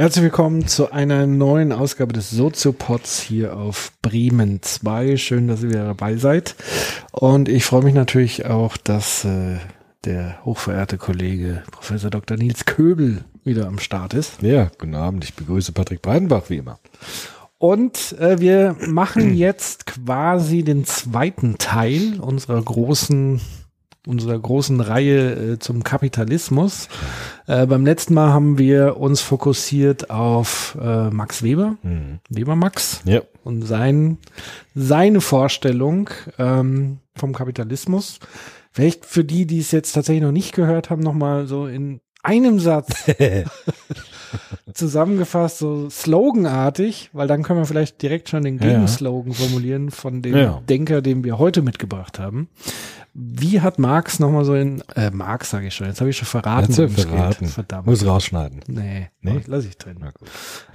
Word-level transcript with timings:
Herzlich 0.00 0.22
willkommen 0.22 0.66
zu 0.66 0.92
einer 0.92 1.26
neuen 1.26 1.72
Ausgabe 1.72 2.14
des 2.14 2.30
Soziopods 2.30 3.20
hier 3.20 3.54
auf 3.54 3.92
Bremen 4.00 4.62
2. 4.62 5.18
Schön, 5.18 5.46
dass 5.46 5.62
ihr 5.62 5.68
wieder 5.68 5.84
dabei 5.84 6.16
seid. 6.16 6.56
Und 7.12 7.50
ich 7.50 7.66
freue 7.66 7.82
mich 7.82 7.92
natürlich 7.92 8.46
auch, 8.46 8.78
dass 8.78 9.26
äh, 9.26 9.58
der 10.06 10.42
hochverehrte 10.46 10.96
Kollege 10.96 11.64
Professor 11.70 12.08
Dr. 12.08 12.38
Nils 12.38 12.64
Köbel 12.64 13.26
wieder 13.44 13.66
am 13.66 13.78
Start 13.78 14.14
ist. 14.14 14.40
Ja, 14.40 14.70
guten 14.78 14.94
Abend. 14.94 15.22
Ich 15.24 15.34
begrüße 15.34 15.72
Patrick 15.72 16.00
Breidenbach 16.00 16.44
wie 16.48 16.56
immer. 16.56 16.78
Und 17.58 18.18
äh, 18.18 18.40
wir 18.40 18.76
machen 18.86 19.34
jetzt 19.34 19.84
quasi 19.84 20.62
den 20.62 20.86
zweiten 20.86 21.58
Teil 21.58 22.18
unserer 22.20 22.62
großen 22.62 23.38
unserer 24.06 24.38
großen 24.38 24.80
Reihe 24.80 25.52
äh, 25.54 25.58
zum 25.58 25.82
Kapitalismus. 25.84 26.88
Äh, 27.46 27.66
beim 27.66 27.84
letzten 27.84 28.14
Mal 28.14 28.32
haben 28.32 28.58
wir 28.58 28.96
uns 28.98 29.20
fokussiert 29.20 30.10
auf 30.10 30.76
äh, 30.80 31.10
Max 31.10 31.42
Weber, 31.42 31.76
Mhm. 31.82 32.20
Weber 32.28 32.56
Max 32.56 33.02
Ja. 33.04 33.20
und 33.44 33.62
sein, 33.66 34.18
seine 34.74 35.20
Vorstellung 35.20 36.10
ähm, 36.38 36.98
vom 37.16 37.32
Kapitalismus. 37.34 38.20
Vielleicht 38.72 39.04
für 39.04 39.24
die, 39.24 39.46
die 39.46 39.58
es 39.60 39.70
jetzt 39.72 39.92
tatsächlich 39.92 40.22
noch 40.22 40.32
nicht 40.32 40.54
gehört 40.54 40.90
haben, 40.90 41.02
nochmal 41.02 41.46
so 41.46 41.66
in 41.66 42.00
einem 42.22 42.60
Satz 42.60 43.04
zusammengefasst, 44.74 45.58
so 45.58 45.88
sloganartig, 45.90 47.10
weil 47.12 47.26
dann 47.26 47.42
können 47.42 47.58
wir 47.60 47.66
vielleicht 47.66 48.00
direkt 48.02 48.28
schon 48.28 48.44
den 48.44 48.58
Ja. 48.58 48.68
Gegenslogan 48.68 49.32
formulieren 49.32 49.90
von 49.90 50.22
dem 50.22 50.36
Ja. 50.36 50.62
Denker, 50.68 51.02
den 51.02 51.24
wir 51.24 51.38
heute 51.38 51.62
mitgebracht 51.62 52.18
haben. 52.18 52.48
Wie 53.12 53.60
hat 53.60 53.78
Marx 53.78 54.20
nochmal 54.20 54.44
so 54.44 54.54
in, 54.54 54.82
äh, 54.94 55.10
Marx 55.10 55.50
sage 55.50 55.66
ich 55.66 55.74
schon, 55.74 55.88
jetzt 55.88 56.00
habe 56.00 56.10
ich 56.10 56.16
schon 56.16 56.26
verraten. 56.28 56.72
Ja 56.72 56.88
verraten. 56.88 57.44
Geht. 57.46 57.54
Verdammt. 57.54 57.86
Muss 57.86 58.06
rausschneiden. 58.06 58.60
Nee, 58.68 59.08
Nee? 59.20 59.40
lass 59.46 59.64
ich 59.64 59.76
drin. 59.76 59.96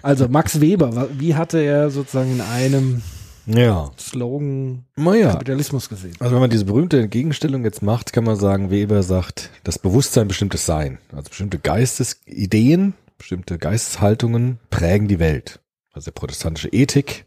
Also 0.01 0.27
Max 0.27 0.59
Weber, 0.59 1.07
wie 1.17 1.35
hatte 1.35 1.59
er 1.59 1.89
sozusagen 1.89 2.33
in 2.33 2.41
einem 2.41 3.01
Ja. 3.45 3.91
Slogan 3.97 4.83
Naja. 4.97 5.31
Kapitalismus 5.31 5.87
gesehen? 5.87 6.15
Also 6.19 6.33
wenn 6.33 6.41
man 6.41 6.49
diese 6.49 6.65
berühmte 6.65 6.99
Entgegenstellung 6.99 7.63
jetzt 7.63 7.81
macht, 7.81 8.11
kann 8.11 8.23
man 8.25 8.35
sagen, 8.35 8.69
Weber 8.69 9.01
sagt, 9.03 9.49
das 9.63 9.79
Bewusstsein 9.79 10.27
bestimmtes 10.27 10.65
Sein. 10.65 10.97
Also 11.15 11.29
bestimmte 11.29 11.57
Geistesideen, 11.59 12.95
bestimmte 13.17 13.57
Geisteshaltungen 13.57 14.59
prägen 14.69 15.07
die 15.07 15.19
Welt. 15.19 15.59
Also 15.93 16.05
der 16.05 16.11
protestantische 16.13 16.67
Ethik 16.69 17.25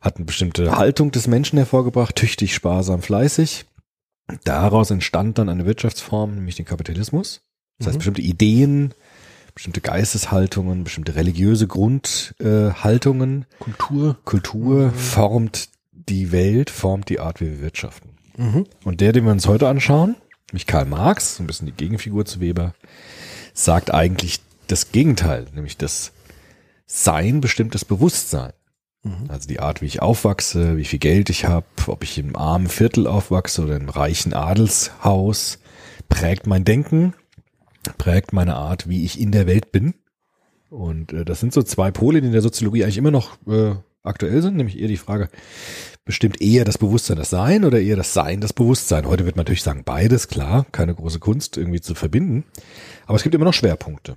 hat 0.00 0.16
eine 0.16 0.24
bestimmte 0.26 0.76
Haltung 0.76 1.10
des 1.10 1.26
Menschen 1.26 1.56
hervorgebracht, 1.58 2.14
tüchtig, 2.14 2.54
sparsam, 2.54 3.02
fleißig. 3.02 3.64
Daraus 4.44 4.90
entstand 4.90 5.38
dann 5.38 5.48
eine 5.48 5.66
Wirtschaftsform, 5.66 6.34
nämlich 6.34 6.56
den 6.56 6.64
Kapitalismus. 6.64 7.42
Das 7.78 7.88
heißt, 7.88 7.94
Mhm. 7.96 7.98
bestimmte 7.98 8.22
Ideen, 8.22 8.94
bestimmte 9.54 9.80
Geisteshaltungen, 9.80 10.84
bestimmte 10.84 11.14
religiöse 11.14 11.66
Grundhaltungen 11.66 13.42
äh, 13.42 13.54
Kultur. 13.62 14.16
Kultur 14.24 14.92
formt 14.92 15.68
die 15.92 16.32
Welt, 16.32 16.70
formt 16.70 17.08
die 17.08 17.20
Art, 17.20 17.40
wie 17.40 17.46
wir 17.50 17.60
wirtschaften. 17.60 18.10
Mhm. 18.36 18.66
Und 18.84 19.00
der, 19.00 19.12
den 19.12 19.24
wir 19.24 19.32
uns 19.32 19.46
heute 19.46 19.68
anschauen, 19.68 20.16
nämlich 20.50 20.66
Karl 20.66 20.86
Marx, 20.86 21.36
so 21.36 21.42
ein 21.42 21.46
bisschen 21.46 21.66
die 21.66 21.72
Gegenfigur 21.72 22.24
zu 22.24 22.40
Weber, 22.40 22.74
sagt 23.54 23.92
eigentlich 23.92 24.40
das 24.68 24.92
Gegenteil, 24.92 25.46
nämlich 25.54 25.76
das 25.76 26.12
Sein 26.86 27.40
bestimmt 27.40 27.74
das 27.74 27.84
Bewusstsein. 27.84 28.52
Mhm. 29.02 29.28
Also 29.28 29.48
die 29.48 29.60
Art, 29.60 29.82
wie 29.82 29.86
ich 29.86 30.02
aufwachse, 30.02 30.76
wie 30.76 30.84
viel 30.84 30.98
Geld 30.98 31.30
ich 31.30 31.44
habe, 31.44 31.66
ob 31.86 32.04
ich 32.04 32.18
im 32.18 32.36
armen 32.36 32.68
Viertel 32.68 33.06
aufwachse 33.06 33.62
oder 33.62 33.76
im 33.76 33.88
reichen 33.88 34.32
Adelshaus, 34.32 35.58
prägt 36.08 36.46
mein 36.46 36.64
Denken, 36.64 37.14
prägt 37.98 38.32
meine 38.32 38.54
Art, 38.54 38.88
wie 38.88 39.04
ich 39.04 39.20
in 39.20 39.32
der 39.32 39.46
Welt 39.46 39.72
bin. 39.72 39.94
Und 40.70 41.12
äh, 41.12 41.24
das 41.24 41.40
sind 41.40 41.52
so 41.52 41.62
zwei 41.62 41.90
Pole, 41.90 42.20
die 42.20 42.26
in 42.26 42.32
der 42.32 42.42
Soziologie 42.42 42.84
eigentlich 42.84 42.98
immer 42.98 43.10
noch 43.10 43.36
äh, 43.46 43.74
aktuell 44.02 44.40
sind, 44.42 44.56
nämlich 44.56 44.78
eher 44.78 44.88
die 44.88 44.96
Frage, 44.96 45.28
bestimmt 46.04 46.40
eher 46.40 46.64
das 46.64 46.78
Bewusstsein 46.78 47.16
das 47.16 47.30
Sein 47.30 47.64
oder 47.64 47.80
eher 47.80 47.96
das 47.96 48.14
Sein 48.14 48.40
das 48.40 48.52
Bewusstsein? 48.52 49.06
Heute 49.06 49.24
wird 49.24 49.36
man 49.36 49.44
natürlich 49.44 49.62
sagen, 49.62 49.82
beides, 49.84 50.28
klar, 50.28 50.66
keine 50.72 50.94
große 50.94 51.18
Kunst 51.18 51.56
irgendwie 51.56 51.80
zu 51.80 51.94
verbinden. 51.94 52.44
Aber 53.06 53.16
es 53.16 53.22
gibt 53.22 53.34
immer 53.34 53.44
noch 53.44 53.54
Schwerpunkte. 53.54 54.16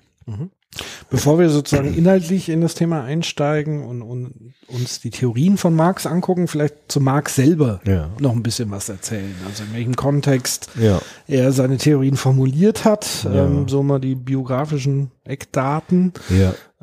Bevor 1.09 1.40
wir 1.40 1.50
sozusagen 1.50 1.94
inhaltlich 1.94 2.50
in 2.50 2.59
das 2.59 2.74
Thema 2.75 3.03
einsteigen 3.03 3.86
und, 3.86 4.02
und 4.02 4.53
uns 4.68 5.00
die 5.00 5.09
Theorien 5.12 5.58
von 5.58 5.74
Marx 5.75 6.06
angucken, 6.06 6.47
vielleicht 6.50 6.75
zu 6.91 7.00
Marx 7.00 7.36
selber 7.36 7.80
Ja. 7.86 8.09
noch 8.19 8.34
ein 8.34 8.44
bisschen 8.44 8.72
was 8.72 8.90
erzählen. 8.90 9.34
Also 9.47 9.63
in 9.63 9.74
welchem 9.74 9.96
Kontext 9.96 10.69
Ja. 10.78 11.00
er 11.28 11.52
seine 11.53 11.78
Theorien 11.78 12.18
formuliert 12.18 12.84
hat, 12.84 13.24
Ja. 13.24 13.46
ähm, 13.46 13.69
so 13.69 13.84
mal 13.84 14.00
die 14.00 14.16
biografischen 14.16 15.12
Eckdaten 15.24 16.12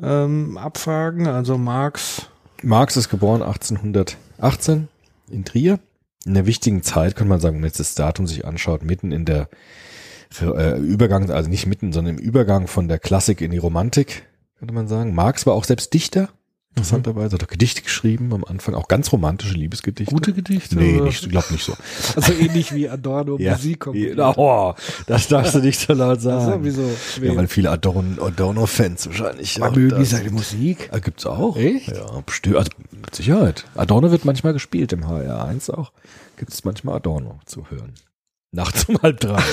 ähm, 0.01 0.57
abfragen. 0.57 1.27
Also 1.27 1.57
Marx, 1.59 2.23
Marx 2.63 2.97
ist 2.97 3.09
geboren 3.09 3.43
1818 3.43 4.87
in 5.29 5.45
Trier. 5.45 5.79
In 6.25 6.33
der 6.33 6.45
wichtigen 6.45 6.81
Zeit, 6.83 7.15
kann 7.17 7.27
man 7.27 7.41
sagen, 7.41 7.55
wenn 7.55 7.61
man 7.61 7.67
jetzt 7.69 7.79
das 7.81 7.95
Datum 7.95 8.25
sich 8.25 8.45
anschaut, 8.45 8.83
mitten 8.83 9.11
in 9.11 9.25
der 9.25 9.49
äh, 10.41 10.77
Übergang, 10.79 11.29
also 11.31 11.49
nicht 11.49 11.65
mitten, 11.67 11.93
sondern 11.93 12.17
im 12.17 12.23
Übergang 12.23 12.67
von 12.67 12.87
der 12.87 12.99
Klassik 12.99 13.41
in 13.41 13.51
die 13.51 13.57
Romantik, 13.57 14.23
könnte 14.59 14.73
man 14.73 14.87
sagen. 14.87 15.13
Marx 15.13 15.45
war 15.45 15.53
auch 15.53 15.63
selbst 15.65 15.93
Dichter, 15.93 16.29
interessanterweise, 16.75 17.35
hat 17.35 17.43
auch 17.43 17.47
Gedichte 17.47 17.83
geschrieben, 17.83 18.33
am 18.33 18.43
Anfang 18.43 18.73
auch 18.73 18.87
ganz 18.87 19.11
romantische 19.11 19.53
Liebesgedichte. 19.53 20.11
gute 20.11 20.33
Gedichte? 20.33 20.75
Nee, 20.75 20.95
oder? 20.95 21.05
nicht, 21.05 21.21
ich 21.23 21.29
glaube 21.29 21.45
nicht 21.51 21.63
so. 21.63 21.73
Also 22.15 22.33
ähnlich 22.33 22.73
wie 22.73 22.89
Adorno 22.89 23.37
Musik 23.39 23.79
kommt. 23.81 23.95
Ja, 23.97 24.33
oh, 24.35 24.73
das 25.05 25.27
darfst 25.27 25.53
du 25.53 25.59
nicht 25.59 25.79
so 25.79 25.93
laut 25.93 26.19
sagen. 26.21 26.45
Also, 26.51 26.63
wieso? 26.63 26.89
Ja, 27.21 27.35
weil 27.35 27.47
viele 27.47 27.69
Adorno- 27.69 28.19
Adorno-Fans 28.25 29.05
wahrscheinlich. 29.07 29.61
Aber 29.61 29.75
mögen 29.77 30.03
seine 30.03 30.31
Musik? 30.31 30.89
Ah, 30.91 30.97
gibt's 30.97 31.27
auch. 31.27 31.57
Echt? 31.57 31.89
Ja, 31.89 32.21
bestimmt. 32.25 32.55
Also 32.55 32.71
mit 32.91 33.13
Sicherheit. 33.15 33.65
Adorno 33.75 34.09
wird 34.09 34.25
manchmal 34.25 34.53
gespielt 34.53 34.93
im 34.93 35.05
HR1 35.05 35.69
auch. 35.69 35.91
Gibt 36.37 36.53
es 36.53 36.63
manchmal 36.63 36.95
Adorno 36.95 37.39
zu 37.45 37.69
hören. 37.69 37.93
Nachts 38.53 38.85
um 38.85 39.01
halb 39.01 39.19
drei. 39.19 39.41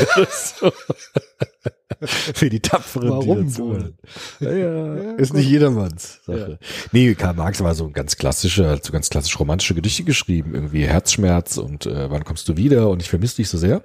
Für 2.02 2.48
die 2.48 2.60
Tapferen, 2.60 3.10
Warum 3.10 3.58
wohl? 3.58 3.94
Ja, 4.40 4.52
ja, 4.52 4.96
Ja, 4.96 5.12
ist 5.16 5.30
gut. 5.30 5.38
nicht 5.38 5.50
jedermanns 5.50 6.20
Sache. 6.24 6.58
Nee, 6.92 7.14
Karl 7.14 7.34
Marx 7.34 7.62
war 7.62 7.74
so 7.74 7.84
ein 7.86 7.92
ganz 7.92 8.16
klassischer, 8.16 8.70
hat 8.70 8.84
so 8.84 8.92
ganz 8.92 9.10
klassisch 9.10 9.38
romantische 9.38 9.74
Gedichte 9.74 10.04
geschrieben. 10.04 10.54
Irgendwie 10.54 10.86
Herzschmerz 10.86 11.58
und 11.58 11.84
äh, 11.86 12.10
wann 12.10 12.24
kommst 12.24 12.48
du 12.48 12.56
wieder 12.56 12.88
und 12.88 13.02
ich 13.02 13.10
vermisse 13.10 13.36
dich 13.36 13.48
so 13.50 13.58
sehr. 13.58 13.82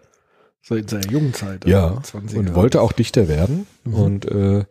So 0.61 0.75
in 0.75 0.87
seiner 0.87 1.09
jungen 1.11 1.33
Zeit. 1.33 1.65
Ja, 1.67 1.97
also 1.97 2.17
20er 2.17 2.37
und 2.37 2.55
wollte 2.55 2.81
auch 2.81 2.91
Dichter 2.91 3.27
werden 3.27 3.67
und 3.83 4.25
äh, 4.25 4.63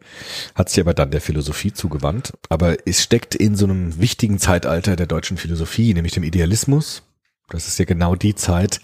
hat 0.55 0.69
sich 0.69 0.81
aber 0.81 0.93
dann 0.95 1.11
der 1.11 1.21
Philosophie 1.21 1.73
zugewandt. 1.73 2.33
Aber 2.49 2.77
es 2.87 3.03
steckt 3.03 3.35
in 3.35 3.57
so 3.57 3.65
einem 3.67 3.99
wichtigen 4.01 4.39
Zeitalter 4.39 4.97
der 4.97 5.07
deutschen 5.07 5.37
Philosophie, 5.37 5.95
nämlich 5.95 6.15
dem 6.15 6.25
Idealismus. 6.25 7.03
Das 7.49 7.69
ist 7.69 7.79
ja 7.79 7.85
genau 7.85 8.15
die 8.15 8.35
Zeit, 8.35 8.81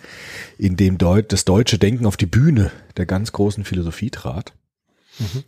in 0.58 0.76
dem 0.76 0.98
Deut 0.98 1.32
das 1.32 1.44
deutsche 1.44 1.78
Denken 1.78 2.06
auf 2.06 2.16
die 2.16 2.26
Bühne 2.26 2.70
der 2.96 3.06
ganz 3.06 3.32
großen 3.32 3.64
Philosophie 3.64 4.10
trat, 4.10 4.52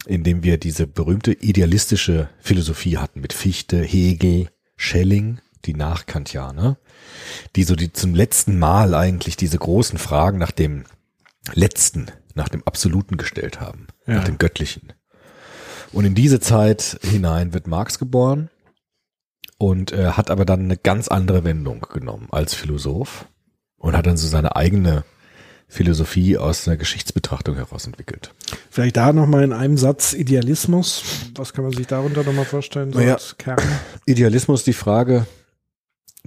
in 0.06 0.24
dem 0.24 0.42
wir 0.42 0.58
diese 0.58 0.86
berühmte 0.86 1.32
idealistische 1.32 2.28
Philosophie 2.40 2.98
hatten 2.98 3.20
mit 3.20 3.32
Fichte, 3.32 3.82
Hegel, 3.82 4.48
Schelling, 4.76 5.40
die 5.64 5.74
Nachkantianer, 5.74 6.78
die 7.54 7.64
so 7.64 7.76
die 7.76 7.92
zum 7.92 8.14
letzten 8.14 8.58
Mal 8.58 8.94
eigentlich 8.94 9.36
diese 9.36 9.58
großen 9.58 9.98
Fragen 9.98 10.38
nach 10.38 10.50
dem 10.50 10.84
Letzten, 11.54 12.06
nach 12.34 12.48
dem 12.48 12.62
Absoluten 12.64 13.16
gestellt 13.16 13.60
haben, 13.60 13.86
Ja. 14.06 14.14
nach 14.16 14.24
dem 14.24 14.38
Göttlichen. 14.38 14.92
Und 15.92 16.04
in 16.06 16.14
diese 16.14 16.40
Zeit 16.40 16.98
hinein 17.02 17.52
wird 17.52 17.66
Marx 17.66 17.98
geboren 17.98 18.48
und 19.62 19.92
äh, 19.92 20.10
hat 20.10 20.28
aber 20.28 20.44
dann 20.44 20.62
eine 20.62 20.76
ganz 20.76 21.06
andere 21.06 21.44
Wendung 21.44 21.86
genommen 21.92 22.26
als 22.32 22.52
Philosoph 22.52 23.26
und 23.76 23.96
hat 23.96 24.06
dann 24.08 24.16
so 24.16 24.26
seine 24.26 24.56
eigene 24.56 25.04
Philosophie 25.68 26.36
aus 26.36 26.66
einer 26.66 26.76
Geschichtsbetrachtung 26.76 27.54
heraus 27.54 27.86
entwickelt. 27.86 28.34
Vielleicht 28.70 28.96
da 28.96 29.12
nochmal 29.12 29.44
in 29.44 29.52
einem 29.52 29.78
Satz 29.78 30.14
Idealismus. 30.14 31.04
Was 31.36 31.52
kann 31.52 31.62
man 31.62 31.72
sich 31.72 31.86
darunter 31.86 32.24
nochmal 32.24 32.44
vorstellen? 32.44 32.92
So 32.92 32.98
Naja. 32.98 33.14
als 33.14 33.38
Kern? 33.38 33.60
Idealismus 34.04 34.64
die 34.64 34.72
Frage, 34.72 35.26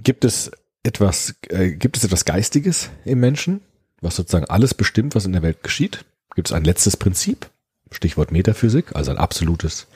gibt 0.02 0.24
es 0.24 0.50
etwas, 0.82 1.34
äh, 1.50 1.72
gibt 1.72 1.98
es 1.98 2.04
etwas 2.04 2.24
Geistiges 2.24 2.88
im 3.04 3.20
Menschen, 3.20 3.60
was 4.00 4.16
sozusagen 4.16 4.46
alles 4.46 4.72
bestimmt, 4.72 5.14
was 5.14 5.26
in 5.26 5.32
der 5.34 5.42
Welt 5.42 5.62
geschieht? 5.62 6.06
Gibt 6.34 6.48
es 6.48 6.54
ein 6.54 6.64
letztes 6.64 6.96
Prinzip? 6.96 7.50
Stichwort 7.90 8.32
Metaphysik, 8.32 8.96
also 8.96 9.10
ein 9.10 9.18
absolutes, 9.18 9.88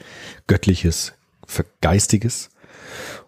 göttliches, 0.47 1.15
geistiges. 1.81 2.51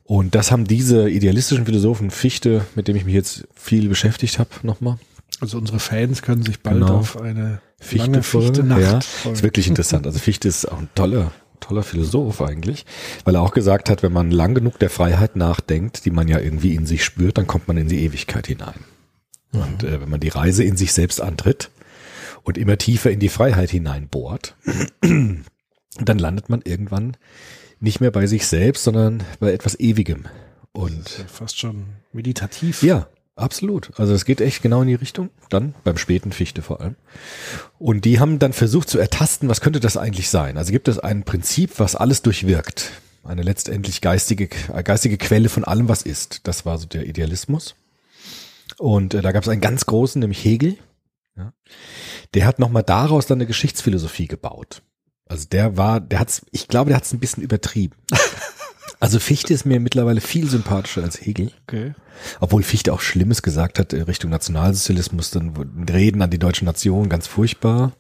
Und 0.05 0.35
das 0.35 0.51
haben 0.51 0.65
diese 0.67 1.09
idealistischen 1.09 1.65
Philosophen, 1.67 2.11
Fichte, 2.11 2.65
mit 2.75 2.89
dem 2.89 2.97
ich 2.97 3.05
mich 3.05 3.15
jetzt 3.15 3.47
viel 3.55 3.89
beschäftigt 3.89 4.39
habe, 4.39 4.51
nochmal, 4.63 4.99
Also 5.41 5.59
unsere 5.59 5.79
Fans 5.81 6.23
können 6.23 6.43
sich 6.43 6.61
bald 6.61 6.81
Genau. 6.81 6.99
auf 6.99 7.21
eine 7.21 7.61
Fichte, 7.81 8.07
lange 8.07 8.23
Fichte-Nacht 8.23 8.81
ja, 8.81 9.01
freuen. 9.01 9.35
ist 9.35 9.43
wirklich 9.43 9.69
interessant. 9.69 10.07
Also 10.07 10.19
Fichte 10.19 10.49
ist 10.49 10.67
auch 10.71 10.79
ein 10.79 10.89
toller, 10.95 11.33
toller 11.61 11.83
Philosoph 11.83 12.41
eigentlich, 12.43 12.85
weil 13.25 13.37
er 13.37 13.43
auch 13.43 13.53
gesagt 13.55 13.89
hat, 13.91 14.03
wenn 14.03 14.13
man 14.13 14.31
lang 14.31 14.55
genug 14.55 14.79
der 14.79 14.91
Freiheit 14.91 15.37
nachdenkt, 15.37 16.05
die 16.05 16.11
man 16.11 16.29
ja 16.29 16.39
irgendwie 16.39 16.75
in 16.75 16.87
sich 16.87 17.05
spürt, 17.05 17.39
dann 17.39 17.47
kommt 17.47 17.67
man 17.69 17.77
in 17.77 17.89
die 17.89 18.05
Ewigkeit 18.05 18.47
hinein. 18.47 18.85
Und 19.53 19.83
äh, 19.85 20.01
wenn 20.01 20.09
man 20.11 20.21
die 20.21 20.29
Reise 20.29 20.65
in 20.65 20.77
sich 20.77 20.93
selbst 20.93 21.21
antritt 21.21 21.71
und 22.43 22.57
immer 22.59 22.79
tiefer 22.79 23.11
in 23.11 23.21
die 23.21 23.29
Freiheit 23.29 23.71
hineinbohrt, 23.71 24.57
dann 25.03 26.19
landet 26.19 26.49
man 26.49 26.63
irgendwann 26.63 27.17
nicht 27.83 28.01
mehr 28.01 28.11
bei 28.11 28.27
sich 28.27 28.47
selbst, 28.47 28.85
sondern 28.85 29.23
bei 29.41 29.53
etwas 29.53 29.79
Ewigem. 29.79 30.27
Und 30.73 31.19
ja 31.19 31.25
fast 31.27 31.59
schon 31.59 31.85
meditativ. 32.13 32.83
ja, 32.83 33.09
absolut. 33.37 33.91
Also 33.99 34.15
es 34.15 34.25
geht 34.25 34.41
echt 34.41 34.63
genau 34.63 34.83
in 34.83 34.89
die 34.89 34.95
Richtung. 34.95 35.31
Dann 35.51 35.75
beim 35.85 35.99
späten 35.99 36.33
Fichte 36.33 36.63
vor 36.63 36.81
allem. 36.81 36.97
Und 37.79 38.05
die 38.05 38.21
haben 38.21 38.39
dann 38.39 38.53
versucht 38.53 38.89
zu 38.89 38.99
ertasten, 38.99 39.49
was 39.49 39.61
könnte 39.61 39.81
das 39.81 39.97
eigentlich 39.97 40.31
sein? 40.31 40.57
Also 40.57 40.73
gibt 40.73 40.89
es 40.89 40.99
ein 40.99 41.25
Prinzip, 41.25 41.79
was 41.79 41.97
alles 41.97 42.23
durchwirkt. 42.23 42.93
Eine 43.25 43.43
letztendlich 43.43 44.01
geistige, 44.01 44.49
äh, 44.73 44.83
geistige 44.83 45.19
Quelle 45.19 45.49
von 45.49 45.65
allem, 45.65 45.89
was 45.89 46.03
ist. 46.03 46.47
Das 46.47 46.65
war 46.65 46.79
so 46.79 46.87
der 46.87 47.07
Idealismus. 47.07 47.75
Und 48.79 49.15
äh, 49.15 49.23
da 49.23 49.33
gab 49.33 49.43
es 49.43 49.49
einen 49.49 49.61
ganz 49.61 49.87
großen, 49.87 50.21
nämlich 50.21 50.45
Hegel. 50.45 50.77
Ja. 51.37 51.53
Der 52.35 52.47
hat 52.47 52.59
nochmal 52.59 52.83
daraus 52.83 53.27
dann 53.27 53.39
eine 53.39 53.47
Geschichtsphilosophie 53.47 54.27
gebaut. 54.27 54.83
Also 55.33 55.49
der 55.51 55.79
war, 55.79 55.99
der 55.99 56.19
hat's, 56.19 56.43
ich 56.51 56.69
glaube, 56.69 56.91
der 56.91 56.99
hat's 56.99 57.15
ein 57.15 57.19
bisschen 57.19 57.43
übertrieben. 57.43 57.97
Also 59.01 59.19
Fichte 59.19 59.53
ist 59.53 59.67
mir 59.67 59.81
mittlerweile 59.81 60.21
viel 60.21 60.49
sympathischer 60.49 61.03
als 61.03 61.21
Hegel. 61.21 61.51
Okay. 61.67 61.93
Obwohl 62.39 62.63
Fichte 62.63 62.93
auch 62.93 63.01
Schlimmes 63.01 63.43
gesagt 63.43 63.81
hat 63.81 63.93
äh, 63.93 64.03
Richtung 64.03 64.31
Nationalsozialismus, 64.31 65.33
dann 65.33 65.57
Reden 65.91 66.23
an 66.23 66.31
die 66.31 66.39
deutsche 66.39 66.65
Nation 66.65 67.09
ganz 67.09 67.27
furchtbar, 67.27 67.95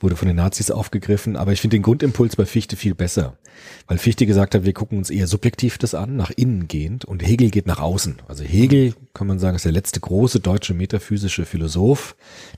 wurde 0.00 0.16
von 0.16 0.28
den 0.28 0.36
Nazis 0.36 0.70
aufgegriffen. 0.70 1.34
Aber 1.34 1.52
ich 1.52 1.62
finde 1.62 1.76
den 1.76 1.82
Grundimpuls 1.82 2.36
bei 2.36 2.44
Fichte 2.44 2.76
viel 2.76 2.94
besser, 2.94 3.38
weil 3.86 3.96
Fichte 3.96 4.26
gesagt 4.26 4.54
hat, 4.54 4.66
wir 4.66 4.74
gucken 4.74 4.98
uns 4.98 5.08
eher 5.08 5.26
subjektiv 5.26 5.78
das 5.78 5.94
an, 5.94 6.16
nach 6.16 6.30
innen 6.36 6.68
gehend, 6.68 7.06
und 7.06 7.26
Hegel 7.26 7.48
geht 7.48 7.66
nach 7.66 7.80
außen. 7.80 8.16
Also 8.28 8.44
Hegel, 8.44 8.92
kann 9.14 9.28
man 9.28 9.38
sagen, 9.38 9.56
ist 9.56 9.64
der 9.64 9.72
letzte 9.72 10.00
große 10.00 10.40
deutsche 10.40 10.74
metaphysische 10.74 11.46
Philosoph. 11.46 12.16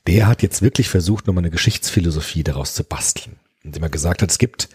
Der 0.09 0.27
hat 0.27 0.43
jetzt 0.43 0.61
wirklich 0.61 0.89
versucht, 0.89 1.29
nochmal 1.29 1.43
eine 1.43 1.53
Geschichtsphilosophie 1.53 2.43
daraus 2.43 2.75
zu 2.75 2.83
basteln. 2.83 3.37
Indem 3.63 3.83
er 3.83 3.91
gesagt 3.91 4.23
hat, 4.23 4.31
es 4.31 4.39
gibt 4.39 4.69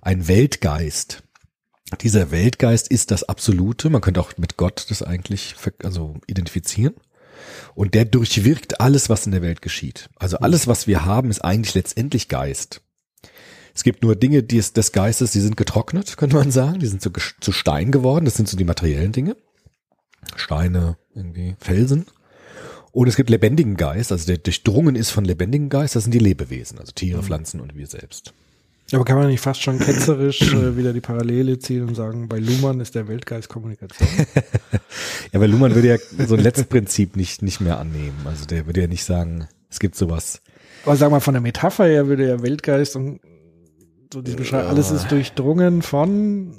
einen 0.00 0.28
Weltgeist, 0.28 1.22
dieser 2.00 2.30
Weltgeist 2.30 2.88
ist 2.88 3.10
das 3.10 3.24
Absolute. 3.24 3.90
Man 3.90 4.00
könnte 4.00 4.20
auch 4.20 4.36
mit 4.38 4.56
Gott 4.56 4.86
das 4.88 5.02
eigentlich 5.02 5.56
also 5.82 6.16
identifizieren. 6.26 6.94
Und 7.74 7.94
der 7.94 8.04
durchwirkt 8.04 8.80
alles, 8.80 9.08
was 9.08 9.26
in 9.26 9.32
der 9.32 9.42
Welt 9.42 9.62
geschieht. 9.62 10.08
Also 10.16 10.38
alles, 10.38 10.66
was 10.66 10.86
wir 10.86 11.04
haben, 11.04 11.30
ist 11.30 11.44
eigentlich 11.44 11.74
letztendlich 11.74 12.28
Geist. 12.28 12.82
Es 13.74 13.84
gibt 13.84 14.02
nur 14.02 14.16
Dinge 14.16 14.42
die 14.42 14.58
es, 14.58 14.72
des 14.72 14.92
Geistes, 14.92 15.32
die 15.32 15.40
sind 15.40 15.56
getrocknet, 15.56 16.16
könnte 16.16 16.36
man 16.36 16.50
sagen. 16.50 16.78
Die 16.78 16.86
sind 16.86 17.02
zu, 17.02 17.10
zu 17.40 17.52
Stein 17.52 17.90
geworden. 17.90 18.24
Das 18.24 18.34
sind 18.34 18.48
so 18.48 18.56
die 18.56 18.64
materiellen 18.64 19.12
Dinge. 19.12 19.36
Steine, 20.36 20.96
irgendwie 21.14 21.56
Felsen. 21.58 22.06
Und 22.92 23.08
es 23.08 23.16
gibt 23.16 23.30
lebendigen 23.30 23.76
Geist, 23.76 24.12
also 24.12 24.26
der 24.26 24.38
durchdrungen 24.38 24.96
ist 24.96 25.10
von 25.10 25.24
lebendigen 25.24 25.70
Geist. 25.70 25.96
Das 25.96 26.04
sind 26.04 26.12
die 26.12 26.18
Lebewesen, 26.18 26.78
also 26.78 26.92
Tiere, 26.92 27.22
Pflanzen 27.22 27.60
und 27.60 27.74
wir 27.74 27.86
selbst. 27.86 28.34
Aber 28.92 29.04
kann 29.04 29.16
man 29.16 29.28
nicht 29.28 29.40
fast 29.40 29.62
schon 29.62 29.78
ketzerisch 29.78 30.42
äh, 30.52 30.76
wieder 30.76 30.92
die 30.92 31.00
Parallele 31.00 31.58
ziehen 31.58 31.88
und 31.88 31.94
sagen, 31.94 32.28
bei 32.28 32.38
Luhmann 32.38 32.80
ist 32.80 32.94
der 32.94 33.08
Weltgeist 33.08 33.48
Kommunikation? 33.48 34.08
Ja, 35.32 35.40
weil 35.40 35.50
Luhmann 35.50 35.74
würde 35.74 35.88
ja 35.88 36.26
so 36.26 36.34
ein 36.34 36.42
Letztprinzip 36.42 37.16
nicht, 37.16 37.40
nicht 37.40 37.62
mehr 37.62 37.78
annehmen. 37.78 38.18
Also 38.26 38.44
der 38.44 38.66
würde 38.66 38.82
ja 38.82 38.86
nicht 38.86 39.04
sagen, 39.04 39.48
es 39.70 39.80
gibt 39.80 39.94
sowas. 39.94 40.42
Aber 40.84 40.94
sag 40.94 41.10
mal, 41.10 41.20
von 41.20 41.32
der 41.32 41.40
Metapher 41.40 41.86
her 41.86 42.06
würde 42.06 42.28
ja 42.28 42.42
Weltgeist 42.42 42.96
und 42.96 43.20
so 44.12 44.20
diese 44.20 44.36
Beschreibung, 44.36 44.68
alles 44.68 44.90
ist 44.90 45.10
durchdrungen 45.10 45.80
von, 45.80 46.54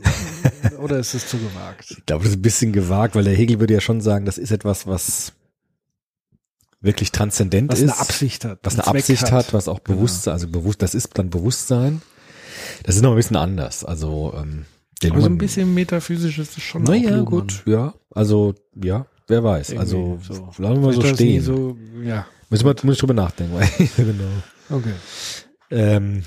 oder 0.79 0.97
ist 0.97 1.13
es 1.13 1.27
zu 1.27 1.37
gewagt? 1.37 1.91
Ich 1.91 2.05
glaube, 2.07 2.23
das 2.23 2.31
ist 2.31 2.39
ein 2.39 2.41
bisschen 2.41 2.71
gewagt, 2.71 3.13
weil 3.13 3.25
der 3.25 3.35
Hegel 3.35 3.59
würde 3.59 3.75
ja 3.75 3.81
schon 3.81 4.01
sagen, 4.01 4.25
das 4.25 4.39
ist 4.39 4.49
etwas, 4.49 4.87
was 4.87 5.33
wirklich 6.83 7.11
transzendent 7.11 7.71
Was 7.71 7.79
ist. 7.79 7.89
eine 7.89 7.99
Absicht 7.99 8.45
hat. 8.45 8.59
was 8.61 8.75
eine 8.75 8.83
Zweck 8.83 8.95
Absicht 8.95 9.31
hat, 9.31 9.53
was 9.53 9.67
auch 9.67 9.79
Bewusstsein, 9.79 10.33
also 10.33 10.47
bewusst, 10.47 10.81
das 10.83 10.93
ist 10.93 11.17
dann 11.17 11.29
Bewusstsein. 11.31 12.01
Das 12.83 12.95
ist 12.95 13.01
noch 13.01 13.11
ein 13.11 13.15
bisschen 13.15 13.37
anders. 13.37 13.83
Also 13.83 14.33
ähm, 14.37 14.65
Aber 15.01 15.09
so 15.09 15.13
ein 15.15 15.15
Luhmann- 15.21 15.37
bisschen 15.39 15.73
metaphysisch 15.73 16.37
ist 16.39 16.55
es 16.57 16.63
schon. 16.63 16.83
Naja, 16.83 17.21
gut, 17.21 17.63
ja. 17.65 17.93
Also, 18.13 18.53
ja, 18.81 19.05
wer 19.27 19.43
weiß. 19.43 19.69
Irgendwie 19.71 19.79
Also, 19.81 20.19
so. 20.21 20.33
lassen 20.61 20.75
wir 20.75 20.79
mal 20.81 20.93
so 20.93 21.01
stehen. 21.03 21.41
So, 21.41 21.75
ja, 22.03 22.27
Müssen 22.49 22.65
wir, 22.65 22.75
muss 22.83 22.93
ich 22.95 22.99
drüber 22.99 23.15
nachdenken. 23.15 23.57
genau. 23.97 24.23
okay. 24.69 24.93
Ähm, 25.71 26.23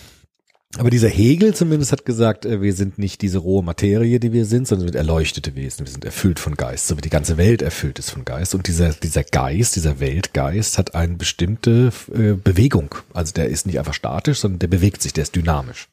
aber 0.78 0.90
dieser 0.90 1.08
Hegel 1.08 1.55
zumindest 1.55 1.93
hat 1.93 2.05
gesagt, 2.05 2.44
äh, 2.44 2.61
wir 2.61 2.73
sind 2.75 2.99
nicht 2.99 3.23
diese 3.23 3.38
rohe 3.38 3.62
Materie, 3.62 4.20
die 4.20 4.32
wir 4.32 4.44
sind, 4.44 4.69
sondern 4.69 4.87
wir 4.87 4.93
sind 4.93 4.99
erleuchtete 4.99 5.55
Wesen. 5.55 5.87
Wir 5.87 5.93
sind 5.93 6.05
erfüllt 6.05 6.38
von 6.38 6.56
Geist, 6.56 6.88
so 6.88 6.96
wie 6.96 7.00
die 7.00 7.11
ganze 7.11 7.37
Welt 7.37 7.62
erfüllt 7.62 7.99
ist 7.99 8.11
von 8.11 8.25
Geist. 8.25 8.55
Und 8.55 8.67
dieser, 8.67 8.90
dieser 8.90 9.25
Geist, 9.25 9.76
dieser 9.76 10.00
Weltgeist 10.00 10.78
hat 10.78 10.94
eine 10.94 11.14
bestimmte 11.14 11.93
äh, 12.12 12.32
Bewegung. 12.32 12.94
Also 13.12 13.32
der 13.32 13.49
ist 13.49 13.67
nicht 13.67 13.78
einfach 13.78 13.94
statisch, 13.94 14.40
sondern 14.40 14.58
der 14.58 14.69
bewegt 14.69 15.02
sich, 15.02 15.12
der 15.12 15.23
ist 15.23 15.34
dynamisch. 15.34 15.88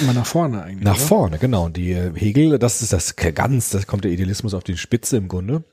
Immer 0.00 0.12
nach 0.12 0.26
vorne 0.26 0.62
eigentlich. 0.62 0.84
Nach 0.84 0.96
oder? 0.96 1.06
vorne, 1.06 1.38
genau. 1.38 1.66
Und 1.66 1.76
die 1.76 1.92
äh, 1.92 2.12
Hegel, 2.14 2.58
das 2.58 2.82
ist 2.82 2.92
das 2.92 3.16
ganz, 3.16 3.70
das 3.70 3.86
kommt 3.86 4.04
der 4.04 4.12
Idealismus 4.12 4.54
auf 4.54 4.64
die 4.64 4.76
Spitze 4.76 5.16
im 5.16 5.28
Grunde. 5.28 5.64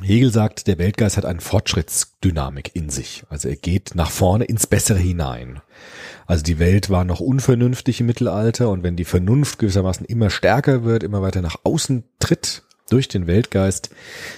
Hegel 0.00 0.32
sagt, 0.32 0.66
der 0.68 0.78
Weltgeist 0.78 1.18
hat 1.18 1.26
eine 1.26 1.40
Fortschrittsdynamik 1.40 2.74
in 2.74 2.88
sich. 2.88 3.24
Also 3.28 3.48
er 3.48 3.56
geht 3.56 3.94
nach 3.94 4.10
vorne 4.10 4.44
ins 4.44 4.66
Bessere 4.66 4.98
hinein. 4.98 5.60
Also 6.26 6.42
die 6.42 6.58
Welt 6.58 6.88
war 6.88 7.04
noch 7.04 7.20
unvernünftig 7.20 8.00
im 8.00 8.06
Mittelalter 8.06 8.70
und 8.70 8.82
wenn 8.82 8.96
die 8.96 9.04
Vernunft 9.04 9.58
gewissermaßen 9.58 10.06
immer 10.06 10.30
stärker 10.30 10.84
wird, 10.84 11.02
immer 11.02 11.20
weiter 11.20 11.42
nach 11.42 11.56
außen 11.64 12.04
tritt 12.20 12.62
durch 12.88 13.08
den 13.08 13.26
Weltgeist, 13.26 13.90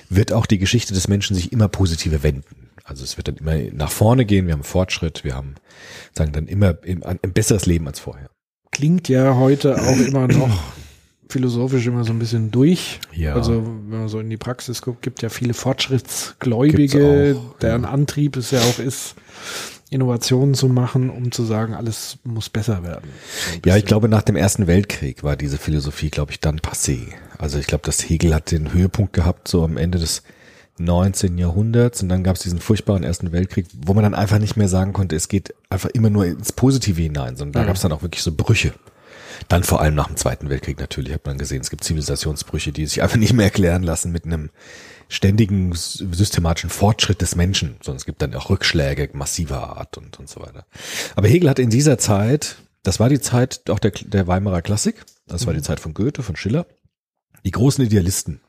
wird 0.08 0.32
auch 0.32 0.46
die 0.46 0.58
Geschichte 0.58 0.92
des 0.92 1.06
Menschen 1.06 1.36
sich 1.36 1.52
immer 1.52 1.68
positiver 1.68 2.24
wenden. 2.24 2.70
Also 2.82 3.04
es 3.04 3.16
wird 3.16 3.28
dann 3.28 3.36
immer 3.36 3.56
nach 3.72 3.90
vorne 3.90 4.24
gehen, 4.24 4.46
wir 4.46 4.54
haben 4.54 4.64
Fortschritt, 4.64 5.24
wir 5.24 5.34
haben 5.34 5.54
sagen 6.12 6.32
dann 6.32 6.48
immer 6.48 6.76
ein, 6.84 7.02
ein 7.04 7.32
besseres 7.32 7.64
Leben 7.64 7.86
als 7.86 8.00
vorher. 8.00 8.28
Klingt 8.72 9.08
ja 9.08 9.36
heute 9.36 9.80
auch 9.80 9.96
immer 9.96 10.26
noch 10.26 10.50
philosophisch 11.34 11.84
immer 11.88 12.04
so 12.04 12.12
ein 12.12 12.20
bisschen 12.20 12.52
durch. 12.52 13.00
Ja. 13.12 13.34
Also 13.34 13.60
wenn 13.88 13.98
man 13.98 14.08
so 14.08 14.20
in 14.20 14.30
die 14.30 14.36
Praxis 14.36 14.82
guckt, 14.82 15.02
gibt 15.02 15.20
ja 15.20 15.28
viele 15.28 15.52
Fortschrittsgläubige, 15.52 17.36
auch, 17.36 17.58
deren 17.58 17.82
ja. 17.82 17.88
Antrieb 17.88 18.36
es 18.36 18.52
ja 18.52 18.60
auch 18.60 18.78
ist, 18.78 19.16
Innovationen 19.90 20.54
zu 20.54 20.68
machen, 20.68 21.10
um 21.10 21.32
zu 21.32 21.42
sagen, 21.44 21.74
alles 21.74 22.18
muss 22.22 22.48
besser 22.48 22.84
werden. 22.84 23.10
So 23.52 23.68
Ja, 23.68 23.76
ich 23.76 23.84
glaube, 23.84 24.08
nach 24.08 24.22
dem 24.22 24.36
Ersten 24.36 24.68
Weltkrieg 24.68 25.24
war 25.24 25.34
diese 25.36 25.58
Philosophie, 25.58 26.10
glaube 26.10 26.30
ich, 26.30 26.38
dann 26.38 26.60
passé. 26.60 27.00
Also 27.36 27.58
ich 27.58 27.66
glaube, 27.66 27.84
dass 27.84 28.08
Hegel 28.08 28.32
hat 28.32 28.52
den 28.52 28.72
Höhepunkt 28.72 29.12
gehabt, 29.12 29.48
so 29.48 29.64
am 29.64 29.76
Ende 29.76 29.98
des 29.98 30.22
19. 30.78 31.36
Jahrhunderts 31.36 32.00
und 32.02 32.08
dann 32.10 32.22
gab 32.22 32.36
es 32.36 32.42
diesen 32.42 32.60
furchtbaren 32.60 33.02
Ersten 33.02 33.32
Weltkrieg, 33.32 33.66
wo 33.84 33.92
man 33.94 34.04
dann 34.04 34.14
einfach 34.14 34.38
nicht 34.38 34.56
mehr 34.56 34.68
sagen 34.68 34.92
konnte, 34.92 35.16
es 35.16 35.26
geht 35.28 35.52
einfach 35.68 35.90
immer 35.90 36.10
nur 36.10 36.26
ins 36.26 36.52
Positive 36.52 37.00
hinein, 37.02 37.34
sondern 37.36 37.52
da 37.52 37.62
Mhm. 37.62 37.66
gab 37.66 37.76
es 37.76 37.82
dann 37.82 37.92
auch 37.92 38.02
wirklich 38.02 38.22
so 38.22 38.32
Brüche. 38.32 38.72
Dann 39.48 39.64
vor 39.64 39.80
allem 39.80 39.94
nach 39.94 40.06
dem 40.06 40.16
Zweiten 40.16 40.48
Weltkrieg 40.48 40.78
natürlich 40.78 41.12
hat 41.12 41.26
man 41.26 41.38
gesehen, 41.38 41.60
es 41.60 41.70
gibt 41.70 41.84
Zivilisationsbrüche, 41.84 42.72
die 42.72 42.86
sich 42.86 43.02
einfach 43.02 43.16
nicht 43.18 43.32
mehr 43.32 43.46
erklären 43.46 43.82
lassen 43.82 44.12
mit 44.12 44.24
einem 44.24 44.50
ständigen 45.08 45.72
systematischen 45.74 46.70
Fortschritt 46.70 47.20
des 47.20 47.36
Menschen, 47.36 47.76
sondern 47.82 47.98
es 47.98 48.06
gibt 48.06 48.22
dann 48.22 48.34
auch 48.34 48.50
Rückschläge 48.50 49.10
massiver 49.12 49.76
Art 49.76 49.98
und, 49.98 50.18
und 50.18 50.28
so 50.28 50.40
weiter. 50.40 50.66
Aber 51.14 51.28
Hegel 51.28 51.50
hat 51.50 51.58
in 51.58 51.70
dieser 51.70 51.98
Zeit, 51.98 52.56
das 52.82 53.00
war 53.00 53.08
die 53.08 53.20
Zeit 53.20 53.68
auch 53.70 53.78
der, 53.78 53.92
der 53.92 54.26
Weimarer 54.26 54.62
Klassik, 54.62 55.04
das 55.26 55.46
war 55.46 55.54
die 55.54 55.62
Zeit 55.62 55.80
von 55.80 55.94
Goethe, 55.94 56.22
von 56.22 56.36
Schiller, 56.36 56.66
die 57.44 57.50
großen 57.50 57.84
Idealisten. 57.84 58.40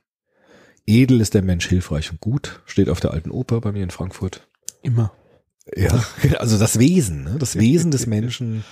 Edel 0.87 1.19
ist 1.19 1.33
der 1.33 1.41
Mensch 1.41 1.67
hilfreich 1.67 2.11
und 2.11 2.21
gut, 2.21 2.61
steht 2.65 2.89
auf 2.89 2.99
der 2.99 3.11
alten 3.11 3.31
Oper 3.31 3.59
bei 3.59 3.71
mir 3.71 3.83
in 3.83 3.91
Frankfurt. 3.91 4.47
immer. 4.81 5.11
Ja, 5.75 6.03
also 6.37 6.59
das 6.59 6.79
Wesen, 6.79 7.23
ne? 7.23 7.35
das 7.39 7.57
Wesen 7.57 7.91
des 7.91 8.05
Menschen 8.07 8.63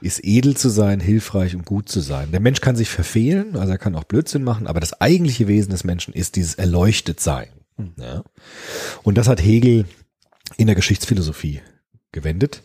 ist 0.00 0.24
edel 0.24 0.56
zu 0.56 0.68
sein, 0.68 1.00
hilfreich 1.00 1.54
und 1.54 1.64
gut 1.64 1.88
zu 1.88 2.00
sein. 2.00 2.32
Der 2.32 2.40
Mensch 2.40 2.60
kann 2.60 2.76
sich 2.76 2.88
verfehlen, 2.88 3.56
also 3.56 3.72
er 3.72 3.78
kann 3.78 3.94
auch 3.94 4.04
Blödsinn 4.04 4.42
machen, 4.42 4.66
aber 4.66 4.80
das 4.80 5.00
eigentliche 5.00 5.48
Wesen 5.48 5.70
des 5.70 5.84
Menschen 5.84 6.14
ist 6.14 6.36
dieses 6.36 6.54
erleuchtet 6.54 7.20
sein. 7.20 7.48
Ja? 7.96 8.22
Und 9.02 9.18
das 9.18 9.28
hat 9.28 9.42
Hegel 9.42 9.86
in 10.56 10.66
der 10.66 10.76
Geschichtsphilosophie 10.76 11.60
gewendet 12.12 12.62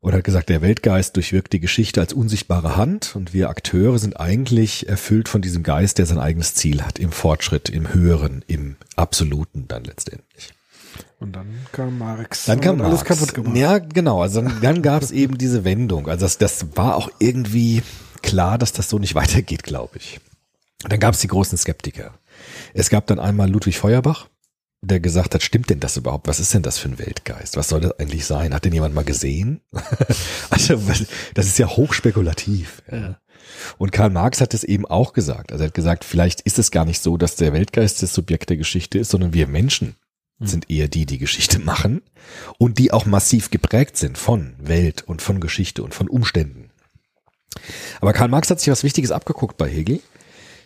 und 0.00 0.14
hat 0.14 0.24
gesagt, 0.24 0.48
der 0.48 0.62
Weltgeist 0.62 1.16
durchwirkt 1.16 1.52
die 1.52 1.60
Geschichte 1.60 2.00
als 2.00 2.12
unsichtbare 2.12 2.76
Hand 2.76 3.14
und 3.14 3.34
wir 3.34 3.50
Akteure 3.50 3.98
sind 3.98 4.18
eigentlich 4.18 4.88
erfüllt 4.88 5.28
von 5.28 5.42
diesem 5.42 5.62
Geist, 5.62 5.98
der 5.98 6.06
sein 6.06 6.18
eigenes 6.18 6.54
Ziel 6.54 6.82
hat, 6.82 6.98
im 6.98 7.12
Fortschritt, 7.12 7.68
im 7.68 7.92
Höheren, 7.92 8.42
im 8.46 8.76
Absoluten 8.96 9.68
dann 9.68 9.84
letztendlich. 9.84 10.54
Und 11.20 11.32
dann 11.32 11.66
kam 11.72 11.98
Marx. 11.98 12.46
Dann 12.46 12.60
kam 12.60 12.78
hat 12.78 12.86
alles 12.86 13.00
Marx. 13.00 13.08
kaputt 13.08 13.34
gemacht. 13.34 13.56
Ja, 13.56 13.78
genau. 13.78 14.22
Also 14.22 14.40
dann, 14.40 14.60
dann 14.62 14.82
gab 14.82 15.02
es 15.02 15.10
eben 15.10 15.36
diese 15.36 15.64
Wendung. 15.64 16.08
Also 16.08 16.24
das, 16.24 16.38
das 16.38 16.76
war 16.76 16.96
auch 16.96 17.10
irgendwie 17.18 17.82
klar, 18.22 18.56
dass 18.58 18.72
das 18.72 18.88
so 18.88 18.98
nicht 18.98 19.14
weitergeht, 19.14 19.62
glaube 19.62 19.98
ich. 19.98 20.20
Dann 20.88 20.98
gab 20.98 21.14
es 21.14 21.20
die 21.20 21.28
großen 21.28 21.58
Skeptiker. 21.58 22.14
Es 22.72 22.88
gab 22.88 23.06
dann 23.06 23.18
einmal 23.18 23.50
Ludwig 23.50 23.78
Feuerbach, 23.78 24.30
der 24.80 24.98
gesagt 24.98 25.34
hat, 25.34 25.42
stimmt 25.42 25.68
denn 25.68 25.80
das 25.80 25.98
überhaupt? 25.98 26.26
Was 26.26 26.40
ist 26.40 26.54
denn 26.54 26.62
das 26.62 26.78
für 26.78 26.88
ein 26.88 26.98
Weltgeist? 26.98 27.58
Was 27.58 27.68
soll 27.68 27.82
das 27.82 27.98
eigentlich 27.98 28.24
sein? 28.24 28.54
Hat 28.54 28.64
den 28.64 28.72
jemand 28.72 28.94
mal 28.94 29.04
gesehen? 29.04 29.60
also, 30.50 30.80
das 31.34 31.46
ist 31.46 31.58
ja 31.58 31.66
hochspekulativ. 31.66 32.82
Ja. 32.90 33.18
Und 33.76 33.92
Karl 33.92 34.08
Marx 34.08 34.40
hat 34.40 34.54
es 34.54 34.64
eben 34.64 34.86
auch 34.86 35.12
gesagt. 35.12 35.52
Also 35.52 35.64
er 35.64 35.68
hat 35.68 35.74
gesagt, 35.74 36.04
vielleicht 36.04 36.40
ist 36.42 36.58
es 36.58 36.70
gar 36.70 36.86
nicht 36.86 37.02
so, 37.02 37.18
dass 37.18 37.36
der 37.36 37.52
Weltgeist 37.52 38.02
das 38.02 38.14
Subjekt 38.14 38.48
der 38.48 38.56
Geschichte 38.56 38.98
ist, 38.98 39.10
sondern 39.10 39.34
wir 39.34 39.46
Menschen 39.46 39.96
sind 40.40 40.70
eher 40.70 40.88
die, 40.88 41.06
die 41.06 41.18
Geschichte 41.18 41.58
machen 41.64 42.02
und 42.58 42.78
die 42.78 42.92
auch 42.92 43.06
massiv 43.06 43.50
geprägt 43.50 43.96
sind 43.96 44.18
von 44.18 44.54
Welt 44.58 45.02
und 45.02 45.22
von 45.22 45.40
Geschichte 45.40 45.82
und 45.82 45.94
von 45.94 46.08
Umständen. 46.08 46.70
Aber 48.00 48.12
Karl 48.12 48.28
Marx 48.28 48.50
hat 48.50 48.60
sich 48.60 48.70
was 48.70 48.84
Wichtiges 48.84 49.10
abgeguckt 49.10 49.56
bei 49.56 49.68
Hegel, 49.68 50.00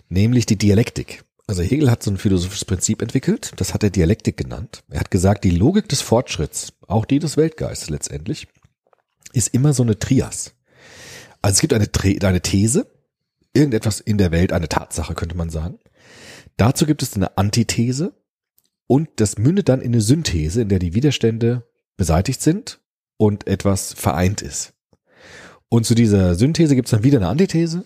nämlich 0.09 0.47
die 0.47 0.57
Dialektik. 0.57 1.25
Also 1.47 1.63
Hegel 1.63 1.91
hat 1.91 2.03
so 2.03 2.11
ein 2.11 2.17
philosophisches 2.17 2.65
Prinzip 2.65 3.03
entwickelt, 3.03 3.53
das 3.57 3.75
hat 3.75 3.83
er 3.83 3.91
Dialektik 3.91 4.37
genannt. 4.37 4.83
Er 4.89 5.01
hat 5.01 5.11
gesagt, 5.11 5.45
die 5.45 5.51
Logik 5.51 5.89
des 5.89 6.01
Fortschritts, 6.01 6.73
auch 6.87 7.05
die 7.05 7.19
des 7.19 7.37
Weltgeistes 7.37 7.91
letztendlich, 7.91 8.49
ist 9.33 9.53
immer 9.53 9.73
so 9.73 9.83
eine 9.83 9.99
Trias. 9.99 10.53
Also 11.43 11.55
es 11.55 11.61
gibt 11.61 11.75
eine, 11.75 11.89
eine 12.23 12.41
These, 12.41 12.87
irgendetwas 13.53 14.01
in 14.01 14.17
der 14.17 14.31
Welt, 14.31 14.53
eine 14.53 14.69
Tatsache 14.69 15.15
könnte 15.15 15.37
man 15.37 15.51
sagen. 15.51 15.79
Dazu 16.57 16.87
gibt 16.87 17.03
es 17.03 17.15
eine 17.15 17.37
Antithese 17.37 18.15
und 18.87 19.09
das 19.17 19.39
mündet 19.39 19.69
dann 19.69 19.81
in 19.81 19.93
eine 19.93 20.01
Synthese, 20.01 20.63
in 20.63 20.69
der 20.69 20.79
die 20.79 20.95
Widerstände 20.95 21.63
beseitigt 21.97 22.43
sind 22.43 22.81
und 23.17 23.47
etwas 23.47 23.93
vereint 23.95 24.43
ist. 24.43 24.73
Und 25.69 25.87
zu 25.87 25.95
dieser 25.95 26.35
Synthese 26.35 26.75
gibt 26.75 26.87
es 26.87 26.91
dann 26.91 27.05
wieder 27.05 27.19
eine 27.19 27.29
Antithese 27.29 27.85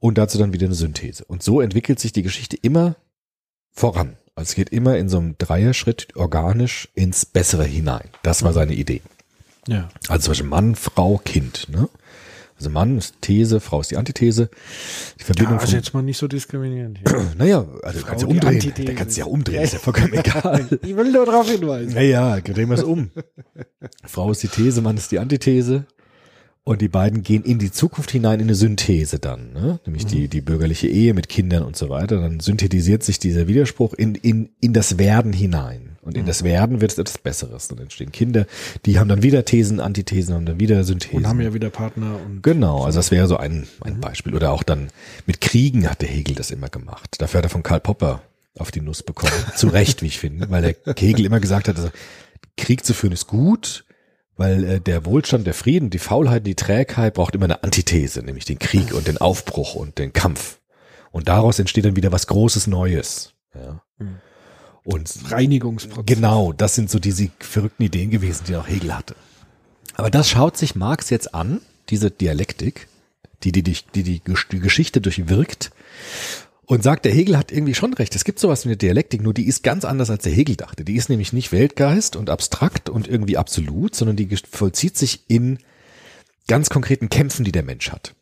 und 0.00 0.18
dazu 0.18 0.38
dann 0.38 0.52
wieder 0.52 0.66
eine 0.66 0.74
Synthese. 0.74 1.24
Und 1.24 1.42
so 1.42 1.60
entwickelt 1.60 1.98
sich 1.98 2.12
die 2.12 2.22
Geschichte 2.22 2.56
immer 2.56 2.96
voran. 3.70 4.16
Also 4.34 4.50
es 4.50 4.54
geht 4.54 4.70
immer 4.70 4.98
in 4.98 5.08
so 5.08 5.18
einem 5.18 5.38
Dreierschritt 5.38 6.14
organisch 6.14 6.88
ins 6.94 7.24
Bessere 7.24 7.64
hinein. 7.64 8.08
Das 8.22 8.42
war 8.42 8.52
seine 8.52 8.74
Idee. 8.74 9.00
Ja. 9.66 9.88
Also 10.08 10.24
zum 10.24 10.30
Beispiel 10.32 10.48
Mann, 10.48 10.74
Frau, 10.74 11.18
Kind. 11.18 11.68
Ne? 11.70 11.88
Also 12.56 12.70
Mann 12.70 12.96
ist 12.96 13.16
These, 13.20 13.60
Frau 13.60 13.80
ist 13.80 13.90
die 13.90 13.96
Antithese. 13.96 14.48
Die 15.20 15.24
Verbindung 15.24 15.54
Ja, 15.54 15.60
von, 15.60 15.74
jetzt 15.74 15.92
mal 15.92 16.02
nicht 16.02 16.16
so 16.16 16.26
diskriminierend. 16.26 16.98
Hier. 16.98 17.26
naja, 17.38 17.66
also 17.82 18.00
du 18.00 18.06
kannst 18.06 18.22
ja 18.22 18.28
umdrehen. 18.28 18.72
Der 18.78 18.94
kannst 18.94 19.16
ja 19.18 19.24
umdrehen, 19.26 19.62
ist 19.62 19.74
ja 19.74 19.78
vollkommen 19.78 20.12
egal. 20.14 20.66
ich 20.82 20.96
will 20.96 21.12
nur 21.12 21.26
darauf 21.26 21.50
hinweisen. 21.50 21.92
Naja, 21.94 22.40
drehen 22.40 22.68
wir 22.68 22.76
es 22.76 22.82
um. 22.82 23.10
Frau 24.04 24.30
ist 24.30 24.42
die 24.42 24.48
These, 24.48 24.80
Mann 24.80 24.96
ist 24.96 25.12
die 25.12 25.18
Antithese. 25.18 25.86
Und 26.64 26.80
die 26.80 26.88
beiden 26.88 27.22
gehen 27.22 27.44
in 27.44 27.60
die 27.60 27.70
Zukunft 27.70 28.10
hinein 28.10 28.40
in 28.40 28.46
eine 28.46 28.56
Synthese 28.56 29.20
dann, 29.20 29.52
ne? 29.52 29.78
nämlich 29.86 30.04
die, 30.04 30.26
die 30.26 30.40
bürgerliche 30.40 30.88
Ehe 30.88 31.14
mit 31.14 31.28
Kindern 31.28 31.62
und 31.62 31.76
so 31.76 31.90
weiter. 31.90 32.20
Dann 32.20 32.40
synthetisiert 32.40 33.04
sich 33.04 33.20
dieser 33.20 33.46
Widerspruch 33.46 33.94
in, 33.94 34.16
in, 34.16 34.50
in 34.60 34.72
das 34.72 34.98
Werden 34.98 35.32
hinein. 35.32 35.95
Und 36.06 36.16
in 36.16 36.24
das 36.24 36.44
Werden 36.44 36.80
wird 36.80 36.92
es 36.92 36.98
etwas 36.98 37.18
Besseres. 37.18 37.66
Dann 37.66 37.78
entstehen 37.78 38.12
Kinder, 38.12 38.46
die 38.84 39.00
haben 39.00 39.08
dann 39.08 39.24
wieder 39.24 39.44
Thesen, 39.44 39.80
Antithesen, 39.80 40.36
haben 40.36 40.46
dann 40.46 40.60
wieder 40.60 40.84
Synthesen. 40.84 41.16
Und 41.16 41.26
haben 41.26 41.40
ja 41.40 41.52
wieder 41.52 41.68
Partner 41.68 42.20
und 42.24 42.44
Genau, 42.44 42.84
also 42.84 43.00
das 43.00 43.10
wäre 43.10 43.26
so 43.26 43.38
ein, 43.38 43.66
ein 43.80 43.98
Beispiel. 43.98 44.32
Oder 44.36 44.52
auch 44.52 44.62
dann 44.62 44.90
mit 45.26 45.40
Kriegen 45.40 45.90
hat 45.90 46.02
der 46.02 46.08
Hegel 46.08 46.36
das 46.36 46.52
immer 46.52 46.68
gemacht. 46.68 47.16
Dafür 47.18 47.38
hat 47.38 47.46
er 47.46 47.50
von 47.50 47.64
Karl 47.64 47.80
Popper 47.80 48.22
auf 48.56 48.70
die 48.70 48.82
Nuss 48.82 49.02
bekommen. 49.02 49.32
Zu 49.56 49.66
Recht, 49.66 50.00
wie 50.00 50.06
ich 50.06 50.20
finde, 50.20 50.48
weil 50.48 50.62
der 50.62 50.94
Hegel 50.96 51.26
immer 51.26 51.40
gesagt 51.40 51.66
hat, 51.66 51.76
also, 51.76 51.90
Krieg 52.56 52.86
zu 52.86 52.94
führen 52.94 53.12
ist 53.12 53.26
gut, 53.26 53.84
weil 54.36 54.64
äh, 54.64 54.80
der 54.80 55.04
Wohlstand, 55.06 55.44
der 55.44 55.54
Frieden, 55.54 55.90
die 55.90 55.98
Faulheit, 55.98 56.46
die 56.46 56.54
Trägheit 56.54 57.14
braucht 57.14 57.34
immer 57.34 57.46
eine 57.46 57.64
Antithese, 57.64 58.22
nämlich 58.22 58.44
den 58.44 58.60
Krieg 58.60 58.94
und 58.94 59.08
den 59.08 59.18
Aufbruch 59.18 59.74
und 59.74 59.98
den 59.98 60.12
Kampf. 60.12 60.60
Und 61.10 61.26
daraus 61.26 61.58
entsteht 61.58 61.84
dann 61.84 61.96
wieder 61.96 62.12
was 62.12 62.28
Großes 62.28 62.68
Neues. 62.68 63.34
Ja. 63.54 63.82
Mhm. 63.98 64.20
Und 64.86 65.12
Reinigungsprozess. 65.32 66.06
Genau, 66.06 66.52
das 66.52 66.76
sind 66.76 66.90
so 66.90 67.00
diese 67.00 67.28
verrückten 67.40 67.82
Ideen 67.82 68.10
gewesen, 68.10 68.44
die 68.46 68.54
auch 68.54 68.68
Hegel 68.68 68.96
hatte. 68.96 69.16
Aber 69.94 70.10
das 70.10 70.30
schaut 70.30 70.56
sich 70.56 70.76
Marx 70.76 71.10
jetzt 71.10 71.34
an, 71.34 71.60
diese 71.88 72.12
Dialektik, 72.12 72.86
die 73.42 73.50
die, 73.50 73.64
die, 73.64 73.76
die, 73.96 74.04
die, 74.04 74.20
Gesch- 74.20 74.48
die 74.48 74.60
Geschichte 74.60 75.00
durchwirkt 75.00 75.72
und 76.66 76.84
sagt, 76.84 77.04
der 77.04 77.12
Hegel 77.12 77.36
hat 77.36 77.50
irgendwie 77.50 77.74
schon 77.74 77.94
recht. 77.94 78.14
Es 78.14 78.22
gibt 78.22 78.38
sowas 78.38 78.64
wie 78.64 78.68
eine 78.68 78.76
Dialektik, 78.76 79.22
nur 79.22 79.34
die 79.34 79.48
ist 79.48 79.64
ganz 79.64 79.84
anders, 79.84 80.08
als 80.08 80.22
der 80.22 80.32
Hegel 80.32 80.54
dachte. 80.54 80.84
Die 80.84 80.94
ist 80.94 81.08
nämlich 81.08 81.32
nicht 81.32 81.50
Weltgeist 81.50 82.14
und 82.14 82.30
abstrakt 82.30 82.88
und 82.88 83.08
irgendwie 83.08 83.38
absolut, 83.38 83.96
sondern 83.96 84.16
die 84.16 84.36
vollzieht 84.36 84.96
sich 84.96 85.28
in 85.28 85.58
ganz 86.46 86.70
konkreten 86.70 87.08
Kämpfen, 87.08 87.44
die 87.44 87.52
der 87.52 87.64
Mensch 87.64 87.90
hat. 87.90 88.14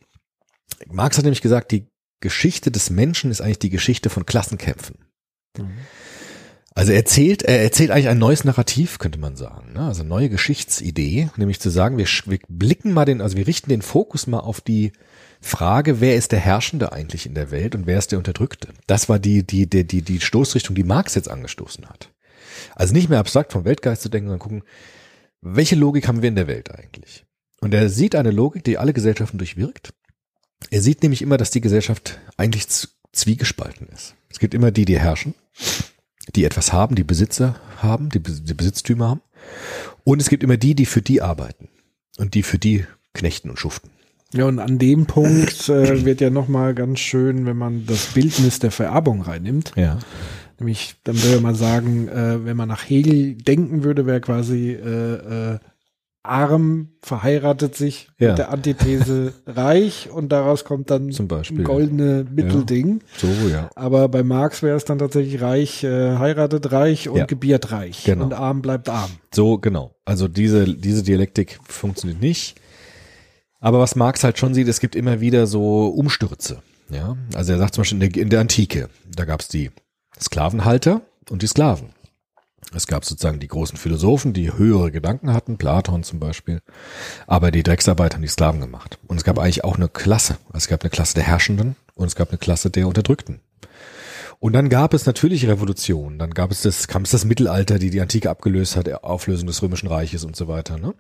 Marx 0.87 1.19
hat 1.19 1.25
nämlich 1.25 1.43
gesagt, 1.43 1.73
die 1.73 1.89
Geschichte 2.21 2.71
des 2.71 2.89
Menschen 2.89 3.31
ist 3.31 3.43
eigentlich 3.43 3.59
die 3.59 3.69
Geschichte 3.71 4.09
von 4.09 4.25
Klassenkämpfen. 4.25 4.97
Also 6.77 6.91
er 6.91 6.99
erzählt, 6.99 7.45
er 7.45 7.63
erzählt 7.63 7.93
eigentlich 7.93 8.09
ein 8.09 8.19
neues 8.19 8.43
Narrativ, 8.43 8.99
könnte 8.99 9.21
man 9.21 9.37
sagen. 9.37 9.75
Ne? 9.75 9.87
Also 9.87 10.03
neue 10.03 10.29
Geschichtsidee, 10.29 11.31
nämlich 11.37 11.61
zu 11.61 11.71
sagen, 11.71 11.99
wir, 11.99 12.07
wir 12.27 12.39
blicken 12.49 12.93
mal 12.93 13.05
den, 13.05 13.21
also 13.21 13.37
wir 13.37 13.47
richten 13.47 13.71
den 13.71 13.81
Fokus 13.83 14.27
mal 14.27 14.41
auf 14.41 14.61
die 14.61 14.93
Frage, 15.41 16.01
wer 16.01 16.17
ist 16.17 16.33
der 16.33 16.41
Herrschende 16.41 16.93
eigentlich 16.93 17.27
in 17.27 17.35
der 17.35 17.53
Welt 17.53 17.77
und 17.77 17.87
wer 17.87 17.99
ist 17.99 18.11
der 18.11 18.19
Unterdrückte? 18.19 18.69
Das 18.89 19.09
war 19.09 19.21
die, 19.21 19.47
die, 19.47 19.71
die, 19.71 19.87
die, 19.87 20.03
die 20.03 20.21
Stoßrichtung, 20.21 20.75
die 20.75 20.83
Marx 20.83 21.15
jetzt 21.15 21.31
angestoßen 21.31 21.89
hat. 21.89 22.11
Also 22.75 22.93
nicht 22.93 23.09
mehr 23.09 23.21
abstrakt 23.21 23.53
vom 23.53 23.65
Weltgeist 23.65 24.03
zu 24.03 24.09
denken, 24.09 24.29
sondern 24.29 24.41
gucken, 24.41 24.63
welche 25.43 25.77
Logik 25.77 26.09
haben 26.09 26.23
wir 26.23 26.29
in 26.29 26.37
der 26.37 26.49
Welt 26.49 26.73
eigentlich? 26.75 27.25
Und 27.61 27.73
er 27.73 27.89
sieht 27.89 28.17
eine 28.17 28.31
Logik, 28.33 28.65
die 28.65 28.79
alle 28.79 28.93
Gesellschaften 28.93 29.39
durchwirkt. 29.39 29.95
Er 30.71 30.81
sieht 30.81 31.03
nämlich 31.03 31.23
immer, 31.23 31.37
dass 31.37 31.51
die 31.51 31.61
Gesellschaft 31.61 32.19
eigentlich 32.37 32.67
zwiegespalten 33.13 33.89
ist. 33.89 34.17
Es 34.29 34.39
gibt 34.41 34.55
immer 34.55 34.73
die, 34.73 34.87
die 34.87 34.99
herrschen, 34.99 35.35
die 36.35 36.45
etwas 36.45 36.73
haben, 36.73 36.95
die 36.95 37.05
Besitzer 37.05 37.57
haben, 37.79 38.09
die, 38.09 38.21
die 38.21 38.55
Besitztümer 38.55 39.09
haben. 39.09 39.21
Und 40.05 40.21
es 40.21 40.29
gibt 40.29 40.43
immer 40.43 40.57
die, 40.57 40.75
die 40.75 40.87
für 40.87 41.03
die 41.03 41.23
arbeiten 41.23 41.69
und 42.19 42.35
die 42.35 42.43
für 42.43 42.59
die 42.59 42.85
knechten 43.13 43.51
und 43.51 43.59
schuften. 43.59 43.91
Ja, 44.33 44.47
und 44.47 44.59
an 44.59 44.79
dem 44.79 45.07
Punkt 45.07 45.69
äh, 45.69 46.05
wird 46.05 46.21
ja 46.21 46.31
nochmal 46.31 46.75
ganz 46.75 46.99
schön, 46.99 47.47
wenn 47.47 47.57
man 47.57 47.87
das 47.87 48.07
Bildnis 48.07 48.59
der 48.59 48.73
Vererbung 48.73 49.23
reinnimmt. 49.23 49.73
Ja. 49.77 49.99
Nämlich, 50.59 50.97
dann 51.05 51.23
würde 51.23 51.41
man 51.41 51.55
sagen, 51.55 52.09
äh, 52.09 52.45
wenn 52.45 52.57
man 52.57 52.69
nach 52.69 52.89
Hegel 52.89 53.35
denken 53.35 53.85
würde, 53.85 54.07
wäre 54.07 54.21
quasi 54.21 54.71
äh, 54.73 55.53
äh, 55.55 55.59
arm, 56.25 56.89
verheiratet 57.03 57.77
sich 57.77 58.09
Ja. 58.19 58.31
mit 58.31 58.39
der 58.39 58.51
Antithese 58.51 59.33
reich 59.47 60.09
und 60.11 60.31
daraus 60.31 60.65
kommt 60.65 60.91
dann 60.91 61.13
Zum 61.13 61.29
Beispiel. 61.29 61.61
ein 61.61 61.65
goldene 61.65 62.25
Mittelding. 62.31 63.01
So, 63.17 63.29
ja. 63.53 63.71
Aber 63.77 64.09
bei 64.09 64.23
Marx 64.23 64.63
wäre 64.63 64.77
es 64.77 64.85
dann 64.85 64.99
tatsächlich 64.99 65.41
reich, 65.43 65.85
äh, 65.85 66.17
heiratet 66.17 66.73
reich 66.73 67.09
und 67.09 67.19
Ja. 67.19 67.27
gebiert 67.27 67.71
reich. 67.73 68.05
Genau. 68.05 68.25
Und 68.25 68.33
arm 68.35 68.63
bleibt 68.63 68.89
arm. 68.89 69.11
So, 69.35 69.59
genau. 69.59 69.95
Also 70.05 70.27
diese, 70.29 70.65
diese 70.75 71.03
Dialektik 71.03 71.61
funktioniert 71.69 72.21
nicht. 72.21 72.61
Aber 73.61 73.79
was 73.79 73.97
Marx 73.97 74.25
halt 74.25 74.39
schon 74.39 74.53
sieht, 74.55 74.69
es 74.69 74.81
gibt 74.81 74.95
immer 74.97 75.21
wieder 75.21 75.47
so 75.47 75.87
Umstürze. 75.89 76.63
Ja, 76.91 77.17
also 77.35 77.53
er 77.53 77.59
sagt 77.59 77.75
zum 77.75 77.83
Beispiel 77.83 78.03
in 78.03 78.11
der, 78.13 78.23
in 78.23 78.29
der 78.31 78.41
Antike, 78.41 78.91
da 79.15 79.25
gab 79.25 79.41
es 79.41 79.49
die 79.49 79.71
Sklavenhalter 80.21 81.01
und 81.31 81.41
die 81.43 81.47
Sklaven. 81.47 81.94
Es 82.73 82.87
gab 82.87 83.05
sozusagen 83.05 83.41
die 83.41 83.49
großen 83.49 83.77
Philosophen, 83.77 84.33
die 84.33 84.53
höhere 84.53 84.91
Gedanken 84.91 85.33
hatten, 85.33 85.59
Platon 85.59 86.03
zum 86.03 86.19
Beispiel. 86.19 86.61
Aber 87.27 87.51
die 87.51 87.63
Drecksarbeit 87.63 88.15
haben 88.15 88.23
die 88.23 88.29
Sklaven 88.29 88.61
gemacht. 88.61 88.99
Und 89.07 89.17
es 89.17 89.25
gab 89.25 89.39
eigentlich 89.39 89.65
auch 89.65 89.77
eine 89.77 89.89
Klasse. 89.89 90.39
Also 90.49 90.65
es 90.65 90.69
gab 90.69 90.83
eine 90.83 90.91
Klasse 90.91 91.15
der 91.15 91.25
Herrschenden 91.25 91.77
und 91.95 92.07
es 92.07 92.17
gab 92.17 92.31
eine 92.31 92.39
Klasse 92.39 92.71
der 92.71 92.89
Unterdrückten. 92.89 93.41
Und 94.41 94.53
dann 94.53 94.69
gab 94.69 94.93
es 94.93 95.07
natürlich 95.07 95.47
Revolutionen. 95.47 96.19
Dann 96.19 96.33
gab 96.33 96.51
es 96.51 96.63
das, 96.63 96.89
kam 96.89 97.03
es 97.03 97.11
das 97.11 97.25
Mittelalter, 97.25 97.79
die 97.79 97.91
die 97.91 98.01
Antike 98.01 98.29
abgelöst 98.29 98.77
hat, 98.77 98.93
Auflösung 99.05 99.47
des 99.47 99.63
Römischen 99.63 99.89
Reiches 99.89 100.25
und 100.25 100.37
so 100.37 100.49
weiter. 100.49 100.79
Ne? 100.79 100.95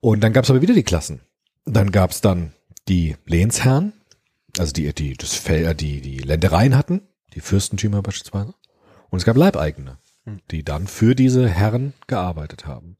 Und 0.00 0.22
dann 0.22 0.32
gab 0.32 0.44
es 0.44 0.50
aber 0.50 0.60
wieder 0.60 0.74
die 0.74 0.82
Klassen. 0.82 1.20
Dann 1.64 1.90
gab 1.90 2.10
es 2.10 2.20
dann 2.20 2.52
die 2.88 3.16
Lehnsherren, 3.24 3.92
also 4.58 4.72
die, 4.72 4.92
die 4.92 5.14
das 5.14 5.34
Fel 5.34 5.74
die, 5.74 6.00
die 6.00 6.18
Ländereien 6.18 6.76
hatten, 6.76 7.02
die 7.34 7.40
Fürstentümer 7.40 8.02
beispielsweise. 8.02 8.54
Und 9.10 9.18
es 9.18 9.24
gab 9.24 9.36
Leibeigene, 9.36 9.98
die 10.50 10.64
dann 10.64 10.86
für 10.86 11.14
diese 11.14 11.48
Herren 11.48 11.94
gearbeitet 12.06 12.66
haben. 12.66 12.96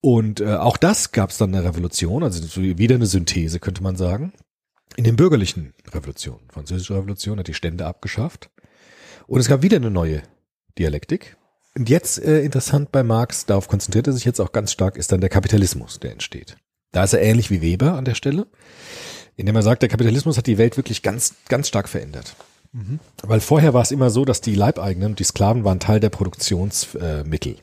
Und 0.00 0.40
äh, 0.40 0.54
auch 0.54 0.76
das 0.76 1.12
gab 1.12 1.30
es 1.30 1.38
dann 1.38 1.54
eine 1.54 1.64
Revolution, 1.64 2.22
also 2.22 2.40
so 2.44 2.62
wieder 2.62 2.94
eine 2.94 3.06
Synthese, 3.06 3.58
könnte 3.58 3.82
man 3.82 3.96
sagen. 3.96 4.32
In 4.94 5.04
den 5.04 5.16
bürgerlichen 5.16 5.74
Revolutionen. 5.92 6.48
Französische 6.50 6.94
Revolution 6.94 7.38
hat 7.38 7.48
die 7.48 7.54
Stände 7.54 7.86
abgeschafft. 7.86 8.50
Und 9.26 9.40
es 9.40 9.48
gab 9.48 9.62
wieder 9.62 9.76
eine 9.76 9.90
neue 9.90 10.22
Dialektik. 10.78 11.36
Und 11.76 11.90
jetzt 11.90 12.22
äh, 12.22 12.40
interessant 12.40 12.92
bei 12.92 13.02
Marx, 13.02 13.46
darauf 13.46 13.68
konzentriert 13.68 14.06
er 14.06 14.12
sich 14.12 14.24
jetzt 14.24 14.40
auch 14.40 14.52
ganz 14.52 14.72
stark, 14.72 14.96
ist 14.96 15.12
dann 15.12 15.20
der 15.20 15.28
Kapitalismus, 15.28 15.98
der 15.98 16.12
entsteht. 16.12 16.56
Da 16.92 17.04
ist 17.04 17.12
er 17.12 17.20
ähnlich 17.20 17.50
wie 17.50 17.60
Weber 17.60 17.94
an 17.94 18.04
der 18.04 18.14
Stelle, 18.14 18.46
indem 19.34 19.56
er 19.56 19.62
sagt, 19.62 19.82
der 19.82 19.90
Kapitalismus 19.90 20.38
hat 20.38 20.46
die 20.46 20.56
Welt 20.56 20.76
wirklich 20.76 21.02
ganz, 21.02 21.34
ganz 21.48 21.68
stark 21.68 21.88
verändert. 21.88 22.36
Weil 23.22 23.40
vorher 23.40 23.74
war 23.74 23.82
es 23.82 23.90
immer 23.90 24.10
so, 24.10 24.24
dass 24.24 24.40
die 24.40 24.54
Leibeigenen 24.54 25.10
und 25.10 25.18
die 25.18 25.24
Sklaven 25.24 25.64
waren 25.64 25.80
Teil 25.80 26.00
der 26.00 26.10
Produktionsmittel. 26.10 27.52
Äh, 27.52 27.56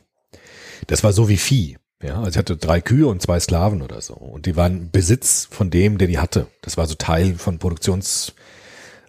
das 0.86 1.04
war 1.04 1.12
so 1.12 1.28
wie 1.28 1.36
Vieh. 1.36 1.76
Ja, 2.02 2.18
also 2.18 2.30
ich 2.30 2.36
hatte 2.36 2.56
drei 2.56 2.80
Kühe 2.80 3.06
und 3.06 3.22
zwei 3.22 3.40
Sklaven 3.40 3.80
oder 3.80 4.00
so. 4.00 4.14
Und 4.14 4.46
die 4.46 4.56
waren 4.56 4.90
Besitz 4.90 5.48
von 5.50 5.70
dem, 5.70 5.96
der 5.96 6.08
die 6.08 6.18
hatte. 6.18 6.48
Das 6.60 6.76
war 6.76 6.86
so 6.86 6.94
Teil 6.94 7.36
von 7.36 7.58
Produktionsmitteln. 7.58 8.36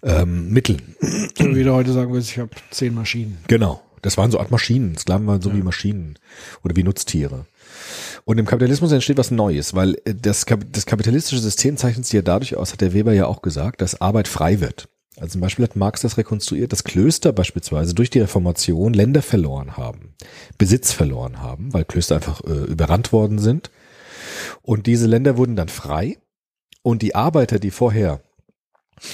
Ähm, 0.04 0.50
Mitteln. 0.50 0.96
Wie 1.38 1.64
du 1.64 1.74
heute 1.74 1.92
sagen 1.92 2.14
würdest, 2.14 2.32
ich 2.32 2.40
habe 2.40 2.52
zehn 2.72 2.94
Maschinen. 2.94 3.40
Genau. 3.48 3.82
Das 4.02 4.18
waren 4.18 4.30
so 4.30 4.40
Art 4.40 4.52
Maschinen. 4.52 4.96
Sklaven 4.98 5.26
waren 5.26 5.42
so 5.42 5.54
wie 5.54 5.64
Maschinen 5.64 6.20
oder 6.64 6.76
wie 6.76 6.84
Nutztiere. 6.84 7.48
Und 8.24 8.38
im 8.38 8.46
Kapitalismus 8.46 8.92
entsteht 8.92 9.18
was 9.18 9.32
Neues, 9.32 9.74
weil 9.74 9.96
äh, 10.06 10.14
das, 10.14 10.46
das 10.72 10.86
kapitalistische 10.86 11.42
System 11.42 11.76
zeichnet 11.76 12.06
sich 12.06 12.14
ja 12.14 12.22
dadurch 12.22 12.56
aus, 12.56 12.72
hat 12.72 12.82
der 12.82 12.94
Weber 12.94 13.14
ja 13.14 13.26
auch 13.26 13.42
gesagt, 13.42 13.82
dass 13.82 14.00
Arbeit 14.00 14.28
frei 14.28 14.62
wird. 14.62 14.88
Also 15.18 15.34
zum 15.34 15.42
Beispiel 15.42 15.64
hat 15.64 15.76
Marx 15.76 16.02
das 16.02 16.18
rekonstruiert, 16.18 16.72
dass 16.72 16.84
Klöster 16.84 17.32
beispielsweise 17.32 17.94
durch 17.94 18.10
die 18.10 18.20
Reformation 18.20 18.94
Länder 18.94 19.22
verloren 19.22 19.78
haben, 19.78 20.14
Besitz 20.58 20.92
verloren 20.92 21.42
haben, 21.42 21.74
weil 21.74 21.86
Klöster 21.86 22.16
einfach 22.16 22.42
äh, 22.44 22.66
überrannt 22.66 23.14
worden 23.14 23.40
sind. 23.40 23.72
Und 24.62 24.88
diese 24.88 25.08
Länder 25.08 25.38
wurden 25.38 25.56
dann 25.56 25.70
frei 25.70 26.18
und 26.82 27.02
die 27.02 27.16
Arbeiter, 27.16 27.60
die 27.60 27.72
vorher 27.72 28.22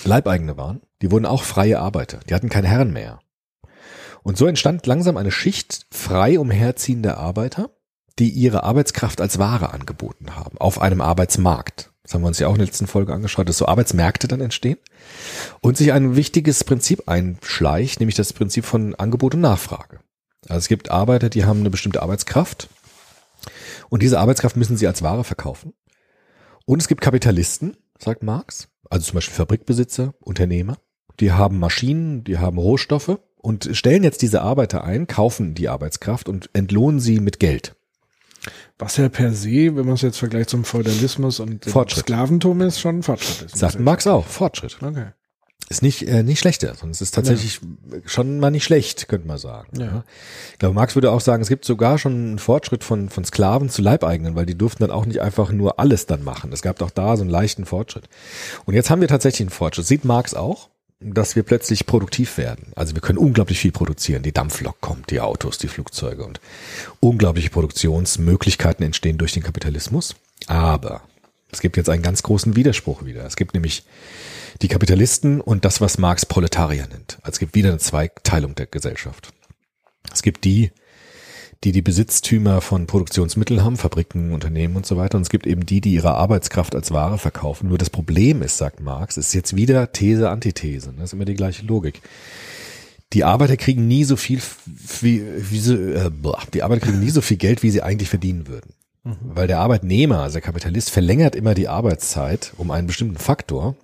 Leibeigene 0.04 0.58
waren, 0.58 0.82
die 1.02 1.12
wurden 1.12 1.26
auch 1.26 1.44
freie 1.44 1.80
Arbeiter. 1.80 2.20
Die 2.30 2.34
hatten 2.34 2.50
keine 2.50 2.68
Herren 2.68 2.94
mehr. 2.94 3.20
Und 4.24 4.38
so 4.38 4.46
entstand 4.46 4.86
langsam 4.86 5.18
eine 5.18 5.32
Schicht 5.32 5.86
frei 5.92 6.40
umherziehender 6.40 7.18
Arbeiter, 7.18 7.72
die 8.20 8.30
ihre 8.30 8.64
Arbeitskraft 8.64 9.22
als 9.22 9.40
Ware 9.40 9.74
angeboten 9.74 10.36
haben, 10.36 10.58
auf 10.58 10.80
einem 10.80 11.02
Arbeitsmarkt. 11.02 11.91
Das 12.12 12.16
haben 12.16 12.24
wir 12.24 12.28
uns 12.28 12.40
ja 12.40 12.50
auch 12.50 12.56
in 12.56 12.58
der 12.58 12.66
letzten 12.66 12.88
Folge 12.88 13.14
angeschaut, 13.14 13.48
dass 13.48 13.58
so 13.58 13.68
Arbeitsmärkte 13.68 14.28
dann 14.28 14.42
entstehen 14.42 14.78
und 15.62 15.78
sich 15.78 15.94
ein 15.94 16.18
wichtiges 16.18 16.66
Prinzip 16.66 17.08
einschleicht, 17.08 18.02
nämlich 18.02 18.18
das 18.18 18.34
Prinzip 18.34 18.66
von 18.66 18.96
Angebot 18.96 19.34
und 19.34 19.40
Nachfrage. 19.40 20.02
Also 20.50 20.58
es 20.58 20.68
gibt 20.68 20.92
Arbeiter, 20.92 21.30
die 21.30 21.46
haben 21.46 21.62
eine 21.62 21.70
bestimmte 21.70 22.02
Arbeitskraft 22.02 22.68
und 23.88 24.04
diese 24.04 24.20
Arbeitskraft 24.20 24.58
müssen 24.58 24.76
sie 24.76 24.88
als 24.88 25.02
Ware 25.04 25.24
verkaufen. 25.24 25.72
Und 26.66 26.82
es 26.82 26.90
gibt 26.90 27.00
Kapitalisten, 27.00 27.78
sagt 27.98 28.24
Marx, 28.24 28.68
also 28.90 29.06
zum 29.06 29.16
Beispiel 29.16 29.36
Fabrikbesitzer, 29.36 30.14
Unternehmer, 30.20 30.80
die 31.22 31.32
haben 31.32 31.60
Maschinen, 31.60 32.26
die 32.26 32.40
haben 32.40 32.58
Rohstoffe 32.58 33.20
und 33.38 33.70
stellen 33.72 34.04
jetzt 34.04 34.22
diese 34.22 34.42
Arbeiter 34.42 34.84
ein, 34.84 35.08
kaufen 35.08 35.54
die 35.54 35.70
Arbeitskraft 35.70 36.28
und 36.28 36.50
entlohnen 36.52 37.00
sie 37.00 37.22
mit 37.22 37.40
Geld. 37.40 37.78
Was 38.82 38.98
ja 38.98 39.10
per 39.10 39.32
se, 39.32 39.76
wenn 39.76 39.86
man 39.86 39.94
es 39.94 40.02
jetzt 40.02 40.18
vergleicht 40.18 40.50
zum 40.50 40.64
Feudalismus 40.64 41.40
und. 41.40 41.66
Sklaventum 41.66 42.62
ist, 42.62 42.80
schon 42.80 42.98
ein 42.98 43.04
Fortschritt 43.04 43.44
ist. 43.44 43.58
Sagt 43.58 43.80
Marx 43.80 44.08
auch, 44.08 44.26
Fortschritt. 44.26 44.78
Okay. 44.82 45.10
Ist 45.70 45.84
nicht, 45.84 46.06
äh, 46.08 46.24
nicht 46.24 46.40
schlechter, 46.40 46.70
sondern 46.70 46.90
es 46.90 47.00
ist 47.00 47.14
tatsächlich 47.14 47.62
schon 48.06 48.40
mal 48.40 48.50
nicht 48.50 48.64
schlecht, 48.64 49.08
könnte 49.08 49.28
man 49.28 49.38
sagen. 49.38 49.80
Ja. 49.80 50.04
Ich 50.52 50.58
glaube, 50.58 50.74
Marx 50.74 50.96
würde 50.96 51.12
auch 51.12 51.22
sagen, 51.22 51.44
es 51.44 51.48
gibt 51.48 51.64
sogar 51.64 52.00
schon 52.00 52.14
einen 52.14 52.40
Fortschritt 52.40 52.84
von, 52.84 53.10
von 53.10 53.24
Sklaven 53.24 53.70
zu 53.70 53.84
Leibeigenen, 53.84 54.36
weil 54.36 54.48
die 54.48 54.58
durften 54.58 54.84
dann 54.84 54.92
auch 54.92 55.06
nicht 55.06 55.22
einfach 55.22 55.52
nur 55.52 55.80
alles 55.80 56.08
dann 56.08 56.24
machen. 56.24 56.52
Es 56.52 56.64
gab 56.64 56.82
auch 56.82 56.90
da 56.90 57.16
so 57.16 57.22
einen 57.22 57.30
leichten 57.30 57.66
Fortschritt. 57.66 58.10
Und 58.66 58.74
jetzt 58.74 58.90
haben 58.90 59.00
wir 59.00 59.08
tatsächlich 59.08 59.42
einen 59.42 59.50
Fortschritt. 59.52 59.86
Sieht 59.86 60.04
Marx 60.04 60.34
auch, 60.34 60.70
dass 61.02 61.36
wir 61.36 61.44
plötzlich 61.44 61.86
produktiv 61.86 62.38
werden. 62.38 62.72
Also 62.76 62.94
wir 62.94 63.02
können 63.02 63.18
unglaublich 63.18 63.60
viel 63.60 63.72
produzieren. 63.72 64.24
Die 64.24 64.32
Dampflok 64.32 64.80
kommt, 64.82 65.10
die 65.10 65.20
Autos, 65.20 65.58
die 65.58 65.68
Flugzeuge 65.68 66.24
und 66.24 66.40
unglaubliche 67.00 67.50
Produktionsmöglichkeiten 67.50 68.86
entstehen 68.86 69.18
durch 69.18 69.34
den 69.34 69.44
Kapitalismus. 69.44 70.16
Aber 70.48 71.02
es 71.52 71.60
gibt 71.60 71.76
jetzt 71.76 71.90
einen 71.90 72.04
ganz 72.04 72.24
großen 72.24 72.56
Widerspruch 72.56 73.04
wieder. 73.04 73.26
Es 73.26 73.36
gibt 73.36 73.54
nämlich 73.56 73.84
die 74.62 74.68
Kapitalisten 74.68 75.42
und 75.42 75.66
das, 75.66 75.82
was 75.82 75.98
Marx 75.98 76.26
Proletarier 76.26 76.88
nennt. 76.88 77.18
Also 77.24 77.34
es 77.34 77.40
gibt 77.40 77.56
wieder 77.56 77.70
eine 77.70 77.80
Zweiteilung 77.80 78.54
der 78.54 78.68
Gesellschaft. 78.68 79.34
Es 80.14 80.22
gibt 80.22 80.46
die, 80.46 80.72
die 81.64 81.72
die 81.72 81.82
Besitztümer 81.82 82.60
von 82.60 82.88
Produktionsmitteln 82.88 83.64
haben, 83.64 83.78
Fabriken, 83.78 84.34
Unternehmen 84.34 84.76
und 84.76 84.86
so 84.86 84.98
weiter. 84.98 85.18
Und 85.18 85.24
es 85.24 85.30
gibt 85.30 85.46
eben 85.46 85.66
die, 85.66 85.80
die 85.80 85.94
ihre 85.94 86.16
Arbeitskraft 86.16 86.76
als 86.76 86.92
Ware 86.92 87.20
verkaufen. 87.20 87.70
Nur 87.70 87.78
das 87.78 87.92
Problem 87.92 88.42
ist, 88.42 88.58
sagt 88.58 88.80
Marx, 88.80 89.18
ist 89.18 89.34
jetzt 89.34 89.56
wieder 89.56 89.92
These, 89.92 90.30
Antithese. 90.30 90.94
Das 90.98 91.06
ist 91.06 91.14
immer 91.14 91.26
die 91.26 91.36
gleiche 91.36 91.66
Logik. 91.66 92.02
Die 93.14 93.24
Arbeiter 93.24 93.58
kriegen 93.58 93.88
nie 93.88 94.06
so 94.06 94.16
viel, 94.16 94.42
wie, 95.02 95.24
wie 95.38 95.60
sie, 95.60 95.76
äh, 95.76 96.12
die 96.54 96.64
Arbeiter 96.64 96.86
kriegen 96.86 97.00
nie 97.00 97.10
so 97.10 97.22
viel 97.22 97.38
Geld, 97.38 97.62
wie 97.62 97.70
sie 97.70 97.84
eigentlich 97.84 98.10
verdienen 98.10 98.48
würden. 98.48 98.74
Weil 99.04 99.48
der 99.48 99.60
Arbeitnehmer, 99.60 100.20
also 100.20 100.34
der 100.34 100.42
Kapitalist, 100.42 100.92
verlängert 100.92 101.36
immer 101.36 101.54
die 101.54 101.68
Arbeitszeit 101.68 102.54
um 102.58 102.72
einen 102.72 102.88
bestimmten 102.88 103.18
Faktor, 103.18 103.76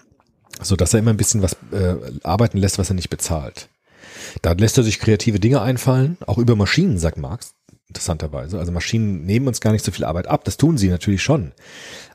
so 0.62 0.76
dass 0.76 0.94
er 0.94 1.00
immer 1.00 1.12
ein 1.12 1.18
bisschen 1.18 1.42
was 1.42 1.58
äh, 1.72 1.96
arbeiten 2.24 2.58
lässt, 2.58 2.78
was 2.78 2.90
er 2.90 2.96
nicht 2.96 3.10
bezahlt. 3.10 3.68
Da 4.42 4.54
lässt 4.54 4.78
er 4.78 4.84
sich 4.84 5.00
kreative 5.00 5.40
Dinge 5.40 5.62
einfallen, 5.62 6.18
auch 6.26 6.38
über 6.38 6.56
Maschinen, 6.56 6.98
sagt 6.98 7.18
Marx, 7.18 7.54
interessanterweise. 7.88 8.60
Also 8.60 8.72
Maschinen 8.72 9.26
nehmen 9.26 9.48
uns 9.48 9.62
gar 9.62 9.72
nicht 9.72 9.86
so 9.86 9.92
viel 9.92 10.06
Arbeit 10.06 10.28
ab, 10.28 10.44
das 10.44 10.58
tun 10.58 10.78
sie 10.78 10.90
natürlich 10.90 11.24
schon. 11.24 11.52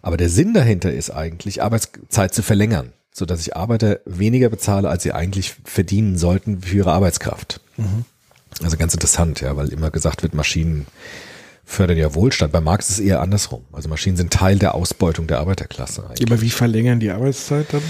Aber 0.02 0.16
der 0.16 0.28
Sinn 0.28 0.54
dahinter 0.54 0.92
ist 0.92 1.10
eigentlich, 1.10 1.62
Arbeitszeit 1.62 2.34
zu 2.34 2.42
verlängern, 2.42 2.92
so 3.12 3.24
dass 3.24 3.40
ich 3.40 3.56
Arbeiter 3.56 4.00
weniger 4.04 4.48
bezahle, 4.48 4.88
als 4.88 5.02
sie 5.02 5.12
eigentlich 5.12 5.54
verdienen 5.64 6.18
sollten 6.18 6.62
für 6.62 6.76
ihre 6.76 6.92
Arbeitskraft. 6.92 7.60
Also 8.62 8.76
ganz 8.76 8.92
interessant, 8.94 9.40
ja, 9.40 9.56
weil 9.56 9.68
immer 9.68 9.90
gesagt 9.90 10.22
wird, 10.22 10.34
Maschinen 10.34 10.86
fördern 11.64 11.96
ja 11.96 12.14
Wohlstand. 12.14 12.52
Bei 12.52 12.60
Marx 12.60 12.90
ist 12.90 12.98
es 12.98 13.04
eher 13.04 13.20
andersrum. 13.20 13.64
Also 13.72 13.88
Maschinen 13.88 14.16
sind 14.16 14.32
Teil 14.32 14.58
der 14.58 14.74
Ausbeutung 14.74 15.26
der 15.26 15.38
Arbeiterklasse 15.38 16.04
eigentlich. 16.06 16.30
Aber 16.30 16.40
wie 16.42 16.50
verlängern 16.50 17.00
die 17.00 17.10
Arbeitszeit 17.10 17.72
dann? 17.72 17.82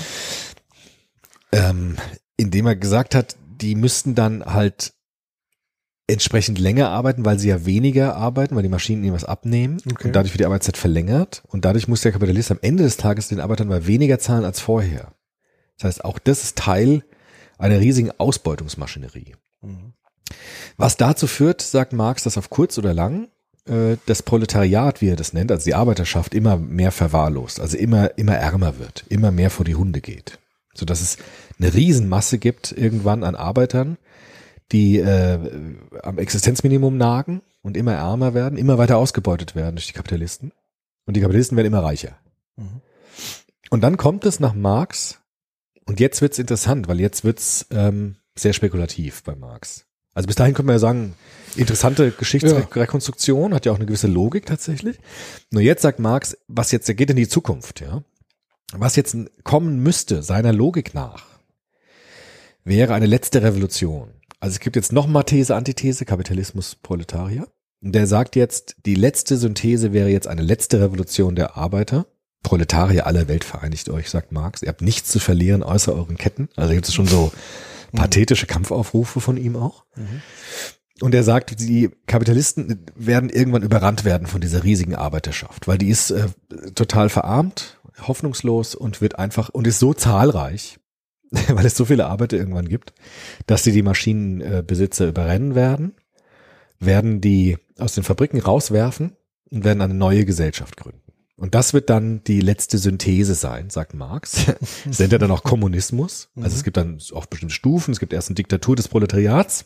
ähm, 1.52 1.96
indem 2.36 2.66
er 2.66 2.76
gesagt 2.76 3.14
hat, 3.14 3.36
die 3.60 3.74
müssten 3.74 4.14
dann 4.14 4.44
halt 4.44 4.92
entsprechend 6.12 6.58
länger 6.58 6.90
arbeiten, 6.90 7.24
weil 7.24 7.38
sie 7.38 7.48
ja 7.48 7.64
weniger 7.66 8.16
arbeiten, 8.16 8.54
weil 8.54 8.62
die 8.62 8.68
Maschinen 8.68 9.02
ihnen 9.04 9.14
was 9.14 9.24
abnehmen 9.24 9.78
Okay. 9.90 10.08
und 10.08 10.16
dadurch 10.16 10.32
wird 10.32 10.40
die 10.40 10.46
Arbeitszeit 10.46 10.76
verlängert 10.76 11.42
und 11.48 11.64
dadurch 11.64 11.88
muss 11.88 12.02
der 12.02 12.12
Kapitalist 12.12 12.50
am 12.50 12.58
Ende 12.62 12.84
des 12.84 12.96
Tages 12.96 13.28
den 13.28 13.40
Arbeitern 13.40 13.68
mal 13.68 13.86
weniger 13.86 14.18
zahlen 14.18 14.44
als 14.44 14.60
vorher. 14.60 15.12
Das 15.78 15.84
heißt, 15.88 16.04
auch 16.04 16.18
das 16.18 16.44
ist 16.44 16.58
Teil 16.58 17.02
einer 17.58 17.80
riesigen 17.80 18.10
Ausbeutungsmaschinerie. 18.18 19.34
Was 20.76 20.96
dazu 20.96 21.26
führt, 21.26 21.60
sagt 21.62 21.92
Marx, 21.92 22.22
dass 22.24 22.38
auf 22.38 22.50
kurz 22.50 22.78
oder 22.78 22.94
lang 22.94 23.28
äh, 23.66 23.96
das 24.06 24.22
Proletariat, 24.22 25.00
wie 25.00 25.08
er 25.08 25.16
das 25.16 25.32
nennt, 25.32 25.52
also 25.52 25.64
die 25.64 25.74
Arbeiterschaft 25.74 26.34
immer 26.34 26.56
mehr 26.56 26.90
verwahrlost, 26.92 27.60
also 27.60 27.76
immer, 27.76 28.16
immer 28.18 28.34
ärmer 28.36 28.78
wird, 28.78 29.04
immer 29.08 29.30
mehr 29.30 29.50
vor 29.50 29.64
die 29.64 29.74
Hunde 29.74 30.00
geht. 30.00 30.38
So 30.74 30.86
dass 30.86 31.00
es 31.02 31.18
eine 31.60 31.74
Riesenmasse 31.74 32.38
gibt 32.38 32.72
irgendwann 32.72 33.24
an 33.24 33.34
Arbeitern, 33.34 33.98
die 34.72 34.98
äh, 34.98 35.38
am 36.02 36.18
Existenzminimum 36.18 36.96
nagen 36.96 37.42
und 37.62 37.76
immer 37.76 37.94
ärmer 37.94 38.34
werden, 38.34 38.58
immer 38.58 38.78
weiter 38.78 38.96
ausgebeutet 38.96 39.54
werden 39.54 39.76
durch 39.76 39.86
die 39.86 39.92
Kapitalisten. 39.92 40.52
Und 41.06 41.16
die 41.16 41.20
Kapitalisten 41.20 41.56
werden 41.56 41.68
immer 41.68 41.82
reicher. 41.82 42.16
Und 43.70 43.80
dann 43.82 43.96
kommt 43.96 44.24
es 44.24 44.40
nach 44.40 44.54
Marx, 44.54 45.18
und 45.84 46.00
jetzt 46.00 46.22
wird's 46.22 46.38
interessant, 46.38 46.88
weil 46.88 47.00
jetzt 47.00 47.24
wird's 47.24 47.66
ähm, 47.70 48.16
sehr 48.34 48.52
spekulativ 48.52 49.22
bei 49.24 49.34
Marx. 49.34 49.84
Also 50.14 50.26
bis 50.26 50.36
dahin 50.36 50.54
könnte 50.54 50.66
man 50.66 50.76
ja 50.76 50.78
sagen, 50.78 51.14
interessante 51.56 52.10
Geschichtsrekonstruktion, 52.10 53.54
hat 53.54 53.66
ja 53.66 53.72
auch 53.72 53.76
eine 53.76 53.86
gewisse 53.86 54.06
Logik 54.06 54.46
tatsächlich. 54.46 54.98
Nur 55.50 55.62
jetzt 55.62 55.82
sagt 55.82 55.98
Marx, 55.98 56.36
was 56.48 56.70
jetzt, 56.70 56.88
er 56.88 56.94
geht 56.94 57.10
in 57.10 57.16
die 57.16 57.28
Zukunft, 57.28 57.80
ja. 57.80 58.02
Was 58.74 58.96
jetzt 58.96 59.16
kommen 59.44 59.82
müsste, 59.82 60.22
seiner 60.22 60.52
Logik 60.52 60.94
nach, 60.94 61.26
wäre 62.64 62.94
eine 62.94 63.06
letzte 63.06 63.42
Revolution. 63.42 64.10
Also 64.42 64.54
es 64.54 64.60
gibt 64.60 64.74
jetzt 64.74 64.92
nochmal 64.92 65.22
These, 65.22 65.54
Antithese, 65.54 66.04
Kapitalismus, 66.04 66.74
Proletarier. 66.74 67.46
Und 67.80 67.92
der 67.92 68.08
sagt 68.08 68.34
jetzt, 68.34 68.74
die 68.86 68.96
letzte 68.96 69.36
Synthese 69.36 69.92
wäre 69.92 70.08
jetzt 70.08 70.26
eine 70.26 70.42
letzte 70.42 70.80
Revolution 70.80 71.36
der 71.36 71.56
Arbeiter. 71.56 72.06
Proletarier 72.42 73.06
aller 73.06 73.28
Welt 73.28 73.44
vereinigt 73.44 73.88
euch, 73.88 74.10
sagt 74.10 74.32
Marx. 74.32 74.62
Ihr 74.62 74.68
habt 74.68 74.82
nichts 74.82 75.12
zu 75.12 75.20
verlieren 75.20 75.62
außer 75.62 75.94
euren 75.94 76.16
Ketten. 76.16 76.48
Also 76.56 76.74
gibt 76.74 76.88
es 76.88 76.92
schon 76.92 77.06
so 77.06 77.30
pathetische 77.92 78.46
Kampfaufrufe 78.46 79.20
von 79.20 79.36
ihm 79.36 79.54
auch. 79.54 79.84
Und 81.00 81.14
er 81.14 81.22
sagt, 81.22 81.60
die 81.60 81.90
Kapitalisten 82.08 82.84
werden 82.96 83.30
irgendwann 83.30 83.62
überrannt 83.62 84.04
werden 84.04 84.26
von 84.26 84.40
dieser 84.40 84.64
riesigen 84.64 84.96
Arbeiterschaft, 84.96 85.68
weil 85.68 85.78
die 85.78 85.88
ist 85.88 86.10
äh, 86.10 86.26
total 86.74 87.10
verarmt, 87.10 87.78
hoffnungslos 88.08 88.74
und 88.74 89.00
wird 89.00 89.20
einfach 89.20 89.50
und 89.50 89.68
ist 89.68 89.78
so 89.78 89.94
zahlreich, 89.94 90.80
weil 91.48 91.66
es 91.66 91.76
so 91.76 91.84
viele 91.84 92.06
Arbeiter 92.06 92.36
irgendwann 92.36 92.68
gibt, 92.68 92.92
dass 93.46 93.64
sie 93.64 93.72
die 93.72 93.82
Maschinenbesitzer 93.82 95.08
überrennen 95.08 95.54
werden, 95.54 95.94
werden 96.78 97.20
die 97.20 97.58
aus 97.78 97.94
den 97.94 98.04
Fabriken 98.04 98.40
rauswerfen 98.40 99.16
und 99.50 99.64
werden 99.64 99.80
eine 99.80 99.94
neue 99.94 100.24
Gesellschaft 100.24 100.76
gründen. 100.76 101.00
Und 101.36 101.54
das 101.54 101.74
wird 101.74 101.90
dann 101.90 102.22
die 102.24 102.40
letzte 102.40 102.78
Synthese 102.78 103.34
sein, 103.34 103.70
sagt 103.70 103.94
Marx. 103.94 104.46
Das 104.84 104.98
nennt 104.98 105.12
er 105.12 105.18
dann 105.18 105.30
auch 105.30 105.42
Kommunismus. 105.42 106.28
Also 106.36 106.54
es 106.54 106.62
gibt 106.62 106.76
dann 106.76 106.98
auch 107.12 107.26
bestimmte 107.26 107.54
Stufen. 107.54 107.92
Es 107.92 108.00
gibt 108.00 108.12
erst 108.12 108.28
eine 108.28 108.36
Diktatur 108.36 108.76
des 108.76 108.88
Proletariats. 108.88 109.64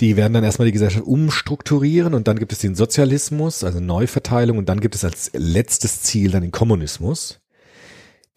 Die 0.00 0.16
werden 0.16 0.32
dann 0.32 0.44
erstmal 0.44 0.66
die 0.66 0.72
Gesellschaft 0.72 1.04
umstrukturieren 1.04 2.14
und 2.14 2.28
dann 2.28 2.38
gibt 2.38 2.52
es 2.52 2.60
den 2.60 2.76
Sozialismus, 2.76 3.64
also 3.64 3.80
Neuverteilung 3.80 4.56
und 4.56 4.68
dann 4.68 4.80
gibt 4.80 4.94
es 4.94 5.04
als 5.04 5.32
letztes 5.34 6.02
Ziel 6.02 6.30
dann 6.30 6.42
den 6.42 6.52
Kommunismus, 6.52 7.40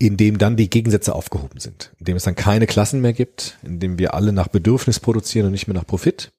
in 0.02 0.18
dem 0.18 0.40
dann 0.40 0.56
die 0.56 0.68
Gegensätze 0.68 1.14
aufgehoben 1.14 1.60
sind, 1.60 1.92
in 2.00 2.06
dem 2.06 2.18
es 2.18 2.24
dann 2.24 2.34
keine 2.34 2.66
Klassen 2.66 3.02
mehr 3.02 3.14
gibt, 3.14 3.60
in 3.62 3.80
dem 3.80 4.00
wir 4.00 4.16
alle 4.16 4.34
nach 4.34 4.48
Bedürfnis 4.48 5.00
produzieren 5.00 5.46
und 5.46 5.52
nicht 5.52 5.68
mehr 5.68 5.76
nach 5.76 5.86
Profit, 5.86 6.32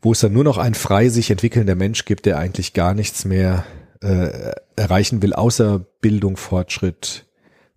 wo 0.00 0.12
es 0.12 0.20
dann 0.20 0.32
nur 0.32 0.44
noch 0.44 0.56
ein 0.56 0.74
frei 0.74 1.08
sich 1.08 1.32
entwickelnder 1.32 1.74
Mensch 1.74 2.04
gibt, 2.04 2.26
der 2.26 2.38
eigentlich 2.38 2.72
gar 2.72 2.94
nichts 2.94 3.24
mehr 3.24 3.64
äh, 4.02 4.52
erreichen 4.76 5.20
will, 5.20 5.32
außer 5.32 5.80
Bildung, 6.00 6.36
Fortschritt, 6.36 7.26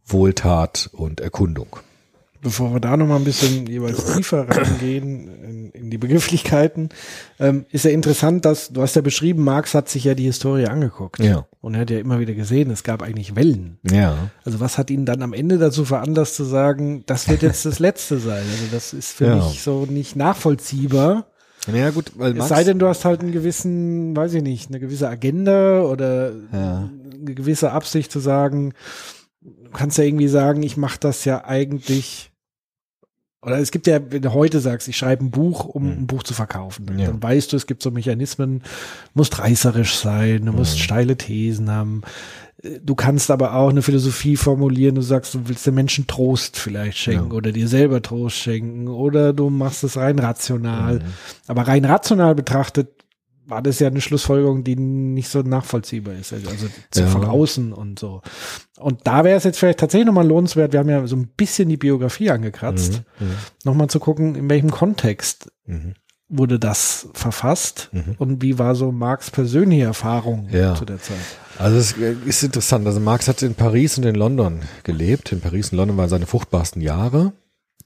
Wohltat 0.06 0.92
und 0.94 1.22
Erkundung. 1.22 1.80
Bevor 2.48 2.74
wir 2.74 2.80
da 2.80 2.96
noch 2.96 3.08
mal 3.08 3.18
ein 3.18 3.24
bisschen 3.26 3.68
jeweils 3.68 4.14
tiefer 4.16 4.48
reingehen 4.50 5.28
in, 5.44 5.70
in 5.72 5.90
die 5.90 5.98
Begrifflichkeiten, 5.98 6.90
ähm, 7.40 7.66
ist 7.72 7.86
ja 7.86 7.92
interessant, 7.92 8.46
dass 8.46 8.70
du 8.70 8.82
hast 8.82 8.96
ja 8.96 9.02
beschrieben, 9.02 9.44
Marx 9.44 9.74
hat 9.74 9.90
sich 9.90 10.04
ja 10.06 10.14
die 10.16 10.24
Historie 10.24 10.66
angeguckt 10.68 11.20
Ja. 11.24 11.46
und 11.62 11.76
er 11.76 11.82
hat 11.82 11.90
ja 11.90 12.00
immer 12.00 12.20
wieder 12.20 12.34
gesehen, 12.34 12.72
es 12.72 12.84
gab 12.84 13.02
eigentlich 13.02 13.36
Wellen. 13.36 13.80
Ja. 13.92 14.30
Also 14.46 14.60
was 14.60 14.78
hat 14.78 14.90
ihn 14.90 15.06
dann 15.06 15.22
am 15.22 15.34
Ende 15.34 15.58
dazu 15.58 15.84
veranlasst 15.86 16.36
zu 16.36 16.46
sagen, 16.46 17.04
das 17.06 17.28
wird 17.28 17.42
jetzt 17.42 17.66
das 17.66 17.80
Letzte 17.80 18.18
sein? 18.20 18.44
Also 18.50 18.64
das 18.72 18.94
ist 18.94 19.12
für 19.14 19.26
Ja. 19.28 19.36
mich 19.36 19.62
so 19.62 19.86
nicht 19.86 20.16
nachvollziehbar. 20.16 21.28
Ja, 21.74 21.90
gut, 21.90 22.14
weil 22.16 22.32
Es 22.32 22.38
Marx, 22.38 22.50
sei 22.50 22.64
denn, 22.64 22.80
du 22.80 22.88
hast 22.88 23.04
halt 23.04 23.20
einen 23.20 23.34
gewissen, 23.34 24.16
weiß 24.16 24.34
ich 24.36 24.42
nicht, 24.44 24.70
eine 24.70 24.80
gewisse 24.80 25.10
Agenda 25.10 25.82
oder 25.82 26.32
Ja. 26.54 26.90
eine 27.22 27.34
gewisse 27.36 27.72
Absicht 27.74 28.10
zu 28.12 28.20
sagen, 28.22 28.74
du 29.42 29.72
kannst 29.74 29.98
ja 29.98 30.06
irgendwie 30.06 30.30
sagen, 30.30 30.64
ich 30.64 30.78
mache 30.78 30.98
das 31.00 31.26
ja 31.26 31.44
eigentlich, 31.44 32.32
oder 33.48 33.58
es 33.60 33.72
gibt 33.72 33.88
ja, 33.88 34.00
wenn 34.12 34.22
du 34.22 34.34
heute 34.34 34.60
sagst, 34.60 34.88
ich 34.88 34.98
schreibe 34.98 35.26
ein 35.26 35.32
Buch, 35.32 35.66
um 35.66 35.84
Hm. 35.84 35.92
ein 36.02 36.08
Buch 36.08 36.24
zu 36.24 36.34
verkaufen, 36.34 36.86
dann, 36.86 37.00
Ja. 37.00 37.08
dann 37.08 37.24
weißt 37.24 37.52
du, 37.52 37.58
es 37.58 37.66
gibt 37.66 37.82
so 37.82 37.90
Mechanismen, 37.92 38.60
du 38.60 38.66
musst 39.16 39.40
reißerisch 39.40 39.96
sein, 39.96 40.46
du 40.46 40.52
Hm. 40.52 40.56
musst 40.60 40.80
steile 40.80 41.18
Thesen 41.18 41.72
haben. 41.72 42.02
Du 42.84 42.96
kannst 42.96 43.30
aber 43.32 43.54
auch 43.54 43.70
eine 43.70 43.84
Philosophie 43.84 44.36
formulieren, 44.36 44.96
du 44.96 45.02
sagst, 45.02 45.34
du 45.36 45.42
willst 45.48 45.66
den 45.68 45.76
Menschen 45.76 46.08
Trost 46.08 46.58
vielleicht 46.58 46.98
schenken 46.98 47.30
Ja. 47.32 47.38
oder 47.38 47.52
dir 47.52 47.68
selber 47.68 48.02
Trost 48.02 48.36
schenken 48.38 48.88
oder 48.88 49.32
du 49.32 49.50
machst 49.50 49.84
es 49.84 49.96
rein 49.96 50.18
rational. 50.20 50.96
Mhm. 50.96 51.02
Aber 51.48 51.68
rein 51.68 51.86
rational 51.86 52.34
betrachtet 52.36 52.90
war 53.48 53.62
das 53.62 53.80
ja 53.80 53.88
eine 53.88 54.02
Schlussfolgerung, 54.02 54.64
die 54.64 54.76
nicht 54.76 55.30
so 55.30 55.42
nachvollziehbar 55.42 56.16
ist. 56.16 56.34
Also 56.34 56.50
also 56.50 56.68
so 56.94 57.02
Ja. 57.02 57.08
von 57.08 57.24
außen 57.26 57.74
und 57.74 57.98
so. 57.98 58.22
Und 58.78 59.08
da 59.08 59.24
wäre 59.24 59.38
es 59.38 59.44
jetzt 59.46 59.58
vielleicht 59.60 59.80
tatsächlich 59.80 60.06
nochmal 60.06 60.28
lohnenswert, 60.28 60.74
wir 60.74 60.80
haben 60.80 60.90
ja 60.90 61.08
so 61.08 61.16
ein 61.16 61.28
bisschen 61.36 61.70
die 61.70 61.78
Biografie 61.78 62.30
angekratzt, 62.30 63.02
Mhm. 63.20 63.32
nochmal 63.64 63.88
zu 63.90 64.00
gucken, 64.00 64.36
in 64.36 64.50
welchem 64.50 64.70
Kontext 64.70 65.50
Mhm. 65.66 65.94
wurde 66.30 66.60
das 66.60 67.08
verfasst 67.14 67.90
Mhm. 67.94 68.16
und 68.18 68.42
wie 68.42 68.60
war 68.60 68.76
so 68.76 68.92
Marx 68.92 69.32
persönliche 69.32 69.84
Erfahrung 69.86 70.50
Ja. 70.52 70.76
zu 70.76 70.84
der 70.86 71.02
Zeit. 71.02 71.16
Also 71.58 71.78
es 71.78 71.96
ist 72.26 72.44
interessant. 72.44 72.86
Also 72.86 73.00
Marx 73.00 73.28
hat 73.30 73.42
in 73.42 73.56
Paris 73.56 73.98
und 73.98 74.04
in 74.06 74.16
London 74.16 74.60
gelebt. 74.84 75.32
In 75.32 75.40
Paris 75.42 75.72
und 75.72 75.78
London 75.78 75.98
waren 75.98 76.10
seine 76.10 76.28
fruchtbarsten 76.28 76.82
Jahre. 76.82 77.34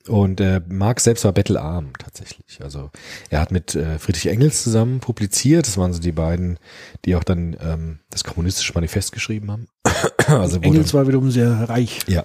Und 0.07 0.41
äh, 0.41 0.61
Marx 0.67 1.03
selbst 1.03 1.23
war 1.25 1.31
bettelarm 1.31 1.91
tatsächlich. 1.99 2.59
Also 2.61 2.89
er 3.29 3.39
hat 3.39 3.51
mit 3.51 3.75
äh, 3.75 3.99
Friedrich 3.99 4.27
Engels 4.27 4.63
zusammen 4.63 4.99
publiziert. 4.99 5.67
Das 5.67 5.77
waren 5.77 5.93
so 5.93 5.99
die 5.99 6.11
beiden, 6.11 6.57
die 7.05 7.15
auch 7.15 7.23
dann 7.23 7.55
ähm, 7.61 7.99
das 8.09 8.23
kommunistische 8.23 8.73
Manifest 8.73 9.11
geschrieben 9.11 9.51
haben. 9.51 9.67
also 10.27 10.57
wurde- 10.57 10.67
Engels 10.67 10.93
war 10.93 11.07
wiederum 11.07 11.31
sehr 11.31 11.69
reich. 11.69 11.99
ja, 12.07 12.23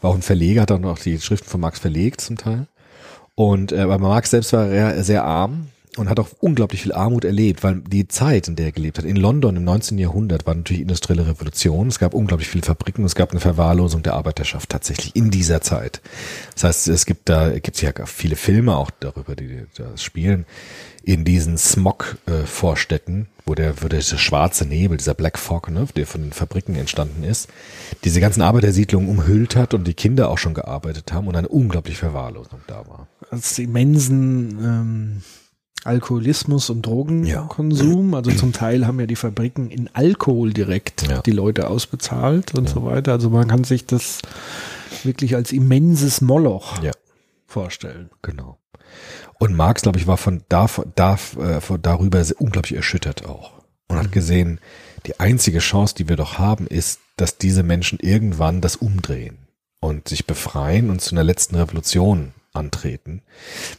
war 0.00 0.10
auch 0.10 0.14
ein 0.14 0.22
Verleger, 0.22 0.62
hat 0.62 0.70
dann 0.70 0.84
auch 0.84 0.98
die 0.98 1.20
Schriften 1.20 1.48
von 1.48 1.60
Marx 1.60 1.78
verlegt 1.78 2.20
zum 2.20 2.38
Teil. 2.38 2.66
Und 3.34 3.72
äh, 3.72 3.80
aber 3.80 3.98
Marx 3.98 4.30
selbst 4.30 4.52
war 4.52 4.68
sehr, 4.68 5.04
sehr 5.04 5.24
arm 5.24 5.68
und 5.96 6.08
hat 6.08 6.18
auch 6.18 6.28
unglaublich 6.40 6.82
viel 6.82 6.92
Armut 6.92 7.24
erlebt, 7.24 7.62
weil 7.62 7.80
die 7.80 8.08
Zeit, 8.08 8.48
in 8.48 8.56
der 8.56 8.66
er 8.66 8.72
gelebt 8.72 8.98
hat, 8.98 9.04
in 9.04 9.16
London 9.16 9.56
im 9.56 9.64
19. 9.64 9.98
Jahrhundert 9.98 10.46
war 10.46 10.54
natürlich 10.54 10.80
industrielle 10.80 11.26
Revolution. 11.26 11.88
Es 11.88 11.98
gab 11.98 12.14
unglaublich 12.14 12.48
viele 12.48 12.64
Fabriken, 12.64 13.04
es 13.04 13.14
gab 13.14 13.30
eine 13.30 13.40
Verwahrlosung 13.40 14.02
der 14.02 14.14
Arbeiterschaft 14.14 14.70
tatsächlich 14.70 15.14
in 15.14 15.30
dieser 15.30 15.60
Zeit. 15.60 16.00
Das 16.54 16.64
heißt, 16.64 16.88
es 16.88 17.04
gibt 17.04 17.28
da 17.28 17.58
gibt 17.58 17.80
ja 17.82 17.92
viele 18.06 18.36
Filme 18.36 18.76
auch 18.76 18.90
darüber, 19.00 19.36
die 19.36 19.64
das 19.76 20.02
spielen 20.02 20.46
in 21.04 21.24
diesen 21.24 21.58
Smog-Vorstädten, 21.58 23.26
wo 23.44 23.54
der, 23.54 23.82
wo 23.82 23.88
der 23.88 24.00
schwarze 24.00 24.64
Nebel, 24.64 24.96
dieser 24.96 25.14
Black 25.14 25.36
Fog, 25.36 25.68
ne, 25.70 25.86
der 25.96 26.06
von 26.06 26.22
den 26.22 26.32
Fabriken 26.32 26.76
entstanden 26.76 27.24
ist, 27.24 27.48
diese 28.04 28.20
ganzen 28.20 28.40
Arbeitersiedlungen 28.40 29.08
umhüllt 29.08 29.56
hat 29.56 29.74
und 29.74 29.84
die 29.86 29.94
Kinder 29.94 30.30
auch 30.30 30.38
schon 30.38 30.54
gearbeitet 30.54 31.12
haben 31.12 31.26
und 31.26 31.36
eine 31.36 31.48
unglaubliche 31.48 31.98
Verwahrlosung 31.98 32.60
da 32.66 32.86
war. 32.86 33.08
als 33.30 33.58
immensen 33.58 34.58
ähm, 34.62 35.22
Alkoholismus 35.84 36.70
und 36.70 36.82
Drogenkonsum. 36.82 38.14
Also 38.14 38.30
zum 38.32 38.52
Teil 38.52 38.86
haben 38.86 39.00
ja 39.00 39.06
die 39.06 39.16
Fabriken 39.16 39.70
in 39.70 39.90
Alkohol 39.94 40.52
direkt 40.52 41.08
Ja. 41.08 41.22
die 41.22 41.30
Leute 41.32 41.68
ausbezahlt 41.68 42.54
und 42.54 42.68
so 42.68 42.84
weiter. 42.84 43.12
Also 43.12 43.30
man 43.30 43.48
kann 43.48 43.64
sich 43.64 43.86
das 43.86 44.20
wirklich 45.04 45.34
als 45.34 45.52
immenses 45.52 46.20
Moloch 46.20 46.82
Ja. 46.82 46.92
vorstellen. 47.46 48.10
Genau. 48.22 48.58
Und 49.38 49.56
Marx, 49.56 49.82
glaube 49.82 49.98
ich, 49.98 50.06
war 50.06 50.16
von, 50.18 50.42
da, 50.48 50.66
da, 50.94 51.14
äh, 51.38 51.60
von 51.60 51.80
darüber 51.82 52.24
unglaublich 52.38 52.76
erschüttert 52.76 53.26
auch. 53.26 53.52
Und 53.88 53.96
hat 53.98 54.12
gesehen, 54.12 54.60
die 55.06 55.18
einzige 55.18 55.58
Chance, 55.58 55.94
die 55.96 56.08
wir 56.08 56.16
doch 56.16 56.38
haben, 56.38 56.66
ist, 56.66 57.00
dass 57.16 57.38
diese 57.38 57.62
Menschen 57.62 57.98
irgendwann 58.00 58.60
das 58.60 58.76
umdrehen 58.76 59.38
und 59.80 60.08
sich 60.08 60.26
befreien 60.26 60.90
und 60.90 61.00
zu 61.00 61.14
einer 61.14 61.24
letzten 61.24 61.56
Revolution 61.56 62.32
antreten. 62.52 63.22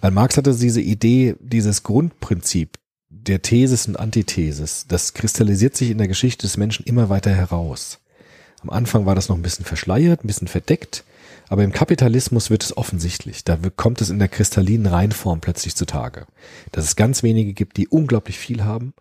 Weil 0.02 0.12
Marx 0.12 0.38
hatte 0.38 0.56
diese 0.56 0.82
Idee, 0.82 1.36
dieses 1.40 1.84
Grundprinzip 1.84 2.78
der 3.10 3.42
Thesis 3.42 3.88
und 3.88 4.00
Antithesis, 4.00 4.86
das 4.88 5.14
kristallisiert 5.14 5.78
sich 5.78 5.92
in 5.92 5.98
der 5.98 6.08
Geschichte 6.08 6.46
des 6.46 6.58
Menschen 6.58 6.86
immer 6.86 7.10
weiter 7.10 7.32
heraus. 7.32 8.00
Am 8.62 8.70
Anfang 8.70 9.06
war 9.06 9.16
das 9.16 9.30
noch 9.30 9.36
ein 9.36 9.42
bisschen 9.42 9.66
verschleiert, 9.66 10.24
ein 10.24 10.28
bisschen 10.28 10.48
verdeckt, 10.48 11.04
aber 11.50 11.64
im 11.64 11.72
Kapitalismus 11.72 12.50
wird 12.50 12.64
es 12.64 12.76
offensichtlich. 12.76 13.44
Da 13.44 13.58
kommt 13.76 14.02
es 14.02 14.10
in 14.10 14.20
der 14.20 14.30
kristallinen 14.30 14.88
Reinform 14.88 15.42
plötzlich 15.42 15.76
zutage. 15.76 16.26
Dass 16.72 16.86
es 16.86 16.96
ganz 16.96 17.24
wenige 17.24 17.54
gibt, 17.54 17.78
die 17.78 17.88
unglaublich 17.88 18.40
viel 18.40 18.64
haben 18.64 18.94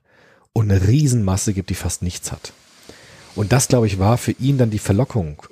und 0.52 0.70
eine 0.70 0.86
Riesenmasse 0.86 1.54
gibt, 1.54 1.70
die 1.70 1.74
fast 1.74 2.02
nichts 2.02 2.32
hat. 2.32 2.52
Und 3.34 3.52
das, 3.52 3.68
glaube 3.68 3.86
ich, 3.86 3.98
war 3.98 4.18
für 4.18 4.32
ihn 4.32 4.58
dann 4.58 4.70
die 4.70 4.78
Verlockung, 4.78 5.42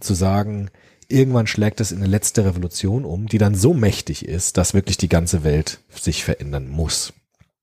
zu 0.00 0.14
sagen, 0.14 0.68
irgendwann 1.12 1.46
schlägt 1.46 1.80
es 1.80 1.92
in 1.92 1.98
eine 1.98 2.06
letzte 2.06 2.44
Revolution 2.44 3.04
um, 3.04 3.26
die 3.28 3.38
dann 3.38 3.54
so 3.54 3.74
mächtig 3.74 4.26
ist, 4.26 4.56
dass 4.56 4.74
wirklich 4.74 4.96
die 4.96 5.08
ganze 5.08 5.44
Welt 5.44 5.80
sich 5.90 6.24
verändern 6.24 6.68
muss. 6.68 7.12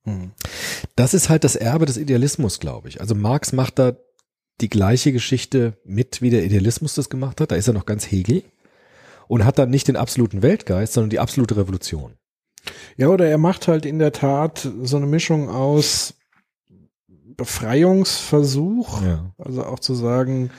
Hm. 0.03 0.31
Das 0.95 1.13
ist 1.13 1.29
halt 1.29 1.43
das 1.43 1.55
Erbe 1.55 1.85
des 1.85 1.97
Idealismus, 1.97 2.59
glaube 2.59 2.89
ich. 2.89 3.01
Also 3.01 3.15
Marx 3.15 3.51
macht 3.51 3.79
da 3.79 3.93
die 4.61 4.69
gleiche 4.69 5.11
Geschichte 5.11 5.77
mit, 5.85 6.21
wie 6.21 6.29
der 6.29 6.43
Idealismus 6.43 6.93
das 6.95 7.09
gemacht 7.09 7.41
hat. 7.41 7.51
Da 7.51 7.55
ist 7.55 7.67
er 7.67 7.73
noch 7.73 7.85
ganz 7.85 8.05
Hegel 8.11 8.43
und 9.27 9.45
hat 9.45 9.57
dann 9.59 9.69
nicht 9.69 9.87
den 9.87 9.95
absoluten 9.95 10.41
Weltgeist, 10.41 10.93
sondern 10.93 11.09
die 11.09 11.19
absolute 11.19 11.57
Revolution. 11.57 12.13
Ja, 12.97 13.07
oder 13.07 13.27
er 13.27 13.37
macht 13.37 13.67
halt 13.67 13.85
in 13.85 13.99
der 13.99 14.11
Tat 14.11 14.69
so 14.83 14.97
eine 14.97 15.05
Mischung 15.05 15.49
aus 15.49 16.15
Befreiungsversuch, 17.37 19.01
Ja. 19.01 19.33
also 19.37 19.63
auch 19.63 19.79
zu 19.79 19.95
sagen, 19.95 20.51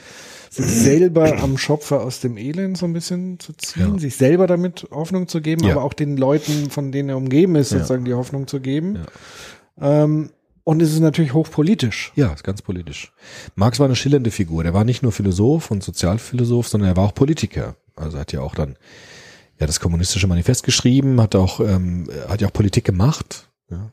sich 0.53 0.65
selber 0.65 1.41
am 1.41 1.57
Schopfer 1.57 2.01
aus 2.01 2.19
dem 2.19 2.35
Elend 2.37 2.77
so 2.77 2.85
ein 2.85 2.91
bisschen 2.91 3.39
zu 3.39 3.53
ziehen, 3.53 3.93
Ja. 3.93 3.99
sich 3.99 4.17
selber 4.17 4.47
damit 4.47 4.85
Hoffnung 4.91 5.29
zu 5.29 5.39
geben, 5.41 5.63
Ja. 5.63 5.71
aber 5.71 5.83
auch 5.83 5.93
den 5.93 6.17
Leuten, 6.17 6.69
von 6.69 6.91
denen 6.91 7.07
er 7.07 7.15
umgeben 7.17 7.55
ist, 7.55 7.69
sozusagen 7.69 8.03
die 8.03 8.13
Hoffnung 8.13 8.47
zu 8.47 8.59
geben. 8.59 8.99
Ähm, 9.79 10.31
und 10.65 10.81
es 10.81 10.91
ist 10.93 10.99
natürlich 10.99 11.33
hochpolitisch. 11.33 12.11
Ja, 12.15 12.33
ist 12.33 12.43
ganz 12.43 12.61
politisch. 12.61 13.13
Marx 13.55 13.79
war 13.79 13.85
eine 13.85 13.95
schillernde 13.95 14.29
Figur. 14.29 14.63
Der 14.63 14.73
war 14.73 14.83
nicht 14.83 15.01
nur 15.03 15.13
Philosoph 15.13 15.71
und 15.71 15.83
Sozialphilosoph, 15.83 16.67
sondern 16.67 16.89
er 16.89 16.97
war 16.97 17.05
auch 17.05 17.15
Politiker. 17.15 17.75
Also 17.95 18.17
er 18.17 18.21
hat 18.21 18.33
ja 18.33 18.41
auch 18.41 18.53
dann 18.53 18.75
ja 19.57 19.67
das 19.67 19.79
kommunistische 19.79 20.27
Manifest 20.27 20.63
geschrieben, 20.63 21.21
hat 21.21 21.33
auch 21.35 21.61
ähm, 21.61 22.09
hat 22.27 22.41
ja 22.41 22.47
auch 22.49 22.53
Politik 22.53 22.83
gemacht. 22.83 23.47
Ja. 23.69 23.91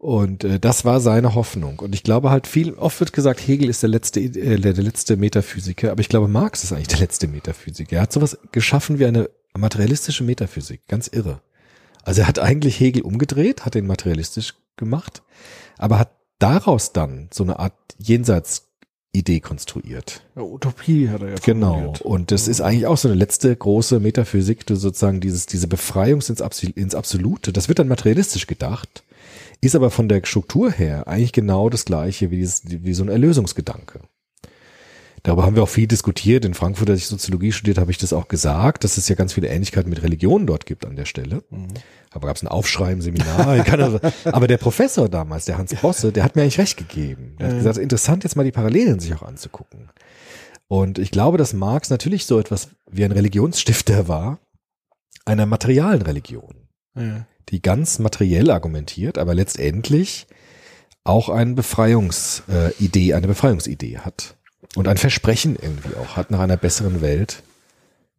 Und 0.00 0.44
äh, 0.44 0.58
das 0.58 0.86
war 0.86 0.98
seine 0.98 1.34
Hoffnung. 1.34 1.78
Und 1.78 1.94
ich 1.94 2.02
glaube 2.02 2.30
halt 2.30 2.46
viel, 2.46 2.72
oft 2.72 2.98
wird 3.00 3.12
gesagt, 3.12 3.46
Hegel 3.46 3.68
ist 3.68 3.82
der 3.82 3.90
letzte, 3.90 4.20
äh, 4.20 4.58
der, 4.58 4.72
letzte 4.72 5.18
Metaphysiker, 5.18 5.92
aber 5.92 6.00
ich 6.00 6.08
glaube, 6.08 6.26
Marx 6.26 6.64
ist 6.64 6.72
eigentlich 6.72 6.88
der 6.88 7.00
letzte 7.00 7.28
Metaphysiker. 7.28 7.96
Er 7.96 8.02
hat 8.02 8.12
sowas 8.12 8.38
geschaffen 8.50 8.98
wie 8.98 9.04
eine 9.04 9.28
materialistische 9.54 10.24
Metaphysik. 10.24 10.80
Ganz 10.88 11.08
irre. 11.08 11.42
Also 12.02 12.22
er 12.22 12.28
hat 12.28 12.38
eigentlich 12.38 12.80
Hegel 12.80 13.02
umgedreht, 13.02 13.66
hat 13.66 13.74
den 13.74 13.86
materialistisch 13.86 14.54
gemacht, 14.76 15.22
aber 15.76 15.98
hat 15.98 16.12
daraus 16.38 16.94
dann 16.94 17.28
so 17.30 17.44
eine 17.44 17.58
Art 17.58 17.74
Jenseitsidee 17.98 19.40
konstruiert. 19.40 20.22
Ja, 20.34 20.40
Utopie 20.40 21.10
hat 21.10 21.20
er 21.20 21.28
ja 21.28 21.34
Genau. 21.44 21.74
formuliert. 21.74 22.00
Und 22.00 22.30
das 22.30 22.48
ist 22.48 22.62
eigentlich 22.62 22.86
auch 22.86 22.96
so 22.96 23.08
eine 23.08 23.18
letzte 23.18 23.54
große 23.54 24.00
Metaphysik, 24.00 24.64
sozusagen 24.66 25.20
dieses, 25.20 25.44
diese 25.44 25.68
Befreiung 25.68 26.22
ins 26.22 26.94
Absolute. 26.94 27.52
Das 27.52 27.68
wird 27.68 27.80
dann 27.80 27.88
materialistisch 27.88 28.46
gedacht, 28.46 29.02
ist 29.60 29.74
aber 29.74 29.90
von 29.90 30.08
der 30.08 30.24
Struktur 30.24 30.70
her 30.70 31.06
eigentlich 31.06 31.32
genau 31.32 31.68
das 31.68 31.84
gleiche 31.84 32.30
wie, 32.30 32.36
dieses, 32.36 32.62
wie 32.66 32.94
so 32.94 33.04
ein 33.04 33.08
Erlösungsgedanke. 33.08 34.00
Darüber 35.22 35.44
haben 35.44 35.54
wir 35.54 35.62
auch 35.62 35.68
viel 35.68 35.86
diskutiert. 35.86 36.46
In 36.46 36.54
Frankfurt, 36.54 36.88
als 36.88 37.00
ich 37.00 37.06
Soziologie 37.06 37.52
studiert, 37.52 37.76
habe 37.76 37.90
ich 37.90 37.98
das 37.98 38.14
auch 38.14 38.28
gesagt, 38.28 38.84
dass 38.84 38.96
es 38.96 39.08
ja 39.08 39.14
ganz 39.14 39.34
viele 39.34 39.48
Ähnlichkeiten 39.48 39.90
mit 39.90 40.02
Religionen 40.02 40.46
dort 40.46 40.64
gibt 40.64 40.86
an 40.86 40.96
der 40.96 41.04
Stelle. 41.04 41.42
Aber 42.10 42.26
gab 42.26 42.36
es 42.36 42.42
ein 42.42 42.48
Aufschrei 42.48 42.92
im 42.92 43.02
Seminar. 43.02 43.46
Aber 44.24 44.46
der 44.48 44.56
Professor 44.56 45.10
damals, 45.10 45.44
der 45.44 45.58
Hans 45.58 45.74
Bosse, 45.74 46.10
der 46.10 46.24
hat 46.24 46.36
mir 46.36 46.42
eigentlich 46.42 46.58
recht 46.58 46.78
gegeben. 46.78 47.36
Der 47.38 47.48
hat 47.48 47.56
gesagt, 47.56 47.76
interessant 47.76 48.24
jetzt 48.24 48.34
mal 48.36 48.44
die 48.44 48.52
Parallelen 48.52 48.98
sich 48.98 49.12
auch 49.14 49.22
anzugucken. 49.22 49.90
Und 50.68 50.98
ich 50.98 51.10
glaube, 51.10 51.36
dass 51.36 51.52
Marx 51.52 51.90
natürlich 51.90 52.24
so 52.24 52.38
etwas 52.38 52.68
wie 52.90 53.04
ein 53.04 53.12
Religionsstifter 53.12 54.08
war, 54.08 54.38
einer 55.26 55.44
materialen 55.44 56.00
Religion, 56.00 56.68
Ja. 56.96 57.26
Die 57.50 57.62
ganz 57.62 57.98
materiell 57.98 58.50
argumentiert, 58.50 59.18
aber 59.18 59.34
letztendlich 59.34 60.26
auch 61.04 61.28
eine 61.28 61.54
Befreiungsidee, 61.54 63.14
eine 63.14 63.26
Befreiungsidee 63.26 63.98
hat. 63.98 64.36
Und 64.76 64.86
ein 64.86 64.98
Versprechen 64.98 65.56
irgendwie 65.60 65.96
auch 65.96 66.16
hat 66.16 66.30
nach 66.30 66.38
einer 66.38 66.56
besseren 66.56 67.00
Welt 67.00 67.42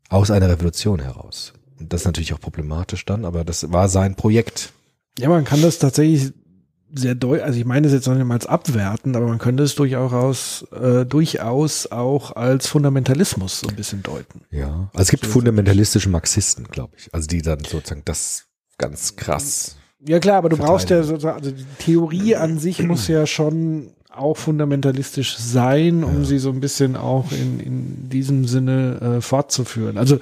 aus 0.10 0.32
einer 0.32 0.50
Revolution 0.50 1.00
heraus. 1.00 1.54
Und 1.80 1.94
das 1.94 2.02
ist 2.02 2.06
natürlich 2.06 2.34
auch 2.34 2.40
problematisch 2.40 3.06
dann, 3.06 3.24
aber 3.24 3.46
das 3.46 3.72
war 3.72 3.88
sein 3.88 4.16
Projekt. 4.16 4.74
Ja, 5.18 5.30
man 5.30 5.46
kann 5.46 5.62
das 5.62 5.80
tatsächlich 5.80 6.34
sehr 6.94 7.16
deutlich, 7.16 7.46
also 7.46 7.58
ich 7.58 7.66
meine 7.66 7.88
es 7.88 7.94
jetzt 7.94 8.08
noch 8.08 8.16
nicht 8.16 8.26
mal 8.26 8.34
als 8.34 8.46
abwerten, 8.46 9.16
aber 9.16 9.28
man 9.28 9.40
könnte 9.40 9.64
es 9.64 9.76
durchaus, 9.76 10.66
äh, 10.74 11.06
durchaus 11.06 11.90
auch 11.90 12.36
als 12.36 12.68
Fundamentalismus 12.68 13.62
so 13.62 13.70
ein 13.70 13.76
bisschen 13.78 14.04
deuten. 14.04 14.42
Ja. 14.52 14.90
Also 14.94 15.04
es 15.04 15.10
gibt 15.10 15.26
fundamentalistische 15.26 16.10
Marxisten, 16.10 16.66
glaube 16.66 16.94
ich. 16.98 17.14
Also 17.14 17.28
die 17.28 17.42
dann 17.42 17.60
sozusagen 17.60 18.02
das 18.04 18.48
ganz 18.82 19.16
krass. 19.16 19.78
Ja 20.06 20.20
klar, 20.20 20.38
aber 20.38 20.50
du 20.50 20.58
brauchst 20.58 20.90
ja 20.90 21.04
sozusagen, 21.04 21.38
also 21.40 21.52
die 21.52 21.66
Theorie 21.80 22.36
an 22.36 22.58
sich 22.60 22.82
muss 22.84 23.08
ja 23.08 23.26
schon 23.28 23.92
auch 24.14 24.36
fundamentalistisch 24.36 25.38
sein, 25.38 26.04
um 26.04 26.26
sie 26.26 26.40
so 26.40 26.50
ein 26.50 26.60
bisschen 26.60 26.96
auch 26.98 27.32
in, 27.32 27.60
in 27.60 28.10
diesem 28.10 28.46
Sinne 28.46 29.18
äh, 29.18 29.22
fortzuführen. 29.22 29.98
Also 29.98 30.20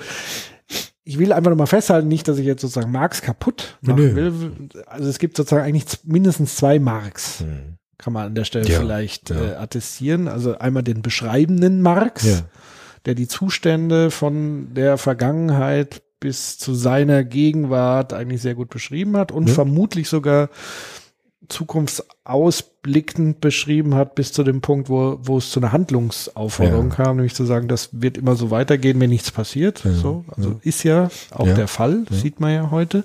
ich 1.05 1.17
will 1.17 1.33
einfach 1.33 1.49
nochmal 1.49 1.65
festhalten, 1.65 2.07
nicht, 2.07 2.27
dass 2.27 2.37
ich 2.37 2.45
jetzt 2.45 2.61
sozusagen 2.61 2.91
Marx 2.91 3.21
kaputt 3.21 3.77
machen 3.81 3.95
Nö. 4.13 4.15
will. 4.15 4.51
Also 4.85 5.09
es 5.09 5.17
gibt 5.17 5.37
sozusagen 5.37 5.63
eigentlich 5.63 5.85
mindestens 6.03 6.55
zwei 6.57 6.77
Marx, 6.77 7.39
Hm. 7.39 7.77
kann 7.97 8.13
man 8.13 8.27
an 8.27 8.35
der 8.35 8.43
Stelle 8.43 8.69
Ja, 8.69 8.79
vielleicht 8.79 9.29
ja. 9.31 9.41
Äh, 9.41 9.55
attestieren. 9.55 10.27
Also 10.27 10.57
einmal 10.59 10.83
den 10.83 11.01
beschreibenden 11.01 11.81
Marx, 11.81 12.25
Ja. 12.25 12.41
der 13.05 13.15
die 13.15 13.27
Zustände 13.27 14.11
von 14.11 14.73
der 14.75 14.97
Vergangenheit 14.99 16.03
bis 16.19 16.57
zu 16.57 16.73
seiner 16.73 17.23
Gegenwart 17.23 18.13
eigentlich 18.13 18.41
sehr 18.41 18.55
gut 18.55 18.69
beschrieben 18.69 19.15
hat 19.17 19.31
und 19.31 19.47
Ja. 19.47 19.53
vermutlich 19.53 20.09
sogar 20.09 20.49
zukunftsausblickend 21.47 23.41
beschrieben 23.41 23.95
hat 23.95 24.15
bis 24.15 24.31
zu 24.31 24.43
dem 24.43 24.61
Punkt, 24.61 24.89
wo, 24.89 25.17
wo 25.21 25.37
es 25.37 25.51
zu 25.51 25.59
einer 25.59 25.71
Handlungsaufforderung 25.71 26.89
Ja. 26.89 26.95
kam, 26.95 27.15
nämlich 27.17 27.35
zu 27.35 27.45
sagen, 27.45 27.67
das 27.67 27.89
wird 27.91 28.17
immer 28.17 28.35
so 28.35 28.51
weitergehen, 28.51 28.99
wenn 28.99 29.09
nichts 29.09 29.31
passiert. 29.31 29.83
Ja, 29.83 29.91
So, 29.93 30.25
also 30.35 30.59
ist 30.63 30.83
ja 30.83 31.09
auch 31.31 31.45
der 31.45 31.67
Fall, 31.67 32.05
sieht 32.11 32.39
man 32.39 32.53
ja 32.53 32.71
heute. 32.71 33.03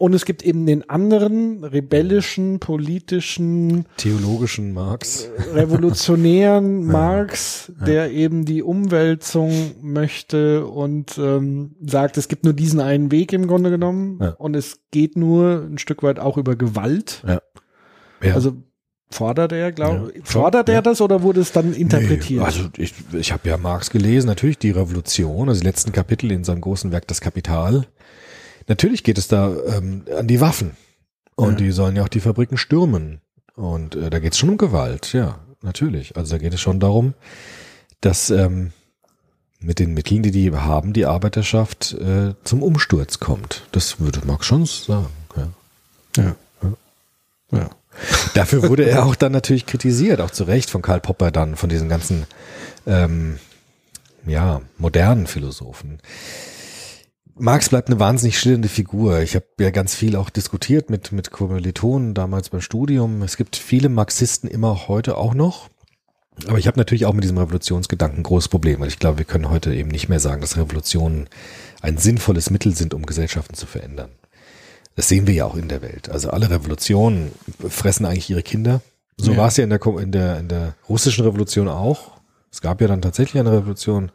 Ja. 0.00 0.06
Und 0.06 0.14
es 0.14 0.24
gibt 0.24 0.42
eben 0.42 0.64
den 0.66 0.88
anderen 0.88 1.62
rebellischen, 1.62 2.58
politischen, 2.58 3.84
Theologischen 3.98 4.72
Marx. 4.72 5.28
revolutionären 5.52 6.84
Marx, 6.86 7.70
der 7.86 8.10
eben 8.10 8.44
die 8.44 8.62
Umwälzung 8.62 9.52
möchte 9.82 10.66
und 10.66 11.18
ähm, 11.18 11.76
sagt, 11.84 12.16
es 12.16 12.28
gibt 12.28 12.44
nur 12.44 12.54
diesen 12.54 12.80
einen 12.80 13.10
Weg 13.12 13.32
im 13.32 13.46
Grunde 13.46 13.70
genommen 13.70 14.18
Ja. 14.20 14.30
und 14.38 14.56
es 14.56 14.80
geht 14.90 15.16
nur 15.16 15.66
ein 15.70 15.78
Stück 15.78 16.02
weit 16.02 16.18
auch 16.18 16.36
über 16.38 16.56
Gewalt. 16.56 17.22
Ja. 17.26 17.40
Ja. 18.22 18.34
Also 18.34 18.54
fordert 19.10 19.52
er, 19.52 19.72
glaube 19.72 20.12
Ja. 20.14 20.20
fordert 20.24 20.68
er 20.68 20.76
Ja. 20.76 20.82
das 20.82 21.00
oder 21.00 21.22
wurde 21.22 21.40
es 21.40 21.52
dann 21.52 21.72
interpretiert? 21.74 22.40
Nee, 22.40 22.46
also 22.46 22.62
ich, 22.76 22.94
ich 23.12 23.32
habe 23.32 23.48
ja 23.48 23.56
Marx 23.56 23.90
gelesen, 23.90 24.28
natürlich 24.28 24.58
die 24.58 24.70
Revolution, 24.70 25.48
also 25.48 25.60
die 25.60 25.66
letzten 25.66 25.92
Kapitel 25.92 26.30
in 26.30 26.44
seinem 26.44 26.60
großen 26.60 26.92
Werk 26.92 27.06
Das 27.08 27.20
Kapital. 27.20 27.86
Natürlich 28.70 29.02
geht 29.02 29.18
es 29.18 29.26
da 29.26 29.52
ähm, 29.66 30.04
an 30.16 30.28
die 30.28 30.40
Waffen. 30.40 30.76
Und 31.34 31.58
Ja. 31.60 31.66
die 31.66 31.72
sollen 31.72 31.96
ja 31.96 32.04
auch 32.04 32.08
die 32.08 32.20
Fabriken 32.20 32.56
stürmen. 32.56 33.20
Und 33.56 33.96
äh, 33.96 34.10
da 34.10 34.20
geht 34.20 34.32
es 34.34 34.38
schon 34.38 34.48
um 34.50 34.58
Gewalt, 34.58 35.12
ja, 35.12 35.40
natürlich. 35.60 36.16
Also 36.16 36.36
da 36.36 36.38
geht 36.38 36.54
es 36.54 36.60
schon 36.60 36.78
darum, 36.78 37.14
dass 38.00 38.30
ähm, 38.30 38.72
mit 39.58 39.80
den 39.80 39.92
Mitteln, 39.92 40.22
die 40.22 40.30
die 40.30 40.52
haben, 40.52 40.92
die 40.92 41.04
Arbeiterschaft 41.04 41.94
äh, 41.94 42.34
zum 42.44 42.62
Umsturz 42.62 43.18
kommt. 43.18 43.64
Das 43.72 43.98
würde 43.98 44.20
Marx 44.24 44.46
schon 44.46 44.64
sagen. 44.66 45.08
Ja. 45.36 45.48
ja. 46.22 46.36
ja. 47.50 47.70
Dafür 48.34 48.68
wurde 48.68 48.84
er 48.84 49.04
auch 49.04 49.16
dann 49.16 49.32
natürlich 49.32 49.66
kritisiert, 49.66 50.20
auch 50.20 50.30
zu 50.30 50.44
Recht 50.44 50.70
von 50.70 50.80
Karl 50.80 51.00
Popper 51.00 51.32
dann, 51.32 51.56
von 51.56 51.68
diesen 51.68 51.88
ganzen 51.88 52.24
ähm, 52.86 53.40
ja, 54.26 54.60
modernen 54.78 55.26
Philosophen. 55.26 55.98
Marx 57.40 57.70
bleibt 57.70 57.88
eine 57.88 57.98
wahnsinnig 57.98 58.38
schillernde 58.38 58.68
Figur. 58.68 59.20
Ich 59.20 59.34
habe 59.34 59.46
ja 59.58 59.70
ganz 59.70 59.94
viel 59.94 60.14
auch 60.16 60.30
diskutiert 60.30 60.90
mit, 60.90 61.10
mit 61.12 61.30
Kommilitonen 61.30 62.14
damals 62.14 62.50
beim 62.50 62.60
Studium. 62.60 63.22
Es 63.22 63.36
gibt 63.36 63.56
viele 63.56 63.88
Marxisten 63.88 64.46
immer 64.48 64.88
heute 64.88 65.16
auch 65.16 65.34
noch. 65.34 65.68
Aber 66.46 66.58
ich 66.58 66.66
habe 66.66 66.78
natürlich 66.78 67.06
auch 67.06 67.12
mit 67.12 67.24
diesem 67.24 67.38
Revolutionsgedanken 67.38 68.20
ein 68.20 68.22
großes 68.24 68.48
Problem, 68.48 68.80
weil 68.80 68.88
ich 68.88 68.98
glaube, 68.98 69.18
wir 69.18 69.24
können 69.24 69.50
heute 69.50 69.74
eben 69.74 69.88
nicht 69.90 70.08
mehr 70.08 70.20
sagen, 70.20 70.40
dass 70.40 70.56
Revolutionen 70.56 71.28
ein 71.82 71.98
sinnvolles 71.98 72.50
Mittel 72.50 72.74
sind, 72.74 72.94
um 72.94 73.04
Gesellschaften 73.04 73.54
zu 73.54 73.66
verändern. 73.66 74.10
Das 74.96 75.08
sehen 75.08 75.26
wir 75.26 75.34
ja 75.34 75.44
auch 75.46 75.56
in 75.56 75.68
der 75.68 75.82
Welt. 75.82 76.10
Also 76.10 76.30
alle 76.30 76.50
Revolutionen 76.50 77.32
fressen 77.68 78.04
eigentlich 78.06 78.30
ihre 78.30 78.42
Kinder. 78.42 78.80
So 79.16 79.32
Ja. 79.32 79.38
war 79.38 79.48
es 79.48 79.56
ja 79.56 79.64
in 79.64 79.70
der, 79.70 79.80
in, 79.98 80.12
der, 80.12 80.38
in 80.38 80.48
der 80.48 80.74
russischen 80.88 81.24
Revolution 81.24 81.68
auch. 81.68 82.12
Es 82.52 82.60
gab 82.60 82.80
ja 82.80 82.88
dann 82.88 83.02
tatsächlich 83.02 83.40
eine 83.40 83.52
Revolution 83.52 84.10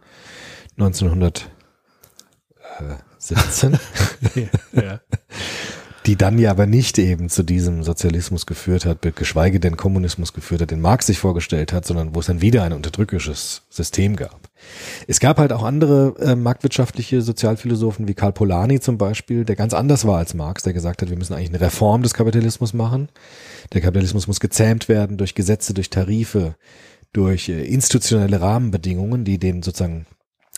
1917, 3.31 4.49
ja. 4.73 4.99
die 6.05 6.15
dann 6.15 6.37
ja 6.37 6.51
aber 6.51 6.65
nicht 6.67 6.97
eben 6.99 7.29
zu 7.29 7.43
diesem 7.43 7.83
Sozialismus 7.83 8.45
geführt 8.45 8.85
hat, 8.85 9.01
geschweige 9.15 9.59
denn 9.59 9.77
Kommunismus 9.77 10.33
geführt 10.33 10.61
hat, 10.61 10.71
den 10.71 10.81
Marx 10.81 11.07
sich 11.07 11.19
vorgestellt 11.19 11.73
hat, 11.73 11.85
sondern 11.85 12.13
wo 12.13 12.19
es 12.19 12.27
dann 12.27 12.41
wieder 12.41 12.63
ein 12.63 12.73
unterdrückisches 12.73 13.63
System 13.69 14.15
gab. 14.15 14.49
Es 15.07 15.19
gab 15.19 15.37
halt 15.37 15.51
auch 15.51 15.63
andere 15.63 16.15
äh, 16.19 16.35
marktwirtschaftliche 16.35 17.21
Sozialphilosophen 17.21 18.07
wie 18.07 18.13
Karl 18.13 18.33
Polanyi 18.33 18.79
zum 18.79 18.97
Beispiel, 18.97 19.45
der 19.45 19.55
ganz 19.55 19.73
anders 19.73 20.05
war 20.05 20.17
als 20.17 20.33
Marx, 20.33 20.63
der 20.63 20.73
gesagt 20.73 21.01
hat, 21.01 21.09
wir 21.09 21.17
müssen 21.17 21.33
eigentlich 21.33 21.49
eine 21.49 21.61
Reform 21.61 22.03
des 22.03 22.13
Kapitalismus 22.13 22.73
machen. 22.73 23.09
Der 23.73 23.81
Kapitalismus 23.81 24.27
muss 24.27 24.39
gezähmt 24.39 24.89
werden 24.89 25.17
durch 25.17 25.35
Gesetze, 25.35 25.73
durch 25.73 25.89
Tarife, 25.89 26.55
durch 27.13 27.49
äh, 27.49 27.65
institutionelle 27.65 28.41
Rahmenbedingungen, 28.41 29.23
die 29.23 29.37
den 29.37 29.63
sozusagen 29.63 30.05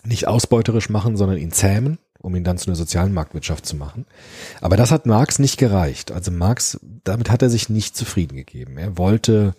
nicht 0.04 0.28
ausbeuterisch 0.28 0.90
machen, 0.90 1.18
sondern 1.18 1.38
ihn 1.38 1.52
zähmen, 1.52 2.00
um 2.20 2.36
ihn 2.36 2.44
dann 2.44 2.58
zu 2.58 2.68
einer 2.68 2.76
sozialen 2.76 3.14
Marktwirtschaft 3.14 3.66
zu 3.66 3.76
machen. 3.76 4.06
Aber 4.62 4.78
das 4.78 4.92
hat 4.92 5.06
Marx 5.06 5.40
nicht 5.40 5.58
gereicht. 5.58 6.12
Also 6.12 6.32
Marx, 6.32 6.80
damit 7.04 7.30
hat 7.30 7.42
er 7.42 7.50
sich 7.50 7.70
nicht 7.70 7.96
zufrieden 7.96 8.36
gegeben. 8.36 8.78
Er 8.78 8.98
wollte 8.98 9.56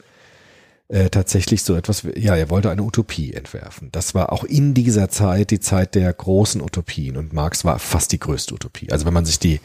äh, 0.88 1.10
tatsächlich 1.10 1.62
so 1.62 1.76
etwas, 1.76 2.02
ja, 2.16 2.34
er 2.34 2.50
wollte 2.50 2.70
eine 2.70 2.82
Utopie 2.82 3.34
entwerfen. 3.34 3.90
Das 3.92 4.14
war 4.14 4.32
auch 4.32 4.44
in 4.44 4.74
dieser 4.74 5.08
Zeit 5.10 5.50
die 5.50 5.60
Zeit 5.60 5.94
der 5.94 6.12
großen 6.12 6.62
Utopien 6.62 7.16
und 7.16 7.32
Marx 7.32 7.64
war 7.64 7.78
fast 7.78 8.12
die 8.12 8.18
größte 8.18 8.54
Utopie. 8.54 8.90
Also 8.90 9.04
wenn 9.04 9.14
man 9.14 9.26
sich 9.26 9.38
die 9.38 9.60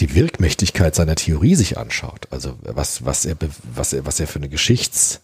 die 0.00 0.14
Wirkmächtigkeit 0.14 0.94
seiner 0.94 1.16
Theorie 1.16 1.56
sich 1.56 1.76
anschaut, 1.76 2.28
also 2.30 2.56
was 2.62 3.04
was 3.04 3.24
er 3.24 3.36
was 3.74 3.92
er 3.92 4.06
was 4.06 4.20
er 4.20 4.28
für 4.28 4.38
eine 4.38 4.48
Geschichts 4.48 5.20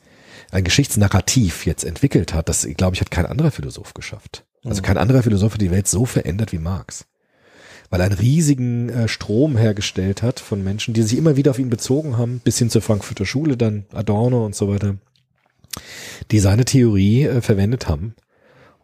ein 0.50 0.64
Geschichtsnarrativ 0.64 1.64
jetzt 1.64 1.84
entwickelt 1.84 2.34
hat, 2.34 2.48
das 2.48 2.66
glaube 2.76 2.96
ich 2.96 3.00
hat 3.00 3.12
kein 3.12 3.26
anderer 3.26 3.52
Philosoph 3.52 3.94
geschafft. 3.94 4.44
Also 4.64 4.82
kein 4.82 4.96
anderer 4.98 5.22
Philosoph 5.22 5.54
hat 5.54 5.60
die 5.60 5.70
Welt 5.70 5.86
so 5.88 6.04
verändert 6.06 6.52
wie 6.52 6.58
Marx 6.58 7.06
weil 7.90 8.00
er 8.00 8.06
einen 8.06 8.18
riesigen 8.18 8.88
äh, 8.88 9.06
Strom 9.08 9.56
hergestellt 9.56 10.22
hat 10.22 10.40
von 10.40 10.64
Menschen, 10.64 10.94
die 10.94 11.02
sich 11.02 11.16
immer 11.16 11.36
wieder 11.36 11.52
auf 11.52 11.60
ihn 11.60 11.70
bezogen 11.70 12.16
haben, 12.16 12.40
bis 12.42 12.58
hin 12.58 12.68
zur 12.70 12.82
Frankfurter 12.82 13.24
Schule, 13.26 13.56
dann 13.56 13.84
Adorno 13.92 14.44
und 14.44 14.56
so 14.56 14.68
weiter, 14.68 14.96
die 16.32 16.40
seine 16.40 16.64
Theorie 16.64 17.24
äh, 17.24 17.40
verwendet 17.40 17.86
haben, 17.86 18.14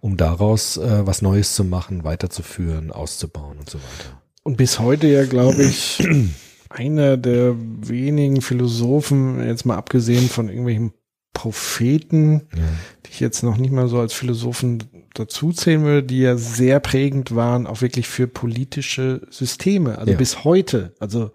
um 0.00 0.16
daraus 0.16 0.76
äh, 0.76 1.06
was 1.06 1.22
Neues 1.22 1.54
zu 1.54 1.64
machen, 1.64 2.04
weiterzuführen, 2.04 2.92
auszubauen 2.92 3.58
und 3.58 3.68
so 3.68 3.78
weiter. 3.78 4.20
Und 4.44 4.58
bis 4.58 4.78
heute 4.78 5.08
ja, 5.08 5.24
glaube 5.24 5.62
ich, 5.64 6.06
einer 6.68 7.16
der 7.16 7.56
wenigen 7.58 8.42
Philosophen, 8.42 9.44
jetzt 9.44 9.64
mal 9.66 9.76
abgesehen 9.76 10.28
von 10.28 10.48
irgendwelchen 10.48 10.92
Propheten, 11.32 12.42
Ja. 12.54 12.62
die 13.06 13.10
ich 13.10 13.18
jetzt 13.20 13.42
noch 13.42 13.56
nicht 13.56 13.72
mal 13.72 13.88
so 13.88 13.98
als 13.98 14.12
Philosophen 14.12 14.84
dazuzählen 15.14 15.82
würde, 15.82 16.02
die 16.06 16.20
ja 16.20 16.36
sehr 16.36 16.80
prägend 16.80 17.34
waren, 17.34 17.66
auch 17.66 17.80
wirklich 17.82 18.08
für 18.08 18.26
politische 18.26 19.22
Systeme. 19.30 19.98
Also 19.98 20.12
Ja. 20.12 20.16
bis 20.18 20.44
heute. 20.44 20.92
Also 21.00 21.30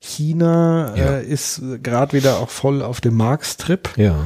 China 0.00 0.94
Ja. 0.96 1.04
äh, 1.18 1.24
ist 1.26 1.60
gerade 1.82 2.12
wieder 2.16 2.38
auch 2.38 2.50
voll 2.50 2.82
auf 2.82 3.00
dem 3.00 3.14
Marx-Trip. 3.16 3.90
Ja. 3.96 4.16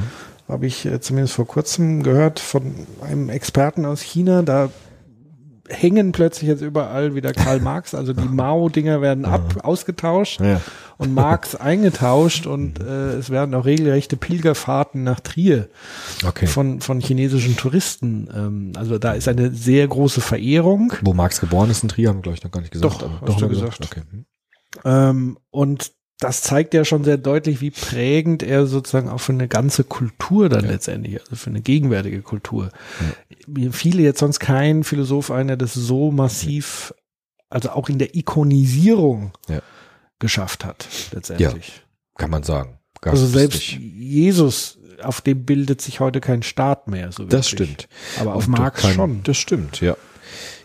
Habe 0.47 0.67
ich 0.67 0.85
äh, 0.85 0.99
zumindest 0.99 1.35
vor 1.35 1.47
kurzem 1.47 2.03
gehört 2.03 2.39
von 2.39 2.75
einem 3.01 3.29
Experten 3.29 3.85
aus 3.85 4.01
China. 4.01 4.41
Da 4.41 4.69
hängen 5.71 6.11
plötzlich 6.11 6.49
jetzt 6.49 6.61
überall 6.61 7.15
wieder 7.15 7.33
Karl 7.33 7.59
Marx. 7.61 7.95
Also 7.95 8.13
die 8.13 8.27
Mao-Dinger 8.27 9.01
werden 9.01 9.25
ab, 9.25 9.57
ausgetauscht 9.63 10.41
Ja. 10.41 10.61
und 10.97 11.13
Marx 11.13 11.55
eingetauscht 11.55 12.45
und 12.45 12.79
äh, 12.79 13.13
es 13.13 13.29
werden 13.29 13.55
auch 13.55 13.65
regelrechte 13.65 14.17
Pilgerfahrten 14.17 15.03
nach 15.03 15.19
Trier 15.19 15.69
Okay. 16.25 16.47
von, 16.47 16.81
von 16.81 16.99
chinesischen 16.99 17.57
Touristen. 17.57 18.29
Ähm, 18.35 18.71
also 18.75 18.97
da 18.97 19.13
ist 19.13 19.27
eine 19.27 19.51
sehr 19.51 19.87
große 19.87 20.21
Verehrung. 20.21 20.93
Wo 21.01 21.13
Marx 21.13 21.39
geboren 21.39 21.69
ist 21.69 21.83
in 21.83 21.89
Trier, 21.89 22.09
haben 22.09 22.17
wir 22.17 22.23
glaube 22.23 22.37
ich 22.37 22.43
noch 22.43 22.51
gar 22.51 22.61
nicht 22.61 22.73
gesagt. 22.73 23.01
Doch, 23.01 23.03
aber 23.03 23.21
hast 23.21 23.27
du 23.27 23.33
haben 23.33 23.41
wir 23.41 23.47
gesagt. 23.49 23.79
Okay. 23.85 24.01
Hm. 24.11 24.25
Ähm, 24.85 25.37
und 25.49 25.91
das 26.21 26.41
zeigt 26.43 26.73
ja 26.73 26.85
schon 26.85 27.03
sehr 27.03 27.17
deutlich, 27.17 27.59
wie 27.61 27.71
prägend 27.71 28.43
er 28.43 28.67
sozusagen 28.67 29.09
auch 29.09 29.17
für 29.19 29.33
eine 29.33 29.47
ganze 29.49 29.83
Kultur 29.83 30.47
dann 30.47 30.63
Ja. 30.65 30.71
letztendlich, 30.71 31.19
also 31.19 31.35
für 31.35 31.49
eine 31.49 31.61
gegenwärtige 31.61 32.21
Kultur. 32.21 32.69
Mir 33.47 33.73
fiele 33.73 34.01
jetzt 34.03 34.19
sonst 34.19 34.39
kein 34.39 34.83
Philosoph 34.85 35.31
ein, 35.31 35.47
der 35.47 35.57
das 35.57 35.73
so 35.73 36.11
massiv, 36.11 36.93
also 37.49 37.71
auch 37.71 37.89
in 37.89 37.97
der 37.97 38.15
Ikonisierung 38.15 39.33
Ja. 39.49 39.61
geschafft 40.19 40.63
hat, 40.63 40.87
letztendlich. 41.11 41.81
Kann 42.17 42.29
man 42.29 42.43
sagen. 42.43 42.77
Gab's 43.01 43.19
Also 43.19 43.25
selbst. 43.39 43.63
Jesus, 43.71 44.77
auf 45.01 45.21
dem 45.21 45.43
bildet 45.45 45.81
sich 45.81 45.99
heute 45.99 46.21
kein 46.21 46.43
Staat 46.43 46.87
mehr. 46.87 47.11
So 47.11 47.25
Das 47.25 47.51
wirklich. 47.51 47.71
stimmt. 47.71 47.87
Aber 48.19 48.35
auf 48.35 48.47
Marx 48.47 48.87
schon. 48.87 49.23
Das 49.23 49.37
stimmt, 49.37 49.81
ja. 49.81 49.97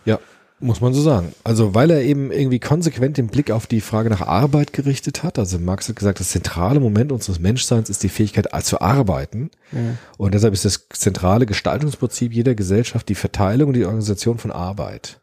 Ja, 0.05 0.21
muss 0.59 0.81
man 0.81 0.95
so 0.95 1.03
sagen. 1.03 1.33
Also 1.45 1.75
weil 1.75 1.91
er 1.91 2.03
eben 2.03 2.33
irgendwie 2.33 2.59
konsequent 2.59 3.19
den 3.19 3.27
Blick 3.29 3.51
auf 3.51 3.67
die 3.67 3.81
Frage 3.81 4.09
nach 4.09 4.23
Arbeit 4.23 4.73
gerichtet 4.73 5.23
hat. 5.23 5.39
Also 5.39 5.59
Marx 5.59 5.89
hat 5.89 5.97
gesagt, 5.97 6.21
das 6.21 6.31
zentrale 6.31 6.81
Moment 6.81 7.13
unseres 7.13 7.39
Menschseins 7.39 7.91
ist 7.91 8.03
die 8.03 8.09
Fähigkeit 8.09 8.49
zu 8.65 8.81
arbeiten. 8.81 9.51
Und 10.17 10.35
deshalb 10.35 10.55
ist 10.55 10.65
das 10.65 10.89
zentrale 10.93 11.47
Gestaltungsprinzip 11.47 12.33
jeder 12.33 12.55
Gesellschaft 12.55 13.09
die 13.09 13.15
Verteilung 13.15 13.69
und 13.69 13.75
die 13.75 13.85
Organisation 13.85 14.39
von 14.39 14.51
Arbeit. 14.51 15.21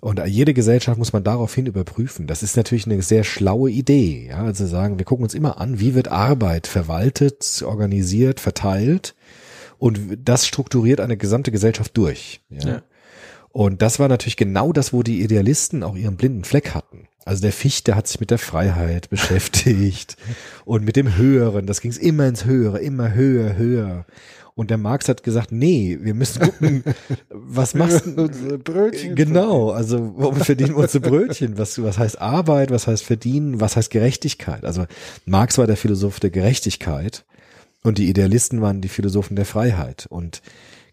Und 0.00 0.24
jede 0.26 0.54
Gesellschaft 0.54 0.98
muss 0.98 1.12
man 1.12 1.24
daraufhin 1.24 1.66
überprüfen. 1.66 2.26
Das 2.26 2.42
ist 2.42 2.56
natürlich 2.56 2.86
eine 2.86 3.02
sehr 3.02 3.24
schlaue 3.24 3.70
Idee. 3.70 4.28
Ja, 4.28 4.44
also 4.44 4.66
sagen, 4.66 4.98
wir 4.98 5.04
gucken 5.04 5.24
uns 5.24 5.34
immer 5.34 5.60
an, 5.60 5.80
wie 5.80 5.94
wird 5.94 6.08
Arbeit 6.08 6.66
verwaltet, 6.66 7.62
organisiert, 7.64 8.38
verteilt. 8.38 9.14
Und 9.78 9.98
das 10.24 10.46
strukturiert 10.46 11.00
eine 11.00 11.16
gesamte 11.16 11.50
Gesellschaft 11.50 11.96
durch. 11.96 12.40
Ja. 12.50 12.68
Ja. 12.68 12.82
Und 13.50 13.82
das 13.82 13.98
war 13.98 14.08
natürlich 14.08 14.36
genau 14.36 14.72
das, 14.72 14.92
wo 14.92 15.02
die 15.02 15.22
Idealisten 15.22 15.82
auch 15.82 15.96
ihren 15.96 16.16
blinden 16.16 16.44
Fleck 16.44 16.74
hatten. 16.74 17.08
Also 17.24 17.42
der 17.42 17.52
Fichte 17.52 17.94
hat 17.94 18.06
sich 18.06 18.20
mit 18.20 18.30
der 18.30 18.38
Freiheit 18.38 19.10
beschäftigt 19.10 20.16
und 20.64 20.84
mit 20.84 20.96
dem 20.96 21.16
Höheren. 21.16 21.66
Das 21.66 21.80
ging 21.80 21.92
immer 21.92 22.26
ins 22.26 22.44
Höhere, 22.44 22.80
immer 22.80 23.14
höher, 23.14 23.56
höher. 23.56 24.06
Und 24.54 24.70
der 24.70 24.78
Marx 24.78 25.08
hat 25.08 25.22
gesagt, 25.22 25.52
nee, 25.52 25.98
wir 26.00 26.14
müssen 26.14 26.42
gucken, 26.42 26.82
was 27.30 27.74
machst 27.74 28.06
du? 28.06 28.22
Unsere 28.22 28.58
Brötchen 28.58 29.14
Genau, 29.14 29.70
also 29.70 30.14
womit 30.16 30.46
verdienen 30.46 30.70
wir 30.70 30.78
unsere 30.78 31.08
Brötchen? 31.08 31.58
Was, 31.58 31.80
was 31.80 31.96
heißt 31.96 32.20
Arbeit, 32.20 32.72
was 32.72 32.88
heißt 32.88 33.04
verdienen, 33.04 33.60
was 33.60 33.76
heißt 33.76 33.90
Gerechtigkeit? 33.90 34.64
Also 34.64 34.86
Marx 35.26 35.58
war 35.58 35.68
der 35.68 35.76
Philosoph 35.76 36.18
der 36.18 36.30
Gerechtigkeit 36.30 37.24
und 37.84 37.98
die 37.98 38.08
Idealisten 38.08 38.60
waren 38.60 38.80
die 38.80 38.88
Philosophen 38.88 39.36
der 39.36 39.44
Freiheit. 39.44 40.06
Und 40.08 40.42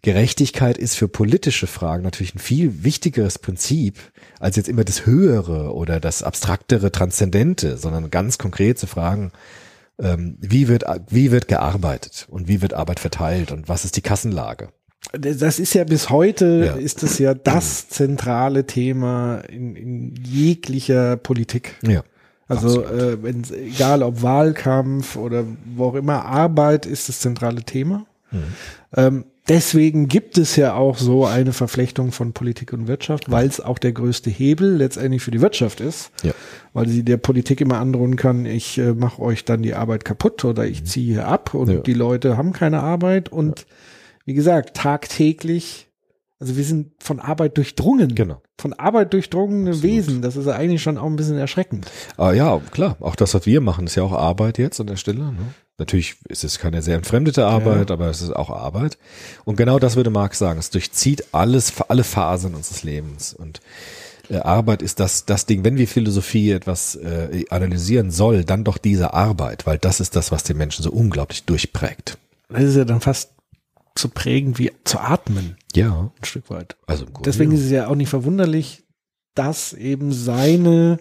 Gerechtigkeit 0.05 0.77
ist 0.77 0.95
für 0.95 1.07
politische 1.07 1.65
Fragen 1.65 2.03
natürlich 2.03 2.35
ein 2.35 2.39
viel 2.39 2.83
wichtigeres 2.83 3.39
Prinzip 3.39 3.97
als 4.39 4.55
jetzt 4.55 4.69
immer 4.69 4.83
das 4.83 5.07
Höhere 5.07 5.73
oder 5.73 5.99
das 5.99 6.21
Abstraktere, 6.21 6.91
Transzendente, 6.91 7.75
sondern 7.77 8.11
ganz 8.11 8.37
konkret 8.37 8.77
zu 8.77 8.85
fragen, 8.85 9.31
ähm, 9.97 10.37
wie 10.39 10.67
wird, 10.67 10.83
wie 11.09 11.31
wird 11.31 11.47
gearbeitet 11.47 12.27
und 12.29 12.47
wie 12.47 12.61
wird 12.61 12.75
Arbeit 12.75 12.99
verteilt 12.99 13.51
und 13.51 13.67
was 13.67 13.83
ist 13.83 13.95
die 13.97 14.01
Kassenlage? 14.01 14.69
Das 15.11 15.57
ist 15.57 15.73
ja 15.73 15.83
bis 15.85 16.11
heute, 16.11 16.65
Ja. 16.67 16.73
ist 16.75 17.01
das 17.01 17.17
ja 17.17 17.33
das 17.33 17.89
zentrale 17.89 18.67
Thema 18.67 19.39
in, 19.49 19.75
in 19.75 20.15
jeglicher 20.23 21.17
Politik. 21.17 21.77
Ja. 21.81 22.03
Also 22.47 22.85
äh, 22.85 23.23
wenn's, 23.23 23.49
egal 23.49 24.03
ob 24.03 24.21
Wahlkampf 24.21 25.15
oder 25.15 25.45
wo 25.75 25.85
auch 25.85 25.95
immer, 25.95 26.25
Arbeit 26.25 26.85
ist 26.85 27.09
das 27.09 27.21
zentrale 27.21 27.63
Thema. 27.63 28.05
Mhm. 28.29 28.43
Ähm, 28.95 29.25
deswegen 29.47 30.07
gibt 30.07 30.37
es 30.37 30.55
ja 30.55 30.73
auch 30.75 30.97
so 30.97 31.25
eine 31.25 31.53
Verflechtung 31.53 32.11
von 32.11 32.33
Politik 32.33 32.73
und 32.73 32.87
Wirtschaft, 32.87 33.29
weil 33.31 33.47
es 33.47 33.59
auch 33.61 33.77
der 33.77 33.91
größte 33.91 34.29
Hebel 34.29 34.75
letztendlich 34.77 35.21
für 35.23 35.31
die 35.31 35.41
Wirtschaft 35.41 35.81
ist, 35.81 36.11
Ja. 36.23 36.33
weil 36.73 36.87
sie 36.87 37.03
der 37.03 37.17
Politik 37.17 37.61
immer 37.61 37.79
androhen 37.79 38.15
kann, 38.15 38.45
ich 38.45 38.77
äh, 38.77 38.93
mache 38.93 39.21
euch 39.21 39.45
dann 39.45 39.61
die 39.61 39.73
Arbeit 39.75 40.05
kaputt 40.05 40.43
oder 40.45 40.65
ich 40.65 40.85
ziehe 40.85 41.13
hier 41.13 41.27
ab 41.27 41.53
und 41.53 41.67
Mhm. 41.69 41.73
Ja. 41.75 41.79
die 41.81 41.93
Leute 41.93 42.37
haben 42.37 42.53
keine 42.53 42.81
Arbeit 42.81 43.29
und 43.29 43.65
wie 44.25 44.33
gesagt, 44.33 44.75
tagtäglich, 44.75 45.84
also 46.39 46.57
wir 46.57 46.63
sind 46.65 46.91
von 46.99 47.19
Arbeit 47.19 47.57
durchdrungen. 47.57 48.13
Genau. 48.13 48.41
Von 48.59 48.73
Arbeit 48.73 49.13
durchdrungene 49.13 49.81
Wesen. 49.81 50.21
Das 50.21 50.35
ist 50.35 50.47
ja 50.47 50.53
eigentlich 50.53 50.83
schon 50.83 50.97
auch 50.97 51.05
ein 51.05 51.15
bisschen 51.15 51.37
erschreckend. 51.37 51.89
Ah, 52.17 52.33
ja, 52.33 52.59
klar. 52.71 52.97
Auch 52.99 53.15
das, 53.15 53.33
was 53.33 53.45
wir 53.45 53.61
machen, 53.61 53.87
ist 53.87 53.95
ja 53.95 54.03
auch 54.03 54.11
Arbeit 54.11 54.57
jetzt 54.57 54.79
an 54.81 54.87
der 54.87 54.97
Stelle. 54.97 55.19
Ne? 55.19 55.53
Natürlich 55.77 56.17
ist 56.27 56.43
es 56.43 56.59
keine 56.59 56.81
sehr 56.81 56.95
entfremdete 56.95 57.45
Arbeit, 57.45 57.91
aber 57.91 58.09
es 58.09 58.21
ist 58.21 58.35
auch 58.35 58.49
Arbeit. 58.49 58.97
Und 59.43 59.55
genau 59.55 59.79
das 59.79 59.95
würde 59.95 60.09
Marx 60.09 60.37
sagen. 60.37 60.59
Es 60.59 60.69
durchzieht 60.69 61.25
alles, 61.33 61.73
alle 61.87 62.03
Phasen 62.03 62.53
unseres 62.53 62.83
Lebens. 62.83 63.33
Und 63.33 63.61
äh, 64.29 64.37
Arbeit 64.37 64.81
ist 64.81 64.99
das, 64.99 65.25
das 65.25 65.45
Ding, 65.45 65.63
wenn 65.63 65.77
wir 65.77 65.87
Philosophie 65.87 66.51
etwas 66.51 66.95
äh, 66.95 67.45
analysieren 67.49 68.11
soll, 68.11 68.43
dann 68.43 68.63
doch 68.63 68.77
diese 68.77 69.13
Arbeit, 69.13 69.65
weil 69.65 69.77
das 69.77 69.99
ist 69.99 70.15
das, 70.15 70.31
was 70.31 70.43
den 70.43 70.57
Menschen 70.57 70.83
so 70.83 70.91
unglaublich 70.91 71.43
durchprägt. 71.43 72.17
Das 72.49 72.63
ist 72.63 72.75
ja 72.75 72.85
dann 72.85 73.01
fast 73.01 73.31
so 73.97 74.09
prägend 74.09 74.59
wie 74.59 74.71
zu 74.83 74.99
atmen, 74.99 75.55
Ja. 75.73 76.11
ein 76.19 76.25
Stück 76.25 76.49
weit. 76.49 76.75
Also 76.87 77.05
Deswegen 77.23 77.51
ja. 77.51 77.57
ist 77.57 77.65
es 77.65 77.71
ja 77.71 77.87
auch 77.87 77.95
nicht 77.95 78.09
verwunderlich, 78.09 78.83
dass 79.35 79.73
eben 79.73 80.11
seine 80.13 80.99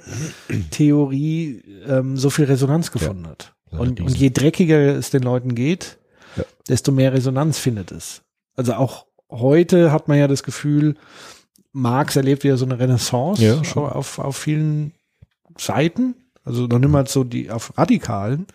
Theorie 0.70 1.62
ähm, 1.86 2.16
so 2.16 2.30
viel 2.30 2.44
Resonanz 2.46 2.90
gefunden 2.92 3.26
hat. 3.26 3.54
Ja, 3.72 3.78
Und, 3.78 4.00
riesen. 4.00 4.06
und 4.06 4.16
je 4.16 4.30
dreckiger 4.30 4.78
es 4.96 5.10
den 5.10 5.22
Leuten 5.22 5.54
geht, 5.54 5.98
Ja. 6.36 6.44
desto 6.68 6.92
mehr 6.92 7.12
Resonanz 7.12 7.58
findet 7.58 7.92
es. 7.92 8.22
Also 8.56 8.74
auch 8.74 9.06
heute 9.30 9.92
hat 9.92 10.08
man 10.08 10.18
ja 10.18 10.28
das 10.28 10.42
Gefühl, 10.42 10.96
Marx 11.72 12.14
erlebt 12.16 12.44
wieder 12.44 12.56
so 12.56 12.64
eine 12.64 12.78
Renaissance 12.78 13.42
Ja, 13.44 13.62
schon. 13.64 13.84
auf, 13.88 14.18
auf 14.18 14.36
vielen 14.36 14.92
Seiten. 15.58 16.14
Also 16.44 16.66
noch 16.66 16.78
niemals 16.78 17.12
so 17.12 17.24
die 17.24 17.50
auf 17.50 17.76
radikalen. 17.78 18.46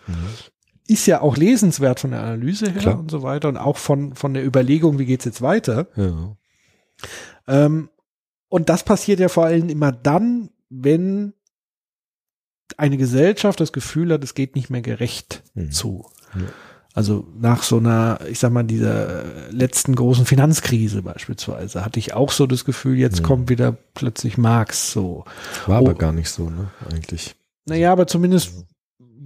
Ist 0.89 1.05
ja 1.05 1.21
auch 1.21 1.37
lesenswert 1.37 1.99
von 1.99 2.11
der 2.11 2.21
Analyse 2.23 2.71
her 2.71 2.81
Klar. 2.81 2.99
und 2.99 3.11
so 3.11 3.21
weiter 3.21 3.47
und 3.47 3.57
auch 3.57 3.77
von, 3.77 4.15
von 4.15 4.33
der 4.33 4.43
Überlegung, 4.45 4.97
wie 4.99 5.05
geht's 5.05 5.25
jetzt 5.25 5.41
weiter. 5.41 5.87
ja. 5.95 6.35
Ähm, 7.47 7.89
und 8.49 8.69
das 8.69 8.83
passiert 8.83 9.19
ja 9.19 9.29
vor 9.29 9.45
allem 9.45 9.69
immer 9.69 9.91
dann, 9.91 10.49
wenn 10.69 11.33
eine 12.77 12.97
Gesellschaft 12.97 13.59
das 13.59 13.71
Gefühl 13.73 14.11
hat, 14.13 14.23
es 14.23 14.33
geht 14.33 14.55
nicht 14.55 14.69
mehr 14.69 14.81
gerecht 14.81 15.43
Mhm. 15.53 15.71
zu. 15.71 16.09
Ja. 16.35 16.41
Also 16.95 17.27
nach 17.39 17.61
so 17.63 17.77
einer, 17.77 18.19
ich 18.29 18.39
sag 18.39 18.51
mal, 18.51 18.63
dieser 18.63 19.23
letzten 19.51 19.95
großen 19.95 20.25
Finanzkrise 20.25 21.01
beispielsweise, 21.03 21.85
hatte 21.85 21.99
ich 21.99 22.13
auch 22.13 22.31
so 22.31 22.47
das 22.47 22.65
Gefühl, 22.65 22.97
jetzt 22.97 23.19
Mhm. 23.21 23.25
kommt 23.25 23.49
wieder 23.49 23.71
plötzlich 23.93 24.37
Marx 24.37 24.91
so. 24.91 25.23
War 25.67 25.77
aber 25.77 25.91
Oh. 25.91 25.95
gar 25.95 26.11
nicht 26.11 26.29
so, 26.29 26.49
ne? 26.49 26.71
Eigentlich. 26.91 27.35
Naja, 27.65 27.91
aber 27.91 28.07
zumindest 28.07 28.65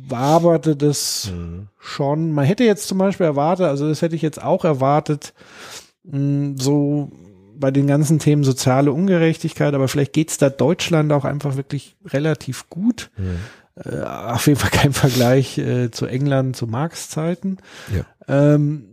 waberte 0.07 0.75
das 0.75 1.31
Mhm. 1.33 1.67
schon. 1.79 2.31
Man 2.31 2.45
hätte 2.45 2.63
jetzt 2.63 2.87
zum 2.87 2.97
Beispiel 2.97 3.25
erwartet, 3.25 3.65
also 3.67 3.87
das 3.87 4.01
hätte 4.01 4.15
ich 4.15 4.21
jetzt 4.21 4.41
auch 4.41 4.65
erwartet, 4.65 5.33
mh, 6.03 6.55
so 6.61 7.11
bei 7.55 7.71
den 7.71 7.87
ganzen 7.87 8.19
Themen 8.19 8.43
soziale 8.43 8.91
Ungerechtigkeit, 8.91 9.73
aber 9.73 9.87
vielleicht 9.87 10.13
geht's 10.13 10.37
da 10.37 10.49
Deutschland 10.49 11.11
auch 11.13 11.23
einfach 11.25 11.55
wirklich 11.55 11.95
relativ 12.05 12.69
gut. 12.69 13.11
Mhm. 13.17 13.37
Äh, 13.75 14.01
auf 14.03 14.45
jeden 14.47 14.59
Fall 14.59 14.69
kein 14.71 14.93
Vergleich 14.93 15.57
äh, 15.57 15.89
zu 15.89 16.05
England 16.05 16.55
zu 16.55 16.67
Marx-Zeiten. 16.67 17.57
Ja. 17.95 18.05
Ähm, 18.27 18.85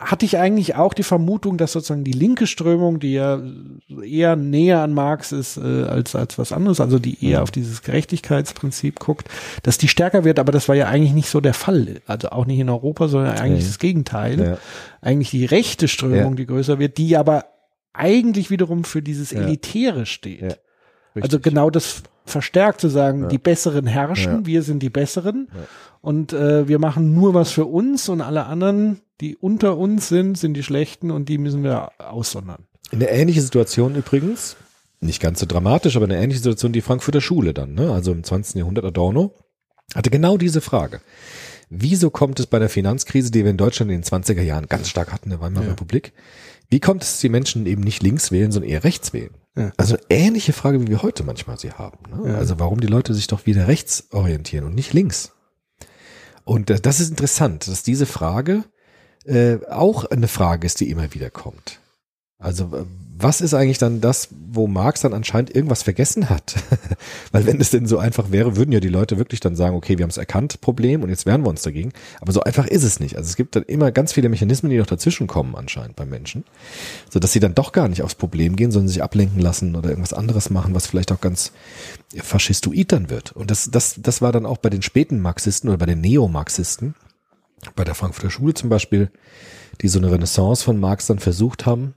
hatte 0.00 0.24
ich 0.24 0.38
eigentlich 0.38 0.76
auch 0.76 0.94
die 0.94 1.02
Vermutung, 1.02 1.58
dass 1.58 1.72
sozusagen 1.72 2.04
die 2.04 2.12
linke 2.12 2.46
Strömung, 2.46 3.00
die 3.00 3.12
ja 3.12 3.40
eher 4.02 4.34
näher 4.34 4.80
an 4.80 4.94
Marx 4.94 5.30
ist 5.30 5.58
äh, 5.58 5.82
als, 5.84 6.16
als 6.16 6.38
was 6.38 6.52
anderes, 6.52 6.80
also 6.80 6.98
die 6.98 7.22
eher 7.24 7.42
auf 7.42 7.50
dieses 7.50 7.82
Gerechtigkeitsprinzip 7.82 8.98
guckt, 8.98 9.28
dass 9.62 9.76
die 9.78 9.88
stärker 9.88 10.24
wird, 10.24 10.38
aber 10.38 10.52
das 10.52 10.68
war 10.68 10.74
ja 10.74 10.86
eigentlich 10.88 11.12
nicht 11.12 11.28
so 11.28 11.40
der 11.40 11.52
Fall. 11.54 12.00
Also 12.06 12.30
auch 12.30 12.46
nicht 12.46 12.58
in 12.58 12.70
Europa, 12.70 13.08
sondern 13.08 13.36
eigentlich 13.38 13.64
Nee. 13.64 13.68
das 13.68 13.78
Gegenteil. 13.78 14.40
Ja. 14.40 14.58
Eigentlich 15.02 15.30
die 15.30 15.44
rechte 15.44 15.86
Strömung, 15.86 16.32
Ja. 16.32 16.36
die 16.36 16.46
größer 16.46 16.78
wird, 16.78 16.96
die 16.96 17.16
aber 17.16 17.44
eigentlich 17.92 18.50
wiederum 18.50 18.84
für 18.84 19.02
dieses 19.02 19.30
Ja. 19.32 19.40
Elitäre 19.42 20.06
steht. 20.06 20.42
Ja. 20.42 20.54
Also 21.20 21.40
genau 21.40 21.68
das 21.70 22.02
verstärkt 22.30 22.80
zu 22.80 22.88
sagen, 22.88 23.22
Ja. 23.22 23.28
die 23.28 23.38
Besseren 23.38 23.86
herrschen, 23.86 24.40
Ja. 24.40 24.46
wir 24.46 24.62
sind 24.62 24.82
die 24.82 24.90
Besseren 24.90 25.48
Ja. 25.52 25.60
und 26.00 26.32
äh, 26.32 26.66
wir 26.68 26.78
machen 26.78 27.14
nur 27.14 27.34
was 27.34 27.50
für 27.50 27.66
uns 27.66 28.08
und 28.08 28.20
alle 28.20 28.46
anderen, 28.46 29.00
die 29.20 29.36
unter 29.36 29.76
uns 29.76 30.08
sind, 30.08 30.38
sind 30.38 30.54
die 30.54 30.62
Schlechten 30.62 31.10
und 31.10 31.28
die 31.28 31.38
müssen 31.38 31.62
wir 31.62 31.90
aussondern. 31.98 32.64
Eine 32.92 33.08
ähnliche 33.10 33.42
Situation 33.42 33.94
übrigens, 33.94 34.56
nicht 35.00 35.20
ganz 35.20 35.40
so 35.40 35.46
dramatisch, 35.46 35.96
aber 35.96 36.04
eine 36.06 36.16
ähnliche 36.18 36.38
Situation 36.40 36.72
die 36.72 36.80
Frankfurter 36.80 37.20
Schule 37.20 37.54
dann, 37.54 37.74
ne? 37.74 37.90
also 37.92 38.12
im 38.12 38.24
20. 38.24 38.56
Jahrhundert 38.56 38.84
Adorno, 38.84 39.34
hatte 39.94 40.10
genau 40.10 40.36
diese 40.36 40.60
Frage. 40.60 41.00
Wieso 41.68 42.10
kommt 42.10 42.40
es 42.40 42.46
bei 42.46 42.58
der 42.58 42.68
Finanzkrise, 42.68 43.30
die 43.30 43.44
wir 43.44 43.50
in 43.50 43.56
Deutschland 43.56 43.90
in 43.92 43.98
den 44.00 44.04
20er 44.04 44.42
Jahren 44.42 44.66
ganz 44.66 44.88
stark 44.88 45.12
hatten, 45.12 45.30
der 45.30 45.40
Weimarer. 45.40 45.68
Republik, 45.70 46.12
wie 46.68 46.80
kommt 46.80 47.02
es, 47.04 47.12
dass 47.12 47.20
die 47.20 47.28
Menschen 47.28 47.66
eben 47.66 47.82
nicht 47.82 48.02
links 48.02 48.32
wählen, 48.32 48.50
sondern 48.52 48.70
eher 48.70 48.82
rechts 48.84 49.12
wählen? 49.12 49.30
Ja. 49.56 49.72
Also 49.76 49.96
eine 49.96 50.04
ähnliche 50.10 50.52
Frage, 50.52 50.80
wie 50.80 50.88
wir 50.88 51.02
heute 51.02 51.24
manchmal 51.24 51.58
sie 51.58 51.72
haben. 51.72 51.98
Ne? 52.10 52.30
Ja. 52.30 52.38
Also 52.38 52.58
warum 52.58 52.80
die 52.80 52.86
Leute 52.86 53.14
sich 53.14 53.26
doch 53.26 53.46
wieder 53.46 53.68
rechts 53.68 54.08
orientieren 54.12 54.64
und 54.64 54.74
nicht 54.74 54.92
links? 54.92 55.32
Und 56.44 56.70
äh, 56.70 56.80
das 56.80 57.00
ist 57.00 57.10
interessant, 57.10 57.66
dass 57.66 57.82
diese 57.82 58.06
Frage 58.06 58.64
äh, 59.24 59.58
auch 59.68 60.04
eine 60.04 60.28
Frage 60.28 60.66
ist, 60.66 60.80
die 60.80 60.90
immer 60.90 61.12
wieder 61.14 61.30
kommt. 61.30 61.80
Also 62.38 62.64
äh, 62.76 62.84
was 63.22 63.40
ist 63.40 63.54
eigentlich 63.54 63.78
dann 63.78 64.00
das, 64.00 64.28
wo 64.52 64.66
Marx 64.66 65.00
dann 65.00 65.12
anscheinend 65.12 65.54
irgendwas 65.54 65.82
vergessen 65.82 66.28
hat? 66.28 66.54
Weil 67.32 67.46
wenn 67.46 67.60
es 67.60 67.70
denn 67.70 67.86
so 67.86 67.98
einfach 67.98 68.30
wäre, 68.30 68.56
würden 68.56 68.72
ja 68.72 68.80
die 68.80 68.88
Leute 68.88 69.18
wirklich 69.18 69.40
dann 69.40 69.56
sagen, 69.56 69.76
okay, 69.76 69.98
wir 69.98 70.02
haben 70.04 70.10
es 70.10 70.16
erkannt, 70.16 70.60
Problem, 70.60 71.02
und 71.02 71.08
jetzt 71.08 71.26
wehren 71.26 71.42
wir 71.42 71.48
uns 71.50 71.62
dagegen. 71.62 71.92
Aber 72.20 72.32
so 72.32 72.40
einfach 72.40 72.66
ist 72.66 72.82
es 72.82 73.00
nicht. 73.00 73.16
Also 73.16 73.28
es 73.28 73.36
gibt 73.36 73.56
dann 73.56 73.62
immer 73.64 73.92
ganz 73.92 74.12
viele 74.12 74.28
Mechanismen, 74.28 74.70
die 74.70 74.78
noch 74.78 74.86
dazwischen 74.86 75.26
kommen 75.26 75.54
anscheinend 75.54 75.96
bei 75.96 76.06
Menschen, 76.06 76.44
so 77.10 77.18
dass 77.18 77.32
sie 77.32 77.40
dann 77.40 77.54
doch 77.54 77.72
gar 77.72 77.88
nicht 77.88 78.02
aufs 78.02 78.14
Problem 78.14 78.56
gehen, 78.56 78.70
sondern 78.70 78.88
sich 78.88 79.02
ablenken 79.02 79.40
lassen 79.40 79.76
oder 79.76 79.90
irgendwas 79.90 80.12
anderes 80.12 80.50
machen, 80.50 80.74
was 80.74 80.86
vielleicht 80.86 81.12
auch 81.12 81.20
ganz 81.20 81.52
faschistoid 82.16 82.92
dann 82.92 83.10
wird. 83.10 83.32
Und 83.32 83.50
das, 83.50 83.70
das, 83.70 83.96
das 83.98 84.22
war 84.22 84.32
dann 84.32 84.46
auch 84.46 84.58
bei 84.58 84.70
den 84.70 84.82
späten 84.82 85.20
Marxisten 85.20 85.68
oder 85.68 85.78
bei 85.78 85.86
den 85.86 86.00
Neomarxisten, 86.00 86.94
bei 87.76 87.84
der 87.84 87.94
Frankfurter 87.94 88.30
Schule 88.30 88.54
zum 88.54 88.68
Beispiel, 88.68 89.10
die 89.80 89.88
so 89.88 89.98
eine 89.98 90.10
Renaissance 90.10 90.64
von 90.64 90.78
Marx 90.78 91.06
dann 91.06 91.18
versucht 91.18 91.66
haben, 91.66 91.94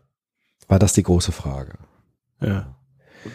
war 0.73 0.79
das 0.79 0.93
die 0.93 1.03
große 1.03 1.31
Frage. 1.31 1.73
Ja. 2.41 2.75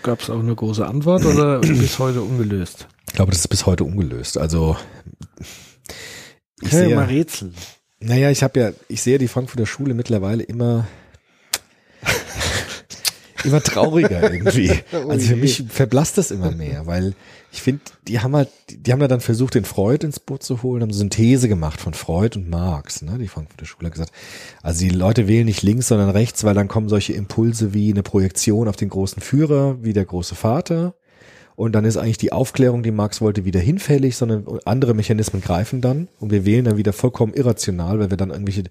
Gab 0.03 0.21
es 0.21 0.29
auch 0.29 0.41
eine 0.41 0.57
große 0.57 0.85
Antwort 0.85 1.25
oder 1.25 1.61
bis 1.61 2.01
heute 2.01 2.21
ungelöst? 2.21 2.89
Ich 3.07 3.15
glaube, 3.15 3.31
das 3.31 3.43
ist 3.43 3.47
bis 3.47 3.65
heute 3.65 3.85
ungelöst. 3.85 4.37
Also 4.39 4.77
ich 6.61 6.73
sehe 6.73 6.93
mal 6.97 7.05
Rätsel. 7.05 7.53
naja, 8.01 8.33
ich 8.33 8.43
habe 8.43 8.59
ja, 8.59 8.73
ich 8.89 9.03
sehe 9.03 9.19
die 9.19 9.29
Frankfurter 9.29 9.67
Schule 9.67 9.95
mittlerweile 9.95 10.43
immer 10.43 10.89
immer 13.45 13.63
trauriger 13.63 14.33
irgendwie. 14.33 14.73
Oh 14.93 15.09
Also 15.09 15.29
für 15.29 15.37
mich 15.37 15.63
verblasst 15.69 16.19
das 16.19 16.33
immer 16.33 16.51
mehr, 16.51 16.87
weil 16.87 17.15
ich 17.51 17.63
finde, 17.63 17.81
die 18.07 18.21
haben 18.21 18.37
halt, 18.37 18.51
die 18.69 18.93
haben 18.93 19.01
da 19.01 19.09
dann 19.09 19.21
versucht, 19.21 19.55
den 19.55 19.65
Freud 19.65 20.05
ins 20.05 20.21
Boot 20.21 20.43
zu 20.43 20.63
holen, 20.63 20.83
haben 20.83 20.93
so 20.93 21.01
eine 21.01 21.11
These 21.11 21.49
gemacht 21.49 21.81
von 21.81 21.95
Freud 21.95 22.39
und 22.39 22.51
Marx, 22.51 23.01
ne? 23.01 23.17
Die 23.19 23.29
Frankfurter 23.29 23.65
Schule 23.65 23.87
hat 23.87 23.95
gesagt, 23.95 24.13
also 24.63 24.85
die 24.85 24.91
Leute 24.91 25.29
wählen 25.29 25.47
nicht 25.47 25.63
links, 25.63 25.89
sondern 25.89 26.11
rechts, 26.11 26.45
weil 26.45 26.55
dann 26.55 26.69
kommen 26.69 26.89
solche 26.89 27.15
Impulse 27.15 27.73
wie 27.73 27.91
eine 27.91 28.03
Projektion 28.03 28.69
auf 28.69 28.77
den 28.77 28.91
großen 28.91 29.23
Führer, 29.23 29.83
wie 29.83 29.95
der 29.95 30.05
große 30.05 30.35
Vater. 30.35 30.95
Und 31.57 31.73
dann 31.73 31.85
ist 31.85 31.97
eigentlich 31.97 32.19
die 32.19 32.33
Aufklärung, 32.33 32.85
die 32.85 32.93
Marx 32.93 33.21
wollte, 33.21 33.45
wieder 33.45 33.59
hinfällig, 33.59 34.17
sondern 34.17 34.47
andere 34.65 34.95
Mechanismen 34.95 35.43
greifen 35.43 35.81
dann 35.81 36.07
und 36.21 36.31
wir 36.31 36.45
wählen 36.45 36.65
dann 36.65 36.77
wieder 36.77 36.93
vollkommen 36.93 37.35
irrational, 37.35 37.99
weil 37.99 38.11
wir 38.11 38.17
dann 38.17 38.31
irgendwelche 38.31 38.65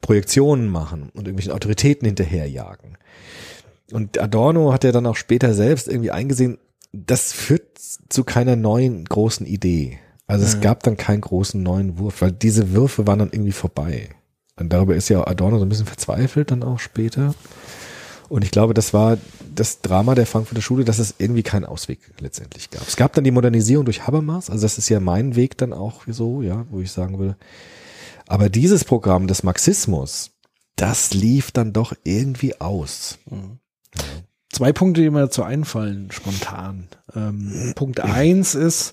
Projektionen 0.00 0.68
machen 0.68 1.10
und 1.14 1.26
irgendwelchen 1.26 1.52
Autoritäten 1.52 2.06
hinterherjagen. 2.06 2.98
Und 3.90 4.20
Adorno 4.20 4.72
hat 4.72 4.84
ja 4.84 4.92
dann 4.92 5.06
auch 5.06 5.16
später 5.16 5.54
selbst 5.54 5.88
irgendwie 5.88 6.12
eingesehen, 6.12 6.58
das 6.92 7.32
führt 7.32 7.78
zu 8.08 8.24
keiner 8.24 8.56
neuen 8.56 9.04
großen 9.04 9.46
Idee. 9.46 9.98
Also 10.26 10.44
es 10.44 10.60
gab 10.60 10.84
dann 10.84 10.96
keinen 10.96 11.22
großen 11.22 11.60
neuen 11.60 11.98
Wurf, 11.98 12.22
weil 12.22 12.30
diese 12.30 12.72
Würfe 12.72 13.06
waren 13.06 13.18
dann 13.18 13.32
irgendwie 13.32 13.52
vorbei. 13.52 14.10
Und 14.56 14.72
darüber 14.72 14.94
ist 14.94 15.08
ja 15.08 15.26
Adorno 15.26 15.58
so 15.58 15.64
ein 15.64 15.68
bisschen 15.68 15.86
verzweifelt 15.86 16.50
dann 16.50 16.62
auch 16.62 16.78
später. 16.78 17.34
Und 18.28 18.44
ich 18.44 18.52
glaube, 18.52 18.74
das 18.74 18.94
war 18.94 19.18
das 19.52 19.80
Drama 19.80 20.14
der 20.14 20.26
Frankfurter 20.26 20.62
Schule, 20.62 20.84
dass 20.84 21.00
es 21.00 21.16
irgendwie 21.18 21.42
keinen 21.42 21.64
Ausweg 21.64 21.98
letztendlich 22.20 22.70
gab. 22.70 22.86
Es 22.86 22.94
gab 22.94 23.12
dann 23.12 23.24
die 23.24 23.32
Modernisierung 23.32 23.84
durch 23.84 24.06
Habermas, 24.06 24.50
also 24.50 24.62
das 24.62 24.78
ist 24.78 24.88
ja 24.88 25.00
mein 25.00 25.34
Weg 25.34 25.58
dann 25.58 25.72
auch 25.72 26.02
so, 26.06 26.42
ja, 26.42 26.64
wo 26.70 26.80
ich 26.80 26.92
sagen 26.92 27.18
würde. 27.18 27.36
Aber 28.28 28.48
dieses 28.48 28.84
Programm 28.84 29.26
des 29.26 29.42
Marxismus, 29.42 30.30
das 30.76 31.12
lief 31.12 31.50
dann 31.50 31.72
doch 31.72 31.92
irgendwie 32.04 32.60
aus. 32.60 33.18
Zwei 34.60 34.74
Punkte, 34.74 35.00
die 35.00 35.08
mir 35.08 35.20
dazu 35.20 35.42
einfallen, 35.42 36.10
spontan. 36.10 36.86
Ähm, 37.16 37.72
Punkt 37.76 38.00
eins 38.00 38.54
ist, 38.54 38.92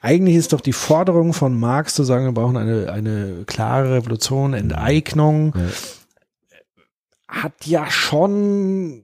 eigentlich 0.00 0.34
ist 0.36 0.54
doch 0.54 0.62
die 0.62 0.72
Forderung 0.72 1.34
von 1.34 1.60
Marx 1.60 1.92
zu 1.92 2.04
sagen, 2.04 2.24
wir 2.24 2.32
brauchen 2.32 2.56
eine, 2.56 2.90
eine 2.90 3.44
klare 3.46 3.96
Revolution, 3.96 4.54
Enteignung, 4.54 5.52
hat 7.28 7.66
ja 7.66 7.90
schon, 7.90 9.02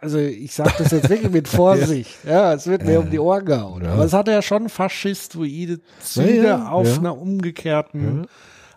also 0.00 0.16
ich 0.16 0.54
sage 0.54 0.72
das 0.78 0.90
jetzt 0.90 1.10
wirklich 1.10 1.30
mit 1.30 1.48
Vorsicht, 1.48 2.24
ja, 2.26 2.54
es 2.54 2.66
wird 2.66 2.86
mir 2.86 3.00
um 3.00 3.10
die 3.10 3.18
Ohren 3.18 3.44
gehauen, 3.44 3.84
Ja. 3.84 3.92
aber 3.92 4.06
es 4.06 4.14
hat 4.14 4.28
ja 4.28 4.40
schon 4.40 4.70
faschistoide 4.70 5.80
Züge 6.02 6.34
Ja, 6.36 6.44
ja, 6.44 6.68
auf 6.70 6.88
ja. 6.88 6.96
einer 6.96 7.18
umgekehrten 7.18 8.26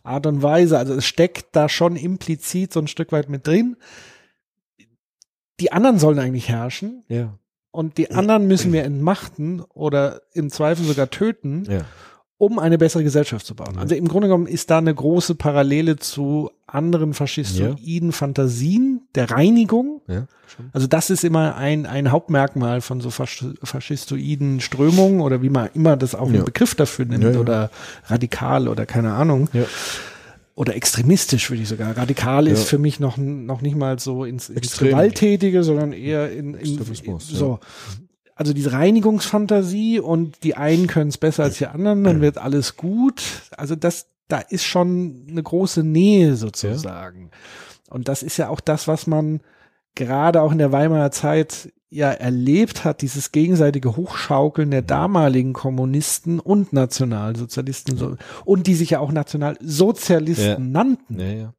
Art 0.03 0.27
und 0.27 0.43
Weise. 0.43 0.77
Also 0.77 0.93
es 0.95 1.05
steckt 1.05 1.55
da 1.55 1.69
schon 1.69 1.95
implizit 1.95 2.73
so 2.73 2.81
ein 2.81 2.87
Stück 2.87 3.13
weit 3.13 3.29
mit 3.29 3.47
drin. 3.47 3.77
Die 5.59 5.71
anderen 5.71 5.99
sollen 5.99 6.19
eigentlich 6.19 6.49
herrschen 6.49 7.03
Ja. 7.07 7.33
und 7.71 7.97
die 7.97 8.11
anderen 8.11 8.47
müssen 8.47 8.73
wir 8.73 8.83
entmachten 8.83 9.61
oder 9.73 10.21
im 10.33 10.49
Zweifel 10.49 10.85
sogar 10.85 11.09
töten, 11.09 11.65
Ja. 11.69 11.81
um 12.37 12.59
eine 12.59 12.77
bessere 12.77 13.03
Gesellschaft 13.03 13.45
zu 13.45 13.55
bauen. 13.55 13.77
Also 13.77 13.95
im 13.95 14.07
Grunde 14.07 14.27
genommen 14.27 14.47
ist 14.47 14.69
da 14.69 14.77
eine 14.79 14.93
große 14.93 15.35
Parallele 15.35 15.95
zu 15.95 16.51
anderen 16.67 17.13
faschistoiden 17.13 18.11
Fantasien 18.11 19.07
der 19.15 19.31
Reinigung. 19.31 20.01
Ja. 20.07 20.27
Also 20.73 20.87
das 20.87 21.09
ist 21.09 21.23
immer 21.23 21.55
ein, 21.55 21.85
ein 21.85 22.11
Hauptmerkmal 22.11 22.81
von 22.81 22.99
so 22.99 23.09
fasch- 23.09 23.55
faschistoiden 23.63 24.59
Strömungen 24.59 25.21
oder 25.21 25.41
wie 25.41 25.49
man 25.49 25.69
immer 25.73 25.95
das 25.95 26.15
auch 26.15 26.25
einen 26.27 26.35
Ja. 26.35 26.43
Begriff 26.43 26.75
dafür 26.75 27.05
nimmt 27.05 27.23
Ja, 27.23 27.31
ja. 27.31 27.39
oder 27.39 27.71
radikal 28.07 28.67
oder 28.67 28.85
keine 28.85 29.13
Ahnung. 29.13 29.47
Ja. 30.55 30.61
Oder 30.61 30.75
extremistisch 30.75 31.49
würde 31.49 31.63
ich 31.63 31.69
sogar. 31.69 31.95
Radikal 31.97 32.47
ist 32.47 32.59
Ja. 32.61 32.65
für 32.65 32.77
mich 32.77 32.99
noch, 32.99 33.17
noch 33.17 33.61
nicht 33.61 33.75
mal 33.75 33.99
so 33.99 34.23
ins, 34.23 34.49
ins. 34.49 34.77
Gewalttätige, 34.77 35.63
sondern 35.63 35.91
eher 35.91 36.31
in, 36.31 36.53
in 36.53 36.77
ja. 36.77 37.19
so. 37.19 37.59
Also 38.35 38.53
diese 38.53 38.73
Reinigungsfantasie 38.73 39.99
und 39.99 40.43
die 40.43 40.55
einen 40.55 40.87
können 40.87 41.09
es 41.09 41.17
besser 41.17 41.43
als 41.43 41.57
die 41.57 41.67
anderen, 41.67 42.03
dann 42.03 42.21
wird 42.21 42.37
alles 42.37 42.75
gut. 42.75 43.23
Also 43.51 43.75
das, 43.75 44.07
da 44.27 44.39
ist 44.39 44.65
schon 44.65 45.25
eine 45.29 45.41
große 45.43 45.83
Nähe 45.83 46.35
sozusagen. 46.35 47.31
Und 47.89 48.07
das 48.07 48.23
ist 48.23 48.37
ja 48.37 48.49
auch 48.49 48.59
das, 48.59 48.87
was 48.87 49.07
man 49.07 49.39
gerade 49.95 50.41
auch 50.41 50.51
in 50.51 50.57
der 50.57 50.71
Weimarer 50.71 51.11
Zeit 51.11 51.71
ja 51.89 52.11
erlebt 52.11 52.83
hat, 52.83 53.01
dieses 53.01 53.31
gegenseitige 53.31 53.95
Hochschaukeln 53.95 54.69
der 54.71 54.81
damaligen 54.81 55.53
Kommunisten 55.53 56.39
und 56.39 56.73
Nationalsozialisten 56.73 57.97
so, 57.97 58.17
und 58.43 58.67
die 58.67 58.75
sich 58.75 58.89
ja 58.91 58.99
auch 58.99 59.11
Nationalsozialisten 59.11 60.45
Ja. 60.47 60.59
nannten. 60.59 61.19
Ja, 61.19 61.25
ja. 61.27 61.53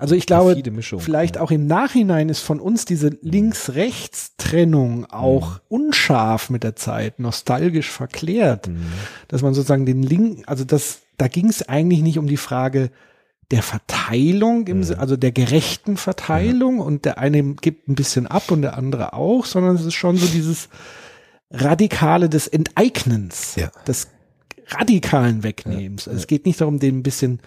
Also 0.00 0.14
ich 0.14 0.26
glaube, 0.26 0.54
Mischung, 0.70 1.00
vielleicht 1.00 1.36
ja. 1.36 1.42
auch 1.42 1.50
im 1.50 1.66
Nachhinein 1.66 2.28
ist 2.28 2.40
von 2.40 2.60
uns 2.60 2.84
diese 2.84 3.10
Links-Rechts-Trennung 3.20 5.06
auch 5.06 5.60
unscharf 5.68 6.50
mit 6.50 6.62
der 6.62 6.76
Zeit, 6.76 7.18
nostalgisch 7.18 7.90
verklärt, 7.90 8.68
Mhm. 8.68 8.86
dass 9.26 9.42
man 9.42 9.54
sozusagen 9.54 9.86
den 9.86 10.02
Link, 10.02 10.44
also 10.46 10.64
das, 10.64 11.00
da 11.16 11.26
ging 11.28 11.48
es 11.48 11.68
eigentlich 11.68 12.02
nicht 12.02 12.18
um 12.18 12.28
die 12.28 12.36
Frage 12.36 12.90
der 13.50 13.62
Verteilung, 13.62 14.66
im, 14.66 14.82
Si- 14.84 14.94
also 14.94 15.16
der 15.16 15.32
gerechten 15.32 15.96
Verteilung 15.96 16.80
und 16.80 17.04
der 17.04 17.18
eine 17.18 17.42
gibt 17.54 17.88
ein 17.88 17.94
bisschen 17.94 18.26
ab 18.26 18.50
und 18.50 18.62
der 18.62 18.76
andere 18.76 19.14
auch, 19.14 19.44
sondern 19.46 19.76
es 19.76 19.84
ist 19.84 19.94
schon 19.94 20.16
so 20.16 20.26
dieses 20.26 20.68
Radikale 21.50 22.28
des 22.28 22.46
Enteignens, 22.46 23.56
Ja. 23.56 23.70
des 23.86 24.08
radikalen 24.70 25.42
Wegnehmens. 25.44 26.06
Also 26.08 26.20
es 26.20 26.26
geht 26.26 26.44
nicht 26.44 26.60
darum, 26.60 26.78
den 26.78 26.98
ein 26.98 27.02
bisschen, 27.02 27.40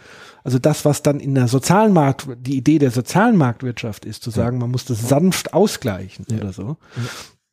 also 0.43 0.57
das, 0.57 0.85
was 0.85 1.03
dann 1.03 1.19
in 1.19 1.35
der 1.35 1.47
sozialen 1.47 1.93
Markt, 1.93 2.27
die 2.39 2.57
Idee 2.57 2.79
der 2.79 2.89
sozialen 2.89 3.37
Marktwirtschaft 3.37 4.05
ist, 4.05 4.23
zu 4.23 4.31
sagen, 4.31 4.57
man 4.57 4.71
muss 4.71 4.85
das 4.85 5.07
sanft 5.07 5.53
ausgleichen 5.53 6.25
oder 6.35 6.51
so. 6.51 6.77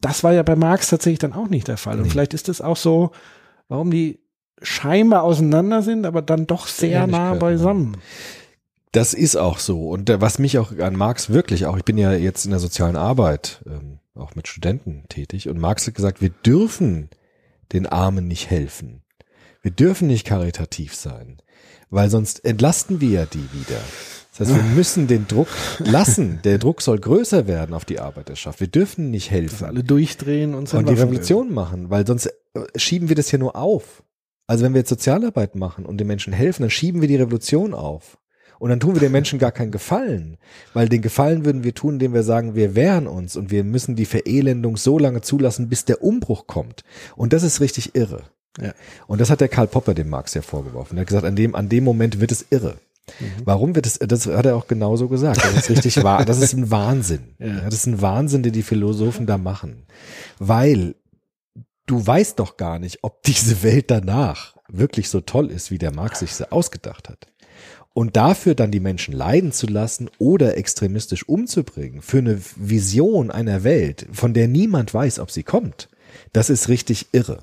Das 0.00 0.24
war 0.24 0.32
ja 0.32 0.42
bei 0.42 0.56
Marx 0.56 0.88
tatsächlich 0.88 1.18
dann 1.18 1.34
auch 1.34 1.48
nicht 1.48 1.68
der 1.68 1.76
Fall. 1.76 1.98
Und 1.98 2.04
Nee. 2.04 2.08
vielleicht 2.10 2.32
ist 2.32 2.48
es 2.48 2.62
auch 2.62 2.78
so, 2.78 3.10
warum 3.68 3.90
die 3.90 4.20
scheinbar 4.62 5.22
auseinander 5.22 5.82
sind, 5.82 6.06
aber 6.06 6.22
dann 6.22 6.46
doch 6.46 6.66
sehr 6.66 7.06
nah 7.06 7.34
beisammen. 7.34 7.96
Das 8.92 9.14
ist 9.14 9.36
auch 9.36 9.58
so. 9.58 9.88
Und 9.88 10.10
was 10.20 10.38
mich 10.38 10.58
auch 10.58 10.76
an 10.78 10.96
Marx 10.96 11.30
wirklich 11.30 11.66
auch, 11.66 11.76
ich 11.76 11.84
bin 11.84 11.98
ja 11.98 12.12
jetzt 12.12 12.44
in 12.44 12.50
der 12.50 12.60
sozialen 12.60 12.96
Arbeit, 12.96 13.62
ähm, 13.66 13.98
auch 14.14 14.34
mit 14.34 14.48
Studenten 14.48 15.04
tätig, 15.08 15.48
und 15.48 15.58
Marx 15.58 15.86
hat 15.86 15.94
gesagt, 15.94 16.20
wir 16.20 16.30
dürfen 16.30 17.10
den 17.72 17.86
Armen 17.86 18.26
nicht 18.26 18.50
helfen. 18.50 19.02
Wir 19.62 19.70
dürfen 19.70 20.08
nicht 20.08 20.26
karitativ 20.26 20.94
sein, 20.94 21.38
weil 21.90 22.08
sonst 22.10 22.44
entlasten 22.44 23.00
wir 23.00 23.10
ja 23.10 23.26
die 23.26 23.48
wieder. 23.52 23.80
Das 24.30 24.48
heißt, 24.48 24.56
wir 24.56 24.62
müssen 24.74 25.06
den 25.06 25.26
Druck 25.28 25.48
lassen. 25.78 26.40
Der 26.44 26.58
Druck 26.58 26.80
soll 26.80 26.98
größer 26.98 27.46
werden 27.46 27.74
auf 27.74 27.84
die 27.84 28.00
Arbeiterschaft. 28.00 28.60
Wir 28.60 28.68
dürfen 28.68 29.10
nicht 29.10 29.26
Dass 29.26 29.32
helfen 29.32 29.64
alle 29.66 29.84
durchdrehen 29.84 30.54
und, 30.54 30.72
und 30.72 30.88
die 30.88 30.94
Revolution 30.94 31.52
machen, 31.52 31.90
weil 31.90 32.06
sonst 32.06 32.26
äh, 32.26 32.60
schieben 32.76 33.08
wir 33.08 33.16
das 33.16 33.30
ja 33.30 33.38
nur 33.38 33.56
auf. 33.56 34.02
Also 34.48 34.64
wenn 34.64 34.74
wir 34.74 34.80
jetzt 34.80 34.88
Sozialarbeit 34.88 35.54
machen 35.54 35.86
und 35.86 35.98
den 35.98 36.08
Menschen 36.08 36.32
helfen, 36.32 36.62
dann 36.62 36.70
schieben 36.70 37.00
wir 37.00 37.08
die 37.08 37.16
Revolution 37.16 37.74
auf. 37.74 38.18
Und 38.58 38.70
dann 38.70 38.80
tun 38.80 38.94
wir 38.94 39.00
den 39.00 39.12
Menschen 39.12 39.38
gar 39.38 39.52
keinen 39.52 39.70
Gefallen, 39.70 40.36
weil 40.74 40.88
den 40.88 41.02
Gefallen 41.02 41.44
würden 41.44 41.62
wir 41.62 41.74
tun, 41.74 41.94
indem 41.94 42.12
wir 42.12 42.24
sagen, 42.24 42.56
wir 42.56 42.74
wehren 42.74 43.06
uns 43.06 43.36
und 43.36 43.52
wir 43.52 43.62
müssen 43.62 43.94
die 43.94 44.06
Verelendung 44.06 44.76
so 44.76 44.98
lange 44.98 45.20
zulassen, 45.20 45.68
bis 45.68 45.84
der 45.84 46.02
Umbruch 46.02 46.48
kommt. 46.48 46.82
Und 47.14 47.32
das 47.32 47.44
ist 47.44 47.60
richtig 47.60 47.94
irre. 47.94 48.22
Ja. 48.60 48.72
Und 49.06 49.20
das 49.20 49.30
hat 49.30 49.40
der 49.40 49.48
Karl 49.48 49.68
Popper 49.68 49.94
dem 49.94 50.08
Marx 50.08 50.34
ja 50.34 50.42
vorgeworfen. 50.42 50.96
Er 50.96 51.02
hat 51.02 51.08
gesagt, 51.08 51.26
an 51.26 51.36
dem, 51.36 51.54
an 51.54 51.68
dem 51.68 51.84
Moment 51.84 52.20
wird 52.20 52.32
es 52.32 52.46
irre. 52.50 52.78
Warum 53.44 53.74
wird 53.74 53.86
es, 53.86 53.98
das 53.98 54.26
hat 54.26 54.46
er 54.46 54.56
auch 54.56 54.66
genauso 54.66 55.08
gesagt. 55.08 55.42
Das 55.42 55.54
ist 55.54 55.70
richtig 55.70 56.02
wahr. 56.02 56.24
Das 56.24 56.40
ist 56.40 56.54
ein 56.54 56.70
Wahnsinn. 56.70 57.34
Ja, 57.38 57.60
das 57.64 57.74
ist 57.74 57.86
ein 57.86 58.02
Wahnsinn, 58.02 58.42
den 58.42 58.52
die 58.52 58.62
Philosophen 58.62 59.26
da 59.26 59.38
machen. 59.38 59.84
Weil 60.38 60.94
du 61.88 62.06
weißt 62.06 62.38
doch 62.38 62.56
gar 62.56 62.78
nicht, 62.78 62.98
ob 63.02 63.22
diese 63.24 63.62
Welt 63.62 63.90
danach 63.90 64.56
wirklich 64.68 65.08
so 65.08 65.20
toll 65.20 65.50
ist, 65.50 65.70
wie 65.70 65.78
der 65.78 65.94
Marx 65.94 66.20
sich 66.20 66.34
sie 66.34 66.50
ausgedacht 66.52 67.08
hat. 67.08 67.26
Und 67.94 68.16
dafür 68.16 68.54
dann 68.54 68.70
die 68.70 68.80
Menschen 68.80 69.12
leiden 69.12 69.50
zu 69.50 69.66
lassen 69.66 70.08
oder 70.18 70.56
extremistisch 70.56 71.28
umzubringen, 71.28 72.00
für 72.00 72.18
eine 72.18 72.38
Vision 72.54 73.30
einer 73.30 73.64
Welt, 73.64 74.06
von 74.12 74.34
der 74.34 74.46
niemand 74.46 74.94
weiß, 74.94 75.18
ob 75.18 75.32
sie 75.32 75.42
kommt, 75.42 75.88
das 76.32 76.50
ist 76.50 76.68
richtig 76.68 77.08
irre. 77.12 77.42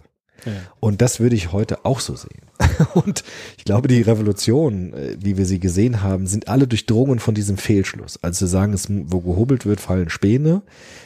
Und 0.80 1.02
das 1.02 1.20
würde 1.20 1.36
ich 1.36 1.52
heute 1.52 1.86
auch 1.86 2.00
so 2.00 2.16
sehen. 2.16 2.46
Und 2.94 3.24
ich 3.58 3.66
glaube, 3.66 3.88
die 3.88 4.02
Revolutionen, 4.02 4.94
äh, 4.94 5.18
wie 5.20 5.38
wir 5.38 5.46
sie 5.46 5.60
gesehen 5.60 6.02
haben, 6.02 6.28
sind 6.28 6.48
alle 6.48 6.68
durchdrungen 6.68 7.20
von 7.20 7.36
diesem 7.36 7.58
Fehlschluss. 7.58 8.20
Also 8.22 8.40
zu 8.40 8.48
sagen, 8.48 8.74
es, 8.74 8.88
wo 8.90 9.22
gehobelt 9.22 9.66
wird, 9.66 9.82
fallen 9.82 10.10
Späne. 10.10 10.62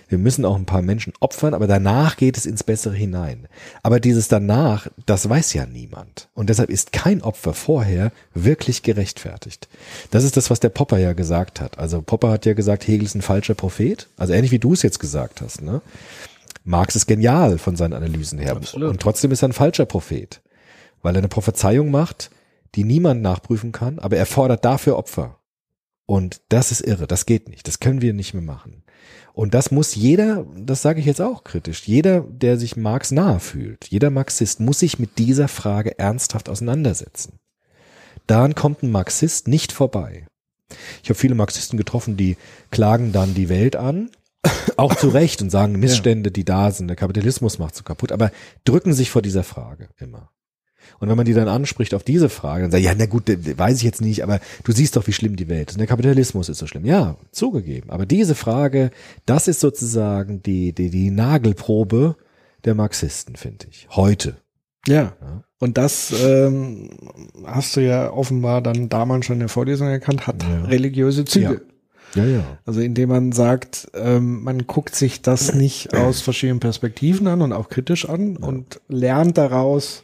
Wir 0.08 0.18
müssen 0.18 0.46
auch 0.46 0.56
ein 0.56 0.66
paar 0.66 0.82
Menschen 0.82 1.14
opfern, 1.20 1.54
aber 1.54 1.68
danach 1.68 2.18
geht 2.18 2.38
es 2.38 2.46
ins 2.46 2.64
Bessere 2.64 2.96
hinein. 2.96 3.48
Aber 3.84 4.00
dieses 4.00 4.28
danach, 4.28 4.88
das 5.06 5.30
weiß 5.30 5.54
ja 5.54 5.66
niemand. 5.66 6.30
Und 6.34 6.50
deshalb 6.50 6.70
ist 6.70 6.92
kein 6.92 7.22
Opfer 7.22 7.54
vorher 7.54 8.12
wirklich 8.34 8.82
gerechtfertigt. 8.82 9.68
Das 10.12 10.24
ist 10.24 10.38
das, 10.38 10.50
was 10.50 10.60
der 10.60 10.70
Popper 10.70 10.98
ja 10.98 11.14
gesagt 11.14 11.62
hat. 11.62 11.78
Also 11.78 12.02
Popper 12.02 12.32
hat 12.32 12.46
ja 12.46 12.54
gesagt, 12.54 12.88
Hegel 12.88 13.06
ist 13.06 13.16
ein 13.16 13.22
falscher 13.22 13.54
Prophet. 13.54 14.08
Also 14.18 14.34
ähnlich 14.34 14.52
wie 14.52 14.60
du 14.60 14.74
es 14.74 14.82
jetzt 14.82 15.00
gesagt 15.00 15.42
hast, 15.42 15.62
ne? 15.62 15.82
Marx 16.70 16.96
ist 16.96 17.08
genial 17.08 17.58
von 17.58 17.76
seinen 17.76 17.94
Analysen 17.94 18.38
her. 18.38 18.56
Absolut. 18.56 18.92
Und 18.92 19.02
trotzdem 19.02 19.32
ist 19.32 19.42
er 19.42 19.50
ein 19.50 19.54
falscher 19.54 19.86
Prophet, 19.86 20.42
weil 21.02 21.16
er 21.16 21.18
eine 21.18 21.28
Prophezeiung 21.28 21.90
macht, 21.90 22.30
die 22.76 22.84
niemand 22.84 23.24
nachprüfen 23.24 23.72
kann, 23.72 23.98
aber 23.98 24.18
er 24.18 24.28
fordert 24.28 24.64
dafür 24.64 24.96
Opfer. 24.96 25.40
Und 26.06 26.42
das 26.50 26.72
ist 26.72 26.82
irre, 26.82 27.08
das 27.08 27.26
geht 27.26 27.50
nicht, 27.50 27.68
das 27.68 27.80
können 27.80 28.04
wir 28.04 28.14
nicht 28.14 28.36
mehr 28.36 28.44
machen. 28.44 28.84
Und 29.34 29.56
das 29.56 29.72
muss 29.72 29.96
jeder, 29.96 30.46
das 30.56 30.84
sage 30.84 31.00
ich 31.00 31.08
jetzt 31.08 31.22
auch 31.22 31.44
kritisch, 31.44 31.88
jeder, 31.88 32.22
der 32.22 32.58
sich 32.60 32.78
Marx 32.78 33.10
nahe 33.10 33.40
fühlt, 33.40 33.88
jeder 33.88 34.12
Marxist 34.12 34.60
muss 34.60 34.80
sich 34.80 35.00
mit 35.00 35.18
dieser 35.18 35.48
Frage 35.48 35.98
ernsthaft 35.98 36.50
auseinandersetzen. 36.50 37.40
Daran 38.28 38.54
kommt 38.54 38.84
ein 38.84 38.92
Marxist 38.92 39.48
nicht 39.48 39.72
vorbei. 39.72 40.28
Ich 41.02 41.10
habe 41.10 41.18
viele 41.18 41.34
Marxisten 41.34 41.78
getroffen, 41.78 42.16
die 42.16 42.38
klagen 42.70 43.12
dann 43.12 43.34
die 43.34 43.50
Welt 43.50 43.76
an, 43.76 44.12
auch 44.78 44.96
zu 44.96 45.10
Recht 45.10 45.42
und 45.42 45.50
sagen 45.50 45.74
Missstände, 45.80 46.32
die 46.32 46.46
da 46.46 46.72
sind, 46.72 46.88
der 46.88 46.96
Kapitalismus 46.96 47.60
macht 47.60 47.76
so 47.76 47.84
kaputt, 47.84 48.12
aber 48.12 48.32
drücken 48.64 48.94
sich 48.94 49.10
vor 49.10 49.22
dieser 49.22 49.44
Frage 49.44 49.90
immer. 49.98 50.30
Und 51.00 51.08
wenn 51.10 51.18
man 51.18 51.26
die 51.26 51.34
dann 51.34 51.48
anspricht 51.48 51.94
auf 51.94 52.04
diese 52.04 52.30
Frage, 52.30 52.64
dann 52.64 52.72
sagt, 52.72 52.84
ja, 52.84 52.94
na 52.98 53.06
gut, 53.06 53.24
weiß 53.28 53.78
ich 53.78 53.84
jetzt 53.84 54.02
nicht, 54.02 54.24
aber 54.24 54.40
du 54.64 54.72
siehst 54.72 54.96
doch, 54.96 55.06
wie 55.08 55.14
schlimm 55.14 55.36
die 55.36 55.48
Welt 55.50 55.70
ist. 55.70 55.76
Und 55.76 55.80
der 55.80 55.88
Kapitalismus 55.88 56.50
ist 56.50 56.58
so 56.58 56.68
schlimm. 56.68 56.84
Ja, 56.86 57.16
zugegeben. 57.32 57.90
Aber 57.90 58.06
diese 58.06 58.34
Frage, 58.34 58.92
das 59.26 59.48
ist 59.48 59.60
sozusagen 59.60 60.42
die, 60.42 60.74
die, 60.74 60.90
die 60.90 61.12
Nagelprobe 61.12 62.16
der 62.66 62.76
Marxisten, 62.76 63.36
finde 63.36 63.68
ich. 63.70 63.88
Heute. 63.92 64.38
Ja. 64.88 65.14
Ja. 65.22 65.44
Und 65.60 65.78
das 65.78 66.14
ähm, 66.24 66.90
hast 67.46 67.76
du 67.76 67.82
ja 67.82 68.12
offenbar 68.12 68.62
dann 68.62 68.90
damals 68.90 69.26
schon 69.26 69.36
in 69.36 69.42
der 69.42 69.50
Vorlesung 69.50 69.88
erkannt, 69.90 70.26
hat 70.28 70.42
Ja. 70.44 70.64
religiöse 70.66 71.26
Züge. 71.26 71.62
Ja, 72.16 72.26
ja. 72.26 72.44
Also 72.66 72.82
indem 72.82 73.10
man 73.10 73.32
sagt, 73.32 73.90
ähm, 73.94 74.44
man 74.44 74.66
guckt 74.68 74.96
sich 74.96 75.22
das 75.22 75.54
nicht 75.54 75.94
aus 75.96 76.22
verschiedenen 76.22 76.60
Perspektiven 76.60 77.28
an 77.28 77.42
und 77.42 77.54
auch 77.54 77.70
kritisch 77.70 78.10
an 78.10 78.38
und 78.38 78.82
lernt 78.88 79.38
daraus, 79.38 80.04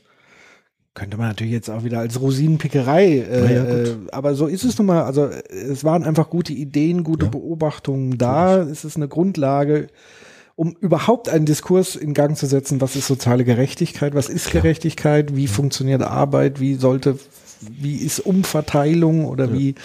könnte 0.94 1.18
man 1.18 1.28
natürlich 1.28 1.52
jetzt 1.52 1.70
auch 1.70 1.84
wieder 1.84 2.00
als 2.00 2.22
Rosinenpickerei, 2.22 3.06
äh, 3.20 3.54
ja, 3.54 3.64
äh, 3.66 3.96
aber 4.12 4.34
so 4.34 4.48
ist 4.48 4.64
es 4.64 4.78
nun 4.78 4.88
mal. 4.88 5.04
Also 5.04 5.26
äh, 5.26 5.42
es 5.54 5.84
waren 5.84 6.04
einfach 6.04 6.30
gute 6.30 6.54
Ideen, 6.54 7.04
gute 7.04 7.26
Ja. 7.26 7.32
Beobachtungen 7.32 8.18
da. 8.18 8.62
Es 8.62 8.86
ist 8.86 8.96
eine 8.96 9.10
Grundlage, 9.10 9.88
um 10.56 10.74
überhaupt 10.80 11.28
einen 11.28 11.46
Diskurs 11.46 11.98
in 11.98 12.14
Gang 12.14 12.38
zu 12.38 12.46
setzen. 12.46 12.80
Was 12.80 12.96
ist 12.96 13.08
soziale 13.08 13.44
Gerechtigkeit? 13.44 14.16
Was 14.16 14.30
ist 14.30 14.48
Klar. 14.48 14.62
Gerechtigkeit? 14.62 15.36
Wie 15.36 15.48
funktioniert 15.48 16.02
Arbeit? 16.02 16.62
Wie 16.62 16.76
sollte, 16.76 17.20
wie 17.70 17.98
ist 17.98 18.20
Umverteilung 18.20 19.26
oder 19.26 19.54
wie 19.54 19.76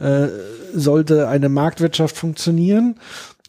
äh, 0.00 0.28
sollte 0.74 1.28
eine 1.28 1.48
Marktwirtschaft 1.48 2.16
funktionieren? 2.16 2.96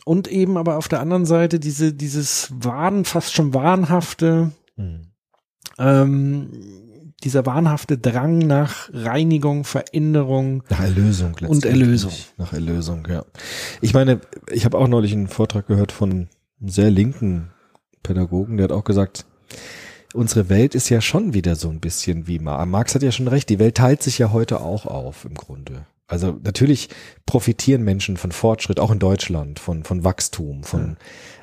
Und 0.05 0.27
eben 0.29 0.57
aber 0.57 0.77
auf 0.77 0.87
der 0.87 1.01
anderen 1.01 1.25
Seite 1.25 1.59
diese, 1.59 1.93
dieses 1.93 2.49
Wahn, 2.57 3.03
fast 3.03 3.33
schon 3.33 3.53
wahnhafte, 3.53 4.51
Hm. 4.77 5.07
ähm, 5.79 6.49
dieser 7.23 7.45
wahnhafte 7.47 7.97
Drang 7.97 8.37
nach 8.37 8.89
Reinigung, 8.93 9.63
Veränderung. 9.63 10.63
Nach 10.69 10.81
Erlösung 10.81 11.35
letztendlich. 11.39 11.71
Erlösung. 11.73 12.11
Nach 12.37 12.53
Erlösung, 12.53 13.07
ja. 13.09 13.25
Ich 13.81 13.93
meine, 13.93 14.21
ich 14.51 14.65
habe 14.65 14.77
auch 14.77 14.87
neulich 14.87 15.13
einen 15.13 15.27
Vortrag 15.27 15.65
gehört 15.67 15.91
von 15.91 16.11
einem 16.11 16.27
sehr 16.69 16.91
linken 16.91 17.49
Pädagogen, 18.03 18.57
der 18.57 18.65
hat 18.65 18.71
auch 18.71 18.83
gesagt, 18.83 19.25
unsere 20.17 20.49
Welt 20.49 20.75
ist 20.75 20.89
ja 20.89 20.99
schon 20.99 21.33
wieder 21.33 21.55
so 21.55 21.69
ein 21.69 21.79
bisschen 21.79 22.27
wie 22.27 22.39
Marx. 22.39 22.69
Marx 22.69 22.95
hat 22.95 23.03
ja 23.03 23.11
schon 23.11 23.27
recht, 23.27 23.49
die 23.49 23.59
Welt 23.59 23.75
teilt 23.75 24.03
sich 24.03 24.17
ja 24.17 24.31
heute 24.31 24.61
auch 24.61 24.85
auf 24.85 25.25
im 25.25 25.35
Grunde. 25.35 25.85
Also 26.07 26.39
natürlich 26.41 26.89
profitieren 27.25 27.83
Menschen 27.83 28.17
von 28.17 28.31
Fortschritt, 28.31 28.79
auch 28.79 28.91
in 28.91 28.99
Deutschland, 28.99 29.59
von, 29.59 29.83
von 29.83 30.05
Wachstum, 30.05 30.63
von, 30.63 30.95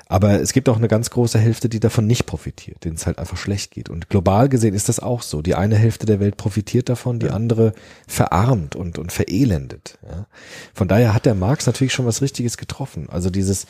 aber 0.07 0.41
es 0.41 0.53
gibt 0.53 0.69
auch 0.69 0.77
eine 0.77 0.87
ganz 0.87 1.11
große 1.11 1.37
Hälfte, 1.37 1.69
die 1.69 1.79
davon 1.79 2.07
nicht 2.07 2.25
profitiert, 2.25 2.83
denen 2.83 2.95
es 2.95 3.05
halt 3.05 3.19
einfach 3.19 3.37
schlecht 3.37 3.71
geht. 3.71 3.89
Und 3.89 4.09
global 4.09 4.49
gesehen 4.49 4.73
ist 4.73 4.89
das 4.89 4.99
auch 4.99 5.21
so. 5.21 5.43
Die 5.43 5.55
eine 5.55 5.75
Hälfte 5.75 6.07
der 6.07 6.19
Welt 6.19 6.37
profitiert 6.37 6.89
davon, 6.89 7.19
die 7.19 7.29
andere 7.29 7.73
verarmt 8.07 8.75
und, 8.75 8.97
und 8.97 9.11
verelendet. 9.11 9.99
Ja. 10.07 10.25
Von 10.73 10.87
daher 10.87 11.13
hat 11.13 11.25
der 11.25 11.35
Marx 11.35 11.67
natürlich 11.67 11.93
schon 11.93 12.07
was 12.07 12.23
Richtiges 12.23 12.57
getroffen. 12.57 13.07
Also 13.09 13.29
dieses, 13.29 13.67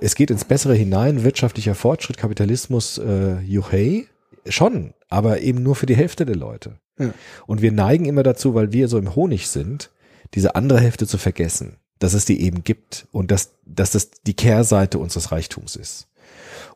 es 0.00 0.14
geht 0.14 0.30
ins 0.30 0.44
Bessere 0.44 0.74
hinein, 0.74 1.24
wirtschaftlicher 1.24 1.74
Fortschritt, 1.74 2.18
Kapitalismus, 2.18 2.98
äh, 2.98 3.40
juhei, 3.40 4.06
schon, 4.46 4.94
aber 5.08 5.40
eben 5.40 5.62
nur 5.62 5.76
für 5.76 5.86
die 5.86 5.96
Hälfte 5.96 6.26
der 6.26 6.36
Leute. 6.36 6.78
Ja. 6.98 7.12
Und 7.46 7.62
wir 7.62 7.72
neigen 7.72 8.04
immer 8.04 8.22
dazu, 8.22 8.54
weil 8.54 8.72
wir 8.72 8.88
so 8.88 8.98
im 8.98 9.14
Honig 9.14 9.48
sind, 9.48 9.90
diese 10.34 10.54
andere 10.54 10.80
Hälfte 10.80 11.06
zu 11.06 11.18
vergessen, 11.18 11.76
dass 11.98 12.14
es 12.14 12.24
die 12.24 12.40
eben 12.40 12.62
gibt 12.62 13.06
und 13.10 13.30
dass, 13.30 13.52
dass 13.64 13.90
das 13.92 14.10
die 14.22 14.34
Kehrseite 14.34 14.98
unseres 14.98 15.32
Reichtums 15.32 15.76
ist. 15.76 16.08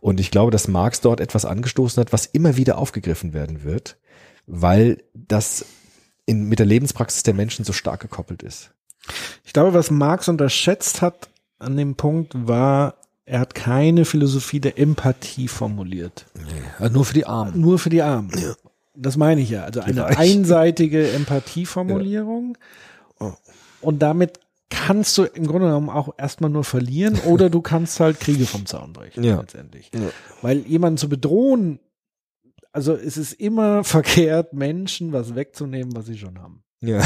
Und 0.00 0.20
ich 0.20 0.30
glaube, 0.30 0.50
dass 0.50 0.68
Marx 0.68 1.00
dort 1.00 1.20
etwas 1.20 1.44
angestoßen 1.44 2.00
hat, 2.00 2.12
was 2.12 2.26
immer 2.26 2.56
wieder 2.56 2.78
aufgegriffen 2.78 3.32
werden 3.32 3.64
wird, 3.64 3.96
weil 4.46 5.02
das 5.14 5.64
in, 6.26 6.48
mit 6.48 6.58
der 6.58 6.66
Lebenspraxis 6.66 7.22
der 7.22 7.34
Menschen 7.34 7.64
so 7.64 7.72
stark 7.72 8.00
gekoppelt 8.00 8.42
ist. 8.42 8.72
Ich 9.44 9.52
glaube, 9.52 9.74
was 9.74 9.90
Marx 9.90 10.28
unterschätzt 10.28 11.02
hat 11.02 11.28
an 11.58 11.76
dem 11.76 11.94
Punkt 11.94 12.32
war, 12.34 12.96
er 13.26 13.40
hat 13.40 13.54
keine 13.54 14.04
Philosophie 14.04 14.60
der 14.60 14.78
Empathie 14.78 15.48
formuliert. 15.48 16.26
nur 16.92 17.04
für 17.04 17.14
die 17.14 17.26
Armen. 17.26 17.60
Nur 17.60 17.78
für 17.78 17.90
die 17.90 18.02
Armen. 18.02 18.30
Das 18.94 19.16
meine 19.16 19.40
ich 19.40 19.50
ja. 19.50 19.64
Also 19.64 19.80
eine 19.80 20.04
Reichen. 20.04 20.18
einseitige 20.20 21.10
Empathieformulierung. 21.12 22.58
Und 23.80 23.98
damit 24.02 24.40
kannst 24.70 25.16
du 25.18 25.24
im 25.24 25.46
Grunde 25.46 25.66
genommen 25.68 25.90
auch 25.90 26.14
erstmal 26.18 26.50
nur 26.50 26.64
verlieren 26.64 27.18
oder 27.26 27.48
du 27.50 27.60
kannst 27.60 28.00
halt 28.00 28.18
Kriege 28.18 28.46
vom 28.46 28.66
Zaun 28.66 28.92
brechen 28.92 29.22
Ja. 29.22 29.40
letztendlich. 29.40 29.90
Weil 30.42 30.58
jemanden 30.58 30.96
zu 30.96 31.08
bedrohen, 31.08 31.78
also 32.72 32.94
es 32.94 33.16
ist 33.16 33.34
immer 33.34 33.84
verkehrt, 33.84 34.52
Menschen 34.52 35.12
was 35.12 35.34
wegzunehmen, 35.34 35.94
was 35.94 36.06
sie 36.06 36.18
schon 36.18 36.38
haben. 36.40 36.63
Ja. 36.86 37.02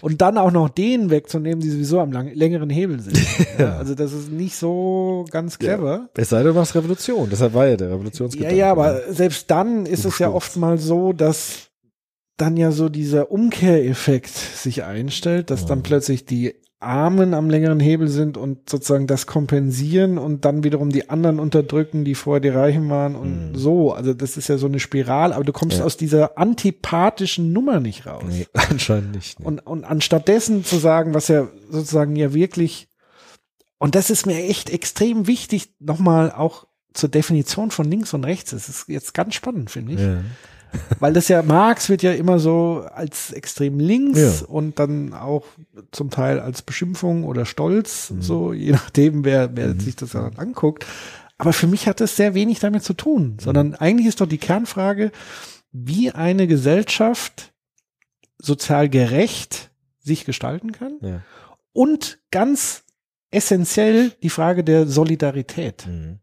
Und 0.00 0.20
dann 0.20 0.38
auch 0.38 0.50
noch 0.52 0.68
denen 0.68 1.10
wegzunehmen, 1.10 1.60
die 1.60 1.70
sowieso 1.70 2.00
am 2.00 2.12
lang, 2.12 2.32
längeren 2.34 2.70
Hebel 2.70 3.00
sind. 3.00 3.18
ja. 3.58 3.76
Also 3.78 3.94
das 3.94 4.12
ist 4.12 4.30
nicht 4.30 4.54
so 4.56 5.24
ganz 5.30 5.58
clever. 5.58 6.08
Es 6.16 6.28
sei 6.30 6.38
denn, 6.42 6.52
du 6.52 6.58
machst 6.58 6.74
Revolution. 6.74 7.28
Deshalb 7.30 7.54
war 7.54 7.66
ja 7.66 7.76
der 7.76 7.88
Ja, 7.88 7.94
Revolutionsgedanke. 7.94 8.56
ja, 8.56 8.70
aber 8.70 9.12
selbst 9.12 9.50
dann 9.50 9.86
ist 9.86 10.04
es 10.04 10.18
ja 10.18 10.30
oft 10.30 10.56
mal 10.56 10.78
so, 10.78 11.12
dass 11.12 11.68
dann 12.36 12.56
ja 12.56 12.70
so 12.70 12.88
dieser 12.88 13.30
Umkehreffekt 13.32 14.28
sich 14.36 14.84
einstellt, 14.84 15.50
dass 15.50 15.66
dann 15.66 15.82
plötzlich 15.82 16.24
die 16.24 16.54
Armen 16.80 17.34
am 17.34 17.50
längeren 17.50 17.80
Hebel 17.80 18.06
sind 18.08 18.36
und 18.36 18.70
sozusagen 18.70 19.08
das 19.08 19.26
kompensieren 19.26 20.16
und 20.16 20.44
dann 20.44 20.62
wiederum 20.62 20.90
die 20.90 21.10
anderen 21.10 21.40
unterdrücken, 21.40 22.04
die 22.04 22.14
vorher 22.14 22.40
die 22.40 22.48
Reichen 22.50 22.88
waren 22.88 23.16
und 23.16 23.50
Mhm. 23.52 23.56
so. 23.56 23.92
Also 23.92 24.14
das 24.14 24.36
ist 24.36 24.48
ja 24.48 24.58
so 24.58 24.66
eine 24.66 24.78
Spirale, 24.78 25.34
aber 25.34 25.42
du 25.44 25.52
kommst 25.52 25.78
Ja. 25.78 25.84
aus 25.84 25.96
dieser 25.96 26.38
antipathischen 26.38 27.52
Nummer 27.52 27.80
nicht 27.80 28.06
raus. 28.06 28.22
Nee, 28.28 28.46
anscheinend 28.70 29.14
nicht. 29.16 29.40
ne. 29.40 29.46
Und, 29.46 29.58
und 29.66 29.84
anstattdessen 29.84 30.64
zu 30.64 30.76
sagen, 30.76 31.14
was 31.14 31.26
ja 31.28 31.48
sozusagen 31.68 32.14
ja 32.14 32.32
wirklich, 32.32 32.88
und 33.78 33.94
das 33.96 34.08
ist 34.10 34.26
mir 34.26 34.36
echt 34.44 34.70
extrem 34.70 35.26
wichtig, 35.26 35.74
nochmal 35.80 36.30
auch 36.30 36.66
zur 36.94 37.08
Definition 37.08 37.70
von 37.72 37.90
links 37.90 38.14
und 38.14 38.24
rechts. 38.24 38.50
Das 38.52 38.68
ist 38.68 38.88
jetzt 38.88 39.14
ganz 39.14 39.34
spannend, 39.34 39.70
finde 39.70 39.92
ich. 39.94 40.00
ja. 40.00 40.20
Weil 40.98 41.12
das 41.12 41.28
ja, 41.28 41.42
Marx 41.42 41.88
wird 41.88 42.02
ja 42.02 42.12
immer 42.12 42.38
so 42.38 42.84
als 42.94 43.32
extrem 43.32 43.78
links 43.80 44.40
Ja. 44.40 44.46
und 44.46 44.78
dann 44.78 45.14
auch 45.14 45.44
zum 45.92 46.10
Teil 46.10 46.40
als 46.40 46.62
Beschimpfung 46.62 47.24
oder 47.24 47.46
Stolz, 47.46 48.10
Mhm. 48.10 48.22
so 48.22 48.52
je 48.52 48.72
nachdem, 48.72 49.24
wer, 49.24 49.56
wer 49.56 49.78
sich 49.80 49.96
das 49.96 50.10
dann 50.10 50.36
anguckt. 50.36 50.86
Aber 51.38 51.52
für 51.52 51.66
mich 51.68 51.86
hat 51.86 52.00
das 52.00 52.16
sehr 52.16 52.34
wenig 52.34 52.58
damit 52.58 52.82
zu 52.82 52.94
tun, 52.94 53.36
sondern 53.40 53.74
eigentlich 53.74 54.06
ist 54.08 54.20
doch 54.20 54.26
die 54.26 54.38
Kernfrage, 54.38 55.12
wie 55.72 56.10
eine 56.10 56.46
Gesellschaft 56.46 57.52
sozial 58.38 58.88
gerecht 58.88 59.70
sich 60.00 60.24
gestalten 60.24 60.72
kann 60.72 60.94
ja. 61.02 61.22
und 61.72 62.18
ganz 62.30 62.84
essentiell 63.30 64.10
die 64.22 64.30
Frage 64.30 64.64
der 64.64 64.86
Solidarität. 64.86 65.86
Mhm. 65.86 66.18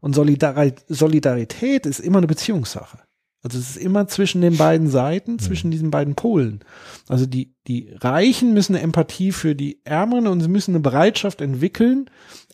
Und 0.00 0.14
Solidari 0.14 0.74
Solidarität 0.88 1.86
ist 1.86 1.98
immer 2.00 2.18
eine 2.18 2.26
Beziehungssache. 2.26 2.98
Also 3.42 3.58
es 3.58 3.70
ist 3.70 3.76
immer 3.76 4.08
zwischen 4.08 4.40
den 4.40 4.56
beiden 4.56 4.88
Seiten, 4.88 5.38
zwischen 5.38 5.70
diesen 5.70 5.90
beiden 5.90 6.14
Polen. 6.14 6.60
Also 7.08 7.26
die, 7.26 7.54
die 7.68 7.92
Reichen 7.94 8.54
müssen 8.54 8.74
eine 8.74 8.82
Empathie 8.82 9.30
für 9.30 9.54
die 9.54 9.80
Ärmeren 9.84 10.26
und 10.26 10.40
sie 10.40 10.48
müssen 10.48 10.72
eine 10.72 10.80
Bereitschaft 10.80 11.40
entwickeln, 11.40 12.10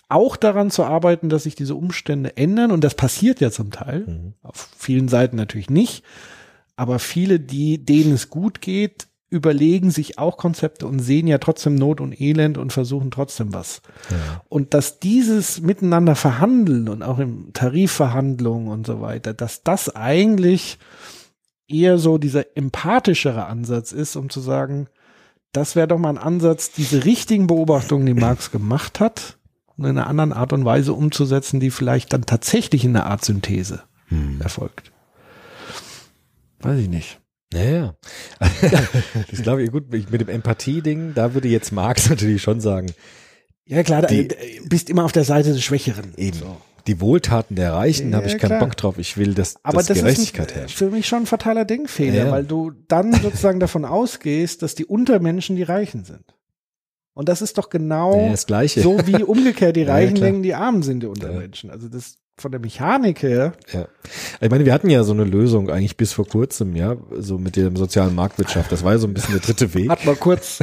auch 0.09 0.37
daran 0.37 0.71
zu 0.71 0.85
arbeiten, 0.85 1.31
dass 1.31 1.45
sich 1.45 1.55
diese 1.55 1.75
Umstände 1.75 2.37
ändern. 2.37 2.71
Und 2.71 2.85
das 2.85 2.95
passiert 2.95 3.41
ja 3.41 3.51
zum 3.51 3.71
Teil. 3.71 4.01
Mhm. 4.07 4.35
Auf 4.43 4.69
vielen 4.77 5.09
Seiten 5.09 5.37
natürlich 5.37 5.71
nicht. 5.71 6.05
Aber 6.77 6.99
viele, 6.99 7.41
die, 7.41 7.85
denen 7.85 8.13
es 8.13 8.29
gut 8.29 8.61
geht, 8.61 9.07
überlegen 9.33 9.91
sich 9.91 10.19
auch 10.19 10.37
Konzepte 10.37 10.87
und 10.87 10.99
sehen 10.99 11.27
ja 11.27 11.39
trotzdem 11.39 11.75
Not 11.75 12.01
und 12.01 12.21
Elend 12.21 12.59
und 12.59 12.73
versuchen 12.73 13.11
trotzdem 13.11 13.55
was. 13.55 13.81
Ja. 14.11 14.43
Und 14.49 14.75
dass 14.75 15.01
dieses 15.01 15.63
miteinander 15.63 16.15
verhandeln 16.15 16.89
und 16.89 17.03
auch 17.03 17.19
in 17.19 17.53
Tarifverhandlungen 17.55 18.69
und 18.69 18.87
so 18.87 19.01
weiter, 19.01 19.33
dass 19.33 19.63
das 19.63 19.97
eigentlich 19.97 20.79
eher 21.67 21.97
so 21.97 22.19
dieser 22.19 22.57
empathischere 22.57 23.47
Ansatz 23.47 23.93
ist, 23.93 24.17
um 24.17 24.29
zu 24.29 24.41
sagen, 24.41 24.89
das 25.53 25.77
wäre 25.77 25.89
doch 25.89 25.99
mal 25.99 26.11
ein 26.11 26.19
Ansatz, 26.19 26.71
diese 26.73 27.07
richtigen 27.07 27.47
Beobachtungen, 27.47 28.05
die 28.05 28.15
Marx 28.15 28.51
gemacht 28.51 29.01
hat, 29.01 29.39
in 29.79 29.87
einer 29.87 30.07
anderen 30.07 30.35
Art 30.35 30.53
und 30.53 30.67
Weise 30.67 30.93
umzusetzen, 30.93 31.59
die 31.59 31.71
vielleicht 31.71 32.13
dann 32.13 32.27
tatsächlich 32.27 32.85
in 32.85 32.95
einer 32.95 33.07
Art 33.07 33.25
Synthese 33.25 33.83
erfolgt. 34.41 34.93
Weiß 36.61 36.79
ich 36.79 36.89
nicht. 36.89 37.22
Ja, 37.53 37.63
ja. 37.63 37.95
das 39.31 39.43
glaube 39.43 39.63
ich, 39.63 39.71
gut, 39.71 39.91
mit 39.91 40.21
dem 40.21 40.29
Empathie-Ding, 40.29 41.13
da 41.15 41.35
würde 41.35 41.49
jetzt 41.49 41.73
Marx 41.73 42.09
natürlich 42.11 42.43
schon 42.43 42.61
sagen, 42.61 42.93
Ja 43.67 43.83
klar, 43.83 44.03
du 44.03 44.29
bist 44.69 44.91
immer 44.91 45.05
auf 45.05 45.13
der 45.13 45.25
Seite 45.25 45.51
des 45.53 45.63
Schwächeren. 45.63 46.15
eben, 46.17 46.37
So. 46.39 46.57
die 46.87 47.01
Wohltaten 47.01 47.55
der 47.57 47.75
Reichen 47.75 48.11
Ja, 48.11 48.17
habe 48.19 48.27
ich 48.27 48.39
keinen 48.39 48.49
klar. 48.51 48.61
Bock 48.61 48.77
drauf. 48.77 48.99
Ich 48.99 49.17
will, 49.17 49.35
dass, 49.35 49.57
Aber 49.63 49.79
dass 49.79 49.87
das 49.89 49.99
Gerechtigkeit 49.99 50.49
ist 50.49 50.53
ein, 50.55 50.59
herrscht. 50.61 50.79
für 50.79 50.91
mich 50.91 51.07
schon 51.07 51.21
ein 51.25 51.27
fataler 51.27 51.65
Denkfehler, 51.65 52.15
Ja, 52.17 52.25
ja. 52.27 52.31
weil 52.33 52.45
du 52.45 52.73
dann 52.89 53.13
sozusagen 53.23 53.61
davon 53.61 53.85
ausgehst, 53.85 54.63
dass 54.63 54.75
die 54.75 54.87
Untermenschen 54.87 55.57
die 55.57 55.63
Reichen 55.63 56.05
sind. 56.05 56.25
Und 57.15 57.29
das 57.29 57.43
ist 57.43 57.59
doch 57.59 57.69
genau 57.69 58.17
Ja, 58.19 58.31
das 58.31 58.47
Gleiche. 58.47 58.81
so 58.81 58.99
wie 59.07 59.23
umgekehrt 59.23 59.77
die 59.77 59.81
Ja, 59.81 59.89
ja, 59.89 59.93
Reichen 59.95 60.15
klar. 60.15 60.27
denken, 60.29 60.43
die 60.43 60.55
Armen 60.55 60.83
sind 60.83 61.01
die 61.03 61.07
Untermenschen. 61.07 61.71
Also 61.71 61.89
das 61.89 62.17
von 62.39 62.51
der 62.51 62.61
Mechanik 62.61 63.23
her. 63.23 63.53
Ja. 63.73 63.87
Ich 64.41 64.51
meine, 64.51 64.65
wir 64.65 64.73
hatten 64.73 64.91
ja 64.91 65.05
so 65.05 65.13
eine 65.13 65.25
Lösung 65.25 65.71
eigentlich 65.71 65.97
bis 65.97 66.13
vor 66.13 66.27
kurzem, 66.27 66.75
ja, 66.77 66.97
so 67.13 67.39
mit 67.39 67.57
der 67.57 67.71
sozialen 67.77 68.15
Marktwirtschaft. 68.15 68.73
Das 68.73 68.83
war 68.83 68.93
ja 68.93 68.99
so 68.99 69.07
ein 69.07 69.15
bisschen 69.15 69.35
der 69.35 69.43
dritte 69.43 69.75
Weg. 69.75 69.91
Hat 69.91 70.05
mal 70.05 70.17
kurz, 70.17 70.61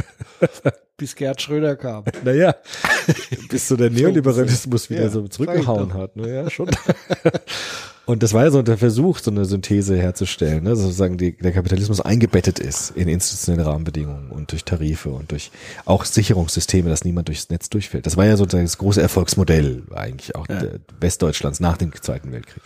bis 0.96 1.14
Gerd 1.14 1.40
Schröder 1.40 1.76
kam. 1.76 2.04
Naja, 2.24 2.54
bis 3.48 3.68
so 3.68 3.76
der 3.76 3.90
Neoliberalismus 3.90 4.90
wieder 4.90 5.02
Ja, 5.02 5.08
so 5.10 5.26
zurückgehauen 5.28 5.94
hat. 5.94 6.16
Naja, 6.16 6.50
schon. 6.50 6.70
Und 8.10 8.24
das 8.24 8.32
war 8.32 8.42
ja 8.42 8.50
so 8.50 8.60
der 8.60 8.76
Versuch, 8.76 9.20
so 9.20 9.30
eine 9.30 9.44
Synthese 9.44 9.96
herzustellen, 9.96 10.64
ne? 10.64 10.74
sozusagen 10.74 11.16
die, 11.16 11.36
der 11.36 11.52
Kapitalismus 11.52 12.00
eingebettet 12.00 12.58
ist 12.58 12.90
in 12.96 13.06
institutionelle 13.06 13.64
Rahmenbedingungen 13.66 14.32
und 14.32 14.50
durch 14.50 14.64
Tarife 14.64 15.10
und 15.10 15.30
durch 15.30 15.52
auch 15.84 16.04
Sicherungssysteme, 16.04 16.90
dass 16.90 17.04
niemand 17.04 17.28
durchs 17.28 17.50
Netz 17.50 17.70
durchfällt. 17.70 18.06
Das 18.06 18.16
war 18.16 18.26
ja 18.26 18.36
sozusagen 18.36 18.64
das 18.64 18.78
große 18.78 19.00
Erfolgsmodell 19.00 19.84
eigentlich 19.94 20.34
auch 20.34 20.48
der 20.48 20.80
Westdeutschlands 20.98 21.60
nach 21.60 21.76
dem 21.76 21.92
Zweiten 22.02 22.32
Weltkrieg. 22.32 22.64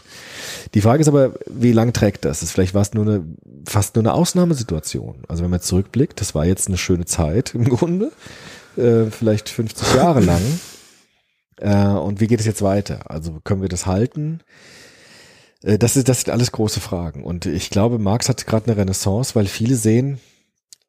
Die 0.72 0.80
Frage 0.80 1.02
ist 1.02 1.08
aber, 1.08 1.34
wie 1.46 1.72
lang 1.72 1.92
trägt 1.92 2.24
das? 2.24 2.40
Das 2.40 2.50
vielleicht 2.50 2.72
war 2.72 2.80
es 2.80 2.94
nur 2.94 3.04
eine, 3.04 3.22
fast 3.66 3.96
nur 3.96 4.02
eine 4.02 4.14
Ausnahmesituation. 4.14 5.24
Also 5.28 5.42
wenn 5.42 5.50
man 5.50 5.60
zurückblickt, 5.60 6.22
das 6.22 6.34
war 6.34 6.46
jetzt 6.46 6.68
eine 6.68 6.78
schöne 6.78 7.04
Zeit 7.04 7.54
im 7.54 7.64
Grunde, 7.64 8.12
äh, 8.78 9.10
vielleicht 9.10 9.50
50 9.50 9.94
Jahre 9.94 10.20
lang. 10.20 10.40
Äh, 11.60 11.86
und 11.86 12.20
wie 12.20 12.26
geht 12.26 12.40
es 12.40 12.46
jetzt 12.46 12.62
weiter? 12.62 13.08
Also 13.08 13.40
können 13.44 13.62
wir 13.62 13.68
das 13.68 13.86
halten? 13.86 14.40
Äh, 15.64 15.78
das, 15.78 15.96
ist, 15.96 16.08
das 16.08 16.20
sind 16.22 16.32
alles 16.32 16.52
große 16.52 16.80
Fragen. 16.80 17.24
Und 17.24 17.46
ich 17.46 17.70
glaube, 17.70 17.98
Marx 17.98 18.28
hat 18.28 18.46
gerade 18.46 18.66
eine 18.66 18.76
Renaissance, 18.76 19.34
weil 19.34 19.46
viele 19.46 19.76
sehen, 19.76 20.20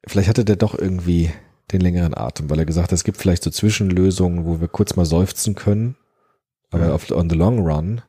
vielleicht 0.06 0.28
hatte 0.28 0.44
der 0.44 0.56
doch 0.56 0.78
irgendwie 0.78 1.30
den 1.72 1.80
längeren 1.80 2.16
Atem, 2.16 2.48
weil 2.48 2.60
er 2.60 2.66
gesagt 2.66 2.92
hat, 2.92 2.92
es 2.92 3.04
gibt 3.04 3.18
vielleicht 3.18 3.42
so 3.42 3.50
Zwischenlösungen, 3.50 4.44
wo 4.44 4.60
wir 4.60 4.68
kurz 4.68 4.94
mal 4.94 5.06
seufzen 5.06 5.56
können, 5.56 5.96
aber 6.70 6.94
auf, 6.94 7.10
on 7.10 7.28
the 7.28 7.36
long 7.36 7.66
run 7.66 8.02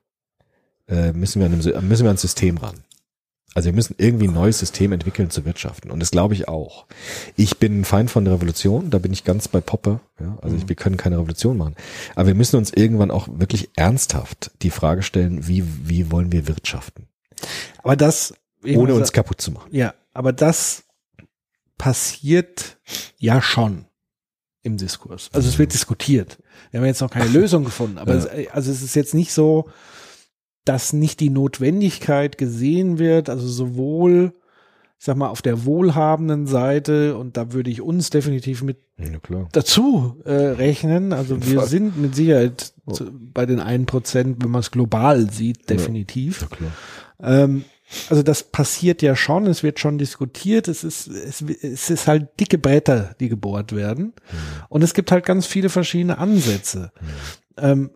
äh, 0.87 1.11
müssen, 1.11 1.39
wir 1.39 1.47
an 1.47 1.53
einem, 1.53 1.87
müssen 1.87 2.03
wir 2.03 2.09
ans 2.09 2.21
System 2.21 2.57
ran. 2.57 2.83
Also 3.57 3.69
wir 3.69 3.73
müssen 3.73 3.95
irgendwie 3.97 4.27
ein 4.27 4.35
neues 4.35 4.59
System 4.59 4.91
entwickeln 4.91 5.31
zu 5.31 5.43
wirtschaften. 5.43 5.89
Und 5.89 5.99
das 5.99 6.11
glaube 6.11 6.35
ich 6.35 6.47
auch. 6.47 6.85
Ich 7.35 7.57
bin 7.57 7.79
ein 7.79 7.85
Feind 7.85 8.11
von 8.11 8.23
der 8.23 8.35
Revolution, 8.35 8.91
da 8.91 8.99
bin 8.99 9.11
ich 9.11 9.23
ganz 9.23 9.47
bei 9.47 9.61
Popper. 9.61 9.99
Ja? 10.19 10.37
Also 10.43 10.55
ich, 10.55 10.69
wir 10.69 10.75
können 10.75 10.95
keine 10.95 11.17
Revolution 11.17 11.57
machen. 11.57 11.75
Aber 12.13 12.27
wir 12.27 12.35
müssen 12.35 12.57
uns 12.57 12.71
irgendwann 12.71 13.09
auch 13.09 13.27
wirklich 13.31 13.71
ernsthaft 13.75 14.51
die 14.61 14.69
Frage 14.69 15.01
stellen, 15.01 15.47
wie, 15.47 15.63
wie 15.89 16.11
wollen 16.11 16.31
wir 16.31 16.47
wirtschaften, 16.47 17.07
Aber 17.81 17.95
das, 17.95 18.35
ohne 18.63 18.93
uns 18.93 19.11
kaputt 19.11 19.41
zu 19.41 19.51
machen. 19.51 19.69
ja, 19.75 19.95
aber 20.13 20.33
das 20.33 20.83
passiert 21.79 22.77
ja 23.17 23.41
schon 23.41 23.85
im 24.61 24.77
Diskurs. 24.77 25.29
Also 25.33 25.49
es 25.49 25.57
wird 25.57 25.73
diskutiert. 25.73 26.37
Wir 26.69 26.79
haben 26.79 26.85
jetzt 26.85 27.01
noch 27.01 27.09
keine 27.09 27.29
Lösung 27.31 27.63
gefunden, 27.63 27.97
aber 27.97 28.15
Ja. 28.17 28.25
es, 28.25 28.49
also 28.51 28.71
es 28.71 28.83
ist 28.83 28.95
jetzt 28.95 29.15
nicht 29.15 29.33
so, 29.33 29.67
dass 30.67 30.93
nicht 30.93 31.19
die 31.19 31.29
Notwendigkeit 31.29 32.37
gesehen 32.37 32.99
wird, 32.99 33.29
also 33.29 33.47
sowohl, 33.47 34.33
ich 34.99 35.05
sag 35.05 35.15
mal, 35.15 35.29
auf 35.29 35.41
der 35.41 35.65
wohlhabenden 35.65 36.47
Seite, 36.47 37.17
und 37.17 37.37
da 37.37 37.53
würde 37.53 37.69
ich 37.69 37.81
uns 37.81 38.09
definitiv 38.09 38.63
mit 38.63 38.77
Ja, 38.97 39.07
dazu 39.51 40.17
äh, 40.25 40.31
rechnen. 40.31 41.13
Also 41.13 41.45
wir 41.45 41.59
Fall. 41.59 41.67
sind 41.67 41.97
mit 42.01 42.15
Sicherheit 42.15 42.73
zu, 42.91 43.11
bei 43.11 43.45
den 43.45 43.59
einen 43.59 43.85
Prozent, 43.85 44.43
wenn 44.43 44.51
man 44.51 44.61
es 44.61 44.71
global 44.71 45.31
sieht, 45.31 45.69
definitiv. 45.69 46.47
Ja. 47.21 47.43
Ähm, 47.43 47.63
also 48.09 48.21
das 48.21 48.43
passiert 48.43 49.01
ja 49.01 49.15
schon, 49.15 49.47
es 49.47 49.63
wird 49.63 49.79
schon 49.79 49.97
diskutiert, 49.97 50.67
es 50.67 50.83
ist, 50.83 51.07
es, 51.07 51.41
es 51.41 51.89
ist 51.89 52.07
halt 52.07 52.27
dicke 52.39 52.57
Bretter, 52.57 53.15
die 53.21 53.29
gebohrt 53.29 53.73
werden. 53.73 54.11
Und 54.67 54.83
es 54.83 54.93
gibt 54.93 55.11
halt 55.11 55.25
ganz 55.25 55.45
viele 55.45 55.69
verschiedene 55.69 56.17
Ansätze. 56.17 56.91
Ähm, 57.55 57.91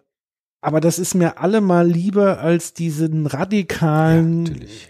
aber 0.61 0.79
das 0.79 0.99
ist 0.99 1.15
mir 1.15 1.39
allemal 1.39 1.87
lieber 1.87 2.39
als 2.39 2.73
diesen 2.73 3.25
radikalen 3.25 4.43
natürlich. 4.43 4.87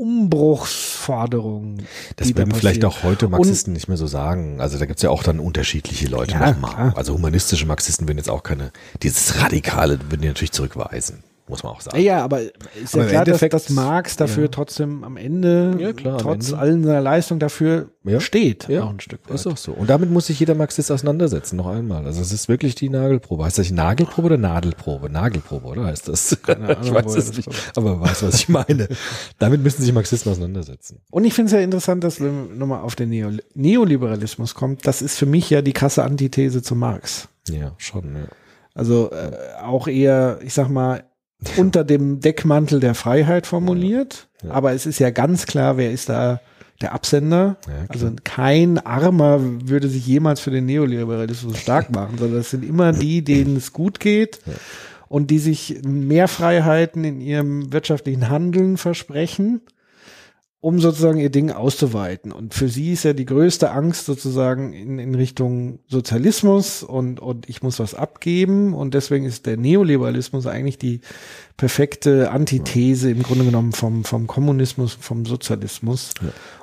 Umbruchsforderungen. 0.00 1.86
Das 2.16 2.26
die 2.28 2.32
da 2.32 2.38
würden 2.38 2.54
vielleicht 2.54 2.86
auch 2.86 3.02
heute 3.02 3.28
Marxisten 3.28 3.74
nicht 3.74 3.86
mehr 3.88 3.98
so 3.98 4.06
sagen. 4.06 4.58
Also 4.58 4.78
da 4.78 4.86
gibt's 4.86 5.02
ja 5.02 5.10
auch 5.10 5.22
dann 5.22 5.38
unterschiedliche 5.40 6.08
Leute 6.08 6.32
Ja, 6.34 6.52
nochmal. 6.52 6.94
Also 6.96 7.12
humanistische 7.12 7.66
Marxisten 7.66 8.08
würden 8.08 8.16
jetzt 8.16 8.30
auch 8.30 8.42
keine, 8.42 8.72
dieses 9.02 9.42
Radikale 9.42 9.98
würden 10.08 10.22
die 10.22 10.28
natürlich 10.28 10.52
zurückweisen, 10.52 11.22
muss 11.50 11.62
man 11.62 11.72
auch 11.72 11.80
sagen. 11.82 11.96
Ja, 11.98 12.02
ja, 12.18 12.24
aber 12.24 12.40
ist 12.40 12.94
Aber 12.94 13.02
ja 13.04 13.08
klar, 13.10 13.24
dass, 13.24 13.28
Endeffekt- 13.42 13.52
dass 13.54 13.68
Marx 13.70 14.16
dafür 14.16 14.44
ja. 14.44 14.48
trotzdem 14.48 15.04
am 15.04 15.16
Ende, 15.18 15.76
Ja, 15.78 15.92
klar, 15.92 16.14
am 16.14 16.18
trotz 16.20 16.46
Ende. 16.50 16.58
allen 16.58 16.84
seiner 16.84 17.00
Leistung 17.02 17.38
dafür 17.38 17.90
Ja. 18.04 18.20
steht, 18.20 18.68
Ja. 18.68 18.84
auch 18.84 18.90
ein 18.90 19.00
Stück 19.00 19.20
weit. 19.28 19.34
Ist 19.34 19.44
doch 19.46 19.56
so. 19.58 19.72
Und 19.72 19.90
damit 19.90 20.10
muss 20.10 20.26
sich 20.28 20.40
jeder 20.40 20.54
Marxist 20.54 20.90
auseinandersetzen, 20.90 21.56
noch 21.56 21.66
einmal. 21.66 22.06
Also 22.06 22.22
es 22.22 22.32
ist 22.32 22.48
wirklich 22.48 22.74
die 22.74 22.88
Nagelprobe. 22.88 23.44
Heißt 23.44 23.58
das 23.58 23.70
Nagelprobe 23.70 24.26
oder 24.26 24.38
Nadelprobe? 24.38 25.10
Nagelprobe, 25.10 25.66
oder 25.66 25.84
heißt 25.84 26.08
das? 26.08 26.38
Keine 26.42 26.70
ich 26.72 26.78
Ahnung, 26.78 26.94
weiß 26.94 27.04
woher 27.04 27.18
es 27.18 27.36
nicht. 27.36 27.44
kommt. 27.44 27.72
Aber 27.76 28.00
weißt, 28.00 28.22
was 28.22 28.34
ich 28.36 28.48
meine. 28.48 28.88
damit 29.38 29.62
müssen 29.62 29.82
sich 29.82 29.92
Marxisten 29.92 30.30
auseinandersetzen. 30.30 31.00
Und 31.10 31.24
ich 31.24 31.34
finde 31.34 31.46
es 31.48 31.52
ja 31.52 31.60
interessant, 31.60 32.02
dass 32.04 32.20
wenn 32.20 32.48
man 32.48 32.58
nochmal 32.58 32.80
auf 32.80 32.94
den 32.94 33.10
Neo 33.10 33.30
Neoliberalismus 33.54 34.54
kommt, 34.54 34.86
das 34.86 35.02
ist 35.02 35.16
für 35.18 35.26
mich 35.26 35.50
ja 35.50 35.62
die 35.62 35.72
krasse 35.72 36.02
Antithese 36.04 36.62
zu 36.62 36.74
Marx. 36.74 37.28
Ja, 37.48 37.72
schon. 37.78 38.14
Ja. 38.14 38.20
Also 38.74 39.10
äh, 39.10 39.32
auch 39.62 39.88
eher, 39.88 40.38
ich 40.44 40.54
sag 40.54 40.68
mal, 40.68 41.02
unter 41.56 41.84
dem 41.84 42.20
Deckmantel 42.20 42.80
der 42.80 42.94
Freiheit 42.94 43.46
formuliert. 43.46 44.28
Ja. 44.42 44.50
Aber 44.52 44.72
es 44.72 44.86
ist 44.86 44.98
ja 44.98 45.10
ganz 45.10 45.46
klar, 45.46 45.76
wer 45.76 45.90
ist 45.90 46.08
da 46.08 46.40
der 46.80 46.94
Absender. 46.94 47.56
Ja, 47.66 47.84
also 47.88 48.10
kein 48.24 48.78
Armer 48.78 49.40
würde 49.42 49.88
sich 49.88 50.06
jemals 50.06 50.40
für 50.40 50.50
den 50.50 50.66
Neoliberalismus 50.66 51.58
stark 51.58 51.90
machen, 51.94 52.18
sondern 52.18 52.38
das 52.38 52.50
sind 52.50 52.64
immer 52.64 52.92
die, 52.92 53.22
denen 53.22 53.56
es 53.56 53.72
gut 53.72 54.00
geht 54.00 54.40
und 55.08 55.30
die 55.30 55.38
sich 55.38 55.80
mehr 55.84 56.28
Freiheiten 56.28 57.04
in 57.04 57.20
ihrem 57.20 57.72
wirtschaftlichen 57.72 58.28
Handeln 58.28 58.76
versprechen, 58.76 59.60
um 60.62 60.78
sozusagen 60.78 61.18
ihr 61.18 61.30
Ding 61.30 61.50
auszuweiten. 61.50 62.32
Und 62.32 62.52
für 62.52 62.68
sie 62.68 62.92
ist 62.92 63.04
ja 63.04 63.14
die 63.14 63.24
größte 63.24 63.70
Angst 63.70 64.04
sozusagen 64.04 64.74
in, 64.74 64.98
in 64.98 65.14
Richtung 65.14 65.78
Sozialismus 65.88 66.82
und, 66.82 67.18
und 67.18 67.48
ich 67.48 67.62
muss 67.62 67.78
was 67.78 67.94
abgeben. 67.94 68.74
Und 68.74 68.92
deswegen 68.92 69.24
ist 69.24 69.46
der 69.46 69.56
Neoliberalismus 69.56 70.46
eigentlich 70.46 70.76
die 70.76 71.00
perfekte 71.56 72.30
Antithese 72.30 73.10
im 73.10 73.22
Grunde 73.22 73.46
genommen 73.46 73.72
vom, 73.72 74.04
vom 74.04 74.26
Kommunismus, 74.26 74.98
vom 75.00 75.24
Sozialismus. 75.24 76.12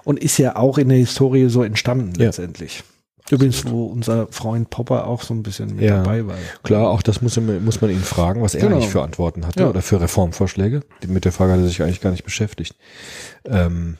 Und 0.03 0.19
ist 0.19 0.37
ja 0.37 0.55
auch 0.55 0.77
in 0.77 0.89
der 0.89 0.99
Historie 0.99 1.49
so 1.49 1.63
entstanden 1.63 2.13
Ja. 2.19 2.67
Übrigens, 3.29 3.69
wo 3.69 3.85
unser 3.87 4.27
Freund 4.27 4.69
Popper 4.69 5.05
auch 5.07 5.21
so 5.21 5.33
ein 5.33 5.43
bisschen 5.43 5.75
mit 5.75 5.83
Ja. 5.83 5.97
dabei 5.97 6.25
war. 6.25 6.37
Klar, 6.63 6.89
auch 6.89 7.01
das 7.01 7.21
muss, 7.21 7.35
muss 7.37 7.81
man 7.81 7.91
ihn 7.91 7.99
fragen, 7.99 8.41
was 8.41 8.55
er 8.55 8.61
Genau. 8.61 8.75
eigentlich 8.77 8.89
für 8.89 9.01
Antworten 9.01 9.45
hatte 9.45 9.61
Ja. 9.63 9.69
oder 9.69 9.81
für 9.81 9.99
Reformvorschläge. 9.99 10.81
Mit 11.07 11.25
der 11.25 11.31
Frage 11.33 11.51
hat 11.53 11.59
er 11.59 11.67
sich 11.67 11.81
eigentlich 11.83 11.99
gar 12.01 12.11
nicht 12.11 12.23
beschäftigt. 12.23 12.75
Ähm, 13.45 13.97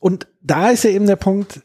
Und 0.00 0.26
da 0.42 0.68
ist 0.70 0.84
ja 0.84 0.90
eben 0.90 1.06
der 1.06 1.16
Punkt, 1.16 1.62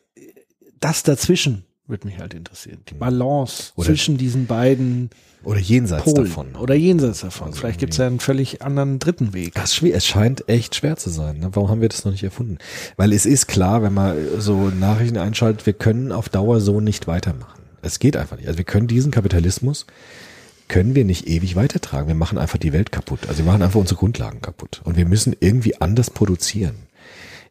das 0.79 1.03
dazwischen 1.03 1.65
würde 1.87 2.07
mich 2.07 2.19
halt 2.19 2.33
interessieren. 2.33 2.79
Die 2.89 2.93
Balance 2.93 3.71
Oder- 3.75 3.87
zwischen 3.87 4.17
diesen 4.17 4.45
beiden 4.47 5.09
oder 5.43 5.59
jenseits 5.59 6.03
Polen 6.03 6.25
davon. 6.25 6.55
oder 6.55 6.75
jenseits 6.75 7.21
davon. 7.21 7.47
Also 7.47 7.59
Vielleicht 7.59 7.79
gibt 7.79 7.93
es 7.93 7.97
ja 7.97 8.07
einen 8.07 8.19
völlig 8.19 8.61
anderen 8.61 8.99
dritten 8.99 9.33
Weg. 9.33 9.53
Das 9.53 9.65
ist 9.65 9.75
schwer, 9.75 9.95
es 9.95 10.05
scheint 10.05 10.49
echt 10.49 10.75
schwer 10.75 10.97
zu 10.97 11.09
sein. 11.09 11.39
Ne? 11.39 11.49
Warum 11.53 11.69
haben 11.69 11.81
wir 11.81 11.89
das 11.89 12.03
noch 12.05 12.11
nicht 12.11 12.23
erfunden? 12.23 12.57
Weil 12.97 13.13
es 13.13 13.25
ist 13.25 13.47
klar, 13.47 13.81
wenn 13.83 13.93
man 13.93 14.15
so 14.39 14.69
Nachrichten 14.69 15.17
einschaltet, 15.17 15.65
wir 15.65 15.73
können 15.73 16.11
auf 16.11 16.27
Dauer 16.29 16.59
so 16.59 16.81
nicht 16.81 17.07
weitermachen. 17.07 17.61
Es 17.81 17.99
geht 17.99 18.17
einfach 18.17 18.35
nicht. 18.37 18.47
Also 18.47 18.57
wir 18.57 18.65
können 18.65 18.87
diesen 18.87 19.11
Kapitalismus, 19.11 19.85
können 20.67 20.95
wir 20.95 21.05
nicht 21.05 21.27
ewig 21.27 21.55
weitertragen. 21.55 22.07
Wir 22.09 22.15
machen 22.15 22.37
einfach 22.37 22.57
die 22.57 22.73
Welt 22.73 22.91
kaputt. 22.91 23.19
Also 23.29 23.45
wir 23.45 23.45
machen 23.45 23.61
einfach 23.61 23.79
unsere 23.79 23.97
Grundlagen 23.99 24.41
kaputt. 24.41 24.81
Und 24.83 24.97
wir 24.97 25.05
müssen 25.05 25.33
irgendwie 25.39 25.79
anders 25.79 26.09
produzieren. 26.09 26.75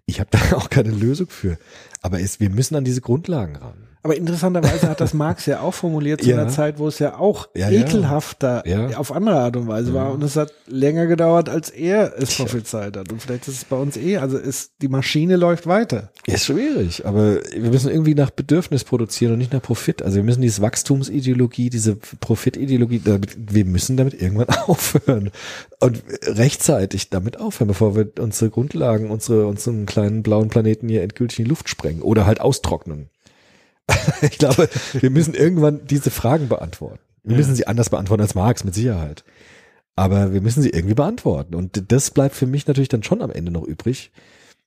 Ich 0.04 0.20
habe 0.20 0.28
da 0.50 0.56
auch 0.56 0.68
keine 0.68 0.90
Lösung 0.90 1.28
für. 1.30 1.56
Aber 2.02 2.20
es, 2.20 2.40
wir 2.40 2.50
müssen 2.50 2.74
an 2.74 2.84
diese 2.84 3.00
Grundlagen 3.00 3.56
ran. 3.56 3.85
Aber 4.06 4.16
interessanterweise 4.16 4.88
hat 4.88 5.00
das 5.00 5.14
Marx 5.24 5.46
ja 5.46 5.58
auch 5.62 5.74
formuliert 5.74 6.22
zu 6.22 6.30
Ja. 6.30 6.36
einer 6.40 6.48
Zeit, 6.48 6.78
wo 6.78 6.86
es 6.86 7.00
ja 7.00 7.18
auch 7.18 7.48
Ja, 7.56 7.68
ekelhafter 7.70 8.62
Ja. 8.64 8.96
auf 8.98 9.10
andere 9.10 9.40
Art 9.40 9.56
und 9.56 9.66
Weise 9.66 9.92
war. 9.94 10.12
Und 10.12 10.22
es 10.22 10.36
hat 10.36 10.52
länger 10.68 11.06
gedauert, 11.06 11.48
als 11.48 11.70
er 11.70 12.12
es 12.16 12.36
prophezeit 12.36 12.96
hat. 12.96 13.10
Und 13.10 13.20
vielleicht 13.20 13.48
ist 13.48 13.54
es 13.56 13.64
bei 13.64 13.74
uns 13.74 13.96
eh, 13.96 14.18
also 14.18 14.38
ist, 14.38 14.74
die 14.80 14.86
Maschine 14.86 15.34
läuft 15.34 15.66
weiter. 15.66 16.10
Ist 16.24 16.44
schwierig, 16.46 17.04
aber 17.04 17.40
wir 17.52 17.70
müssen 17.70 17.90
irgendwie 17.90 18.14
nach 18.14 18.30
Bedürfnis 18.30 18.84
produzieren 18.84 19.32
und 19.32 19.38
nicht 19.38 19.52
nach 19.52 19.60
Profit. 19.62 20.02
Also 20.02 20.14
wir 20.18 20.22
müssen 20.22 20.42
diese 20.42 20.62
Wachstumsideologie, 20.62 21.68
diese 21.68 21.96
Profitideologie, 21.96 23.00
damit, 23.04 23.36
wir 23.52 23.64
müssen 23.64 23.96
damit 23.96 24.22
irgendwann 24.22 24.48
aufhören 24.68 25.32
und 25.80 26.04
rechtzeitig 26.26 27.10
damit 27.10 27.40
aufhören, 27.40 27.66
bevor 27.66 27.96
wir 27.96 28.06
unsere 28.20 28.50
Grundlagen, 28.50 29.10
unsere, 29.10 29.48
unseren 29.48 29.84
kleinen 29.84 30.22
blauen 30.22 30.48
Planeten 30.48 30.88
hier 30.88 31.02
endgültig 31.02 31.40
in 31.40 31.44
die 31.46 31.48
Luft 31.48 31.68
sprengen 31.68 32.02
oder 32.02 32.24
halt 32.24 32.40
austrocknen. 32.40 33.08
ich 34.22 34.38
glaube, 34.38 34.68
wir 34.92 35.10
müssen 35.10 35.34
irgendwann 35.34 35.86
diese 35.86 36.10
Fragen 36.10 36.48
beantworten. 36.48 37.00
Wir 37.24 37.36
müssen 37.36 37.56
sie 37.56 37.66
anders 37.66 37.90
beantworten 37.90 38.22
als 38.22 38.36
Marx, 38.36 38.62
mit 38.62 38.74
Sicherheit. 38.74 39.24
Aber 39.96 40.32
wir 40.32 40.40
müssen 40.40 40.62
sie 40.62 40.70
irgendwie 40.70 40.94
beantworten. 40.94 41.54
Und 41.54 41.90
das 41.90 42.10
bleibt 42.10 42.36
für 42.36 42.46
mich 42.46 42.66
natürlich 42.66 42.88
dann 42.88 43.02
schon 43.02 43.22
am 43.22 43.30
Ende 43.30 43.50
noch 43.50 43.64
übrig. 43.64 44.12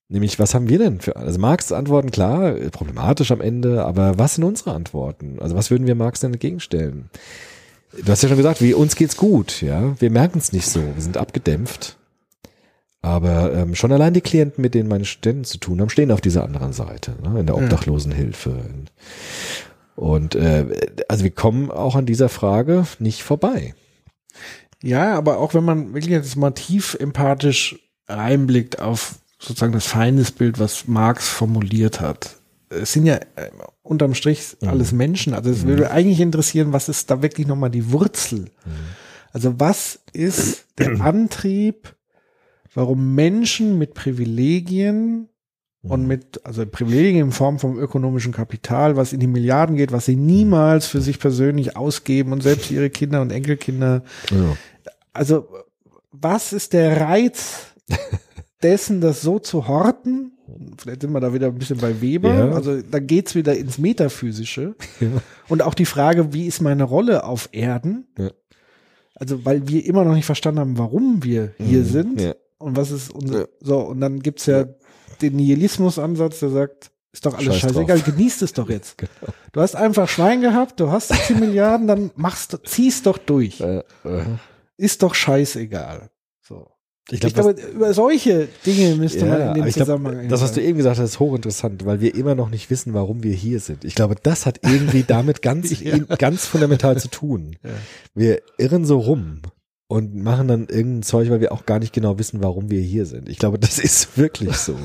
Nämlich, 0.10 0.40
was 0.40 0.56
haben 0.56 0.68
wir 0.68 0.80
denn 0.80 1.00
für, 1.00 1.16
also 1.16 1.40
Marx 1.40 1.72
Antworten, 1.72 2.10
klar, 2.10 2.54
problematisch 2.72 3.32
am 3.32 3.42
Ende, 3.42 3.86
aber 3.86 4.18
was 4.18 4.36
sind 4.36 4.44
unsere 4.44 4.74
Antworten? 4.74 5.38
Also 5.40 5.56
was 5.56 5.70
würden 5.70 5.86
wir 5.86 5.94
Marx 5.94 6.20
denn 6.20 6.34
entgegenstellen? 6.34 7.12
Du 8.04 8.12
hast 8.12 8.24
ja 8.24 8.30
schon 8.30 8.38
gesagt, 8.38 8.62
wie 8.62 8.74
uns 8.74 8.96
geht's 8.96 9.18
gut, 9.18 9.62
ja. 9.62 10.00
Wir 10.02 10.10
merken 10.10 10.40
es 10.40 10.52
nicht 10.52 10.68
so, 10.68 10.82
wir 10.82 11.02
sind 11.02 11.18
abgedämpft. 11.18 11.99
Aber 13.02 13.54
ähm, 13.54 13.76
schon 13.76 13.92
allein 13.92 14.14
die 14.14 14.22
Klienten, 14.22 14.62
mit 14.62 14.74
denen 14.74 14.90
meine 14.90 15.06
Studenten 15.06 15.46
zu 15.46 15.58
tun 15.58 15.80
haben, 15.80 15.90
stehen 15.90 16.12
auf 16.12 16.22
dieser 16.22 16.44
anderen 16.44 16.74
Seite, 16.74 17.16
ne, 17.24 17.40
in 17.40 17.46
der. 17.46 17.56
Obdachlosenhilfe. 17.56 18.60
Und 19.96 20.36
äh, 20.36 20.66
also 21.08 21.24
wir 21.24 21.32
kommen 21.32 21.72
auch 21.72 21.96
an 21.96 22.06
dieser 22.06 22.30
Frage 22.30 22.86
nicht 23.00 23.24
vorbei. 23.24 23.74
Ja, 24.82 25.16
aber 25.16 25.40
auch 25.40 25.54
wenn 25.54 25.64
man 25.64 25.94
wirklich 25.94 26.12
jetzt 26.12 26.36
mal 26.36 26.52
tief 26.52 26.96
empathisch 27.00 27.80
reinblickt 28.08 28.80
auf 28.80 29.16
sozusagen 29.38 29.74
das 29.74 29.86
Feindesbild, 29.86 30.60
was 30.60 30.88
Marx 30.88 31.30
formuliert 31.30 32.02
hat. 32.02 32.38
Es 32.70 32.94
sind 32.94 33.06
ja 33.06 33.16
äh, 33.16 33.50
unterm 33.82 34.14
Strich 34.14 34.58
alles 34.62 34.92
Menschen. 34.92 35.34
Also 35.34 35.50
es 35.50 35.66
würde 35.66 35.92
eigentlich 35.92 36.20
interessieren, 36.20 36.74
was 36.74 36.90
ist 36.90 37.10
da 37.10 37.22
wirklich 37.22 37.48
nochmal 37.48 37.72
die 37.72 37.92
Wurzel? 37.92 38.52
Also 39.32 39.60
was 39.60 40.00
ist 40.14 40.66
der 40.78 41.02
Antrieb, 41.02 41.96
warum 42.74 43.16
Menschen 43.16 43.78
mit 43.78 43.94
Privilegien 43.94 45.30
und 45.82 46.06
mit, 46.08 46.46
also 46.46 46.66
Privilegien 46.66 47.28
in 47.28 47.32
Form 47.32 47.58
vom 47.58 47.80
ökonomischen 47.80 48.34
Kapital, 48.34 48.98
was 48.98 49.14
in 49.14 49.20
die 49.22 49.28
Milliarden 49.28 49.78
geht, 49.78 49.92
was 49.94 50.06
sie 50.06 50.16
niemals 50.18 50.88
für 50.88 51.00
sich 51.02 51.20
persönlich 51.20 51.78
ausgeben 51.78 52.34
und 52.34 52.44
selbst 52.44 52.70
ihre 52.70 52.90
Kinder 52.90 53.22
und 53.22 53.32
Enkelkinder 53.32 54.04
Ja. 54.30 54.58
also 55.14 55.48
was 56.12 56.52
ist 56.54 56.74
der 56.74 57.00
Reiz 57.00 57.68
dessen, 58.62 59.00
das 59.00 59.22
so 59.22 59.40
zu 59.40 59.68
horten? 59.68 60.34
Vielleicht 60.78 61.02
sind 61.04 61.12
wir 61.14 61.20
da 61.22 61.34
wieder 61.34 61.48
ein 61.48 61.58
bisschen 61.60 61.78
bei 61.78 62.02
Weber. 62.02 62.34
Ja. 62.34 62.52
Also 62.52 62.82
da 62.82 63.00
geht's 63.00 63.36
wieder 63.36 63.56
ins 63.56 63.78
Metaphysische. 63.78 64.76
Ja. 65.00 65.08
Und 65.48 65.62
auch 65.62 65.74
die 65.76 65.86
Frage, 65.86 66.34
wie 66.34 66.46
ist 66.46 66.60
meine 66.62 66.84
Rolle 66.84 67.24
auf 67.24 67.50
Erden? 67.54 68.08
Also 69.16 69.46
weil 69.46 69.68
wir 69.68 69.86
immer 69.86 70.04
noch 70.04 70.14
nicht 70.14 70.26
verstanden 70.26 70.60
haben, 70.60 70.78
warum 70.78 71.24
wir 71.24 71.54
hier 71.58 71.86
sind. 71.86 72.36
Ja. 72.60 72.66
Und 72.68 72.76
was 72.76 72.92
ist 72.92 73.12
unser, 73.14 73.40
Ja. 73.42 73.46
so, 73.62 73.80
und 73.80 74.02
dann 74.02 74.20
gibt's 74.22 74.46
ja, 74.46 74.66
den 75.22 75.36
Nihilismus-Ansatz, 75.36 76.40
der 76.40 76.50
sagt, 76.50 76.92
ist 77.12 77.26
doch 77.26 77.34
alles 77.34 77.46
Scheiß 77.58 77.72
scheißegal, 77.74 78.00
drauf. 78.00 78.06
genießt 78.16 78.42
es 78.44 78.54
doch 78.54 78.70
jetzt. 78.70 78.98
Genau. 78.98 79.12
Du 79.52 79.62
hast 79.62 79.76
einfach 79.76 80.08
Schwein 80.08 80.42
gehabt, 80.42 80.80
du 80.80 80.92
hast 80.92 81.10
10 81.14 81.40
Milliarden, 81.40 81.88
dann 81.88 82.12
machst 82.16 82.54
du, 82.54 82.58
zieh's 82.58 83.02
doch 83.04 83.18
durch. 83.18 83.60
Äh, 83.62 83.80
äh. 84.04 84.26
Ist 84.78 85.04
doch 85.04 85.16
scheißegal. 85.16 86.10
So. 86.42 86.68
Ich 87.12 87.24
Ich 87.24 87.34
glaube, 87.34 87.56
über 87.74 87.92
solche 87.96 88.48
Dinge 88.66 88.96
müsste 88.96 89.26
man 89.26 89.42
in 89.42 89.54
dem 89.56 89.66
ich 89.68 89.74
glaub, 89.76 89.88
Zusammenhang. 89.88 90.30
das, 90.30 90.42
was 90.44 90.52
du 90.54 90.62
eben 90.62 90.78
gesagt 90.78 91.00
hast, 91.00 91.06
ist 91.10 91.20
hochinteressant, 91.20 91.84
weil 91.86 92.00
wir 92.02 92.14
immer 92.14 92.36
noch 92.36 92.50
nicht 92.52 92.70
wissen, 92.70 92.94
warum 92.94 93.24
wir 93.24 93.34
hier 93.34 93.60
sind. 93.60 93.84
Ich 93.84 93.96
glaube, 93.96 94.16
das 94.22 94.46
hat 94.46 94.60
irgendwie 94.64 95.02
damit 95.04 95.42
ganz, 95.42 95.72
Ja. 95.82 95.98
ganz 95.98 96.46
fundamental 96.46 96.98
zu 97.00 97.08
tun. 97.08 97.58
Ja. 97.64 97.70
Wir 98.14 98.42
irren 98.60 98.86
so 98.86 99.00
rum 99.00 99.42
und 99.90 100.14
machen 100.16 100.48
dann 100.48 100.68
irgendein 100.68 101.02
Zeug, 101.02 101.32
weil 101.32 101.42
wir 101.42 101.52
auch 101.52 101.66
gar 101.66 101.80
nicht 101.80 101.94
genau 101.94 102.20
wissen, 102.20 102.44
warum 102.44 102.70
wir 102.70 102.80
hier 102.80 103.08
sind. 103.08 103.28
Ich 103.28 103.40
glaube, 103.40 103.58
das 103.58 103.80
ist 103.80 104.20
wirklich 104.20 104.56
so. 104.56 104.78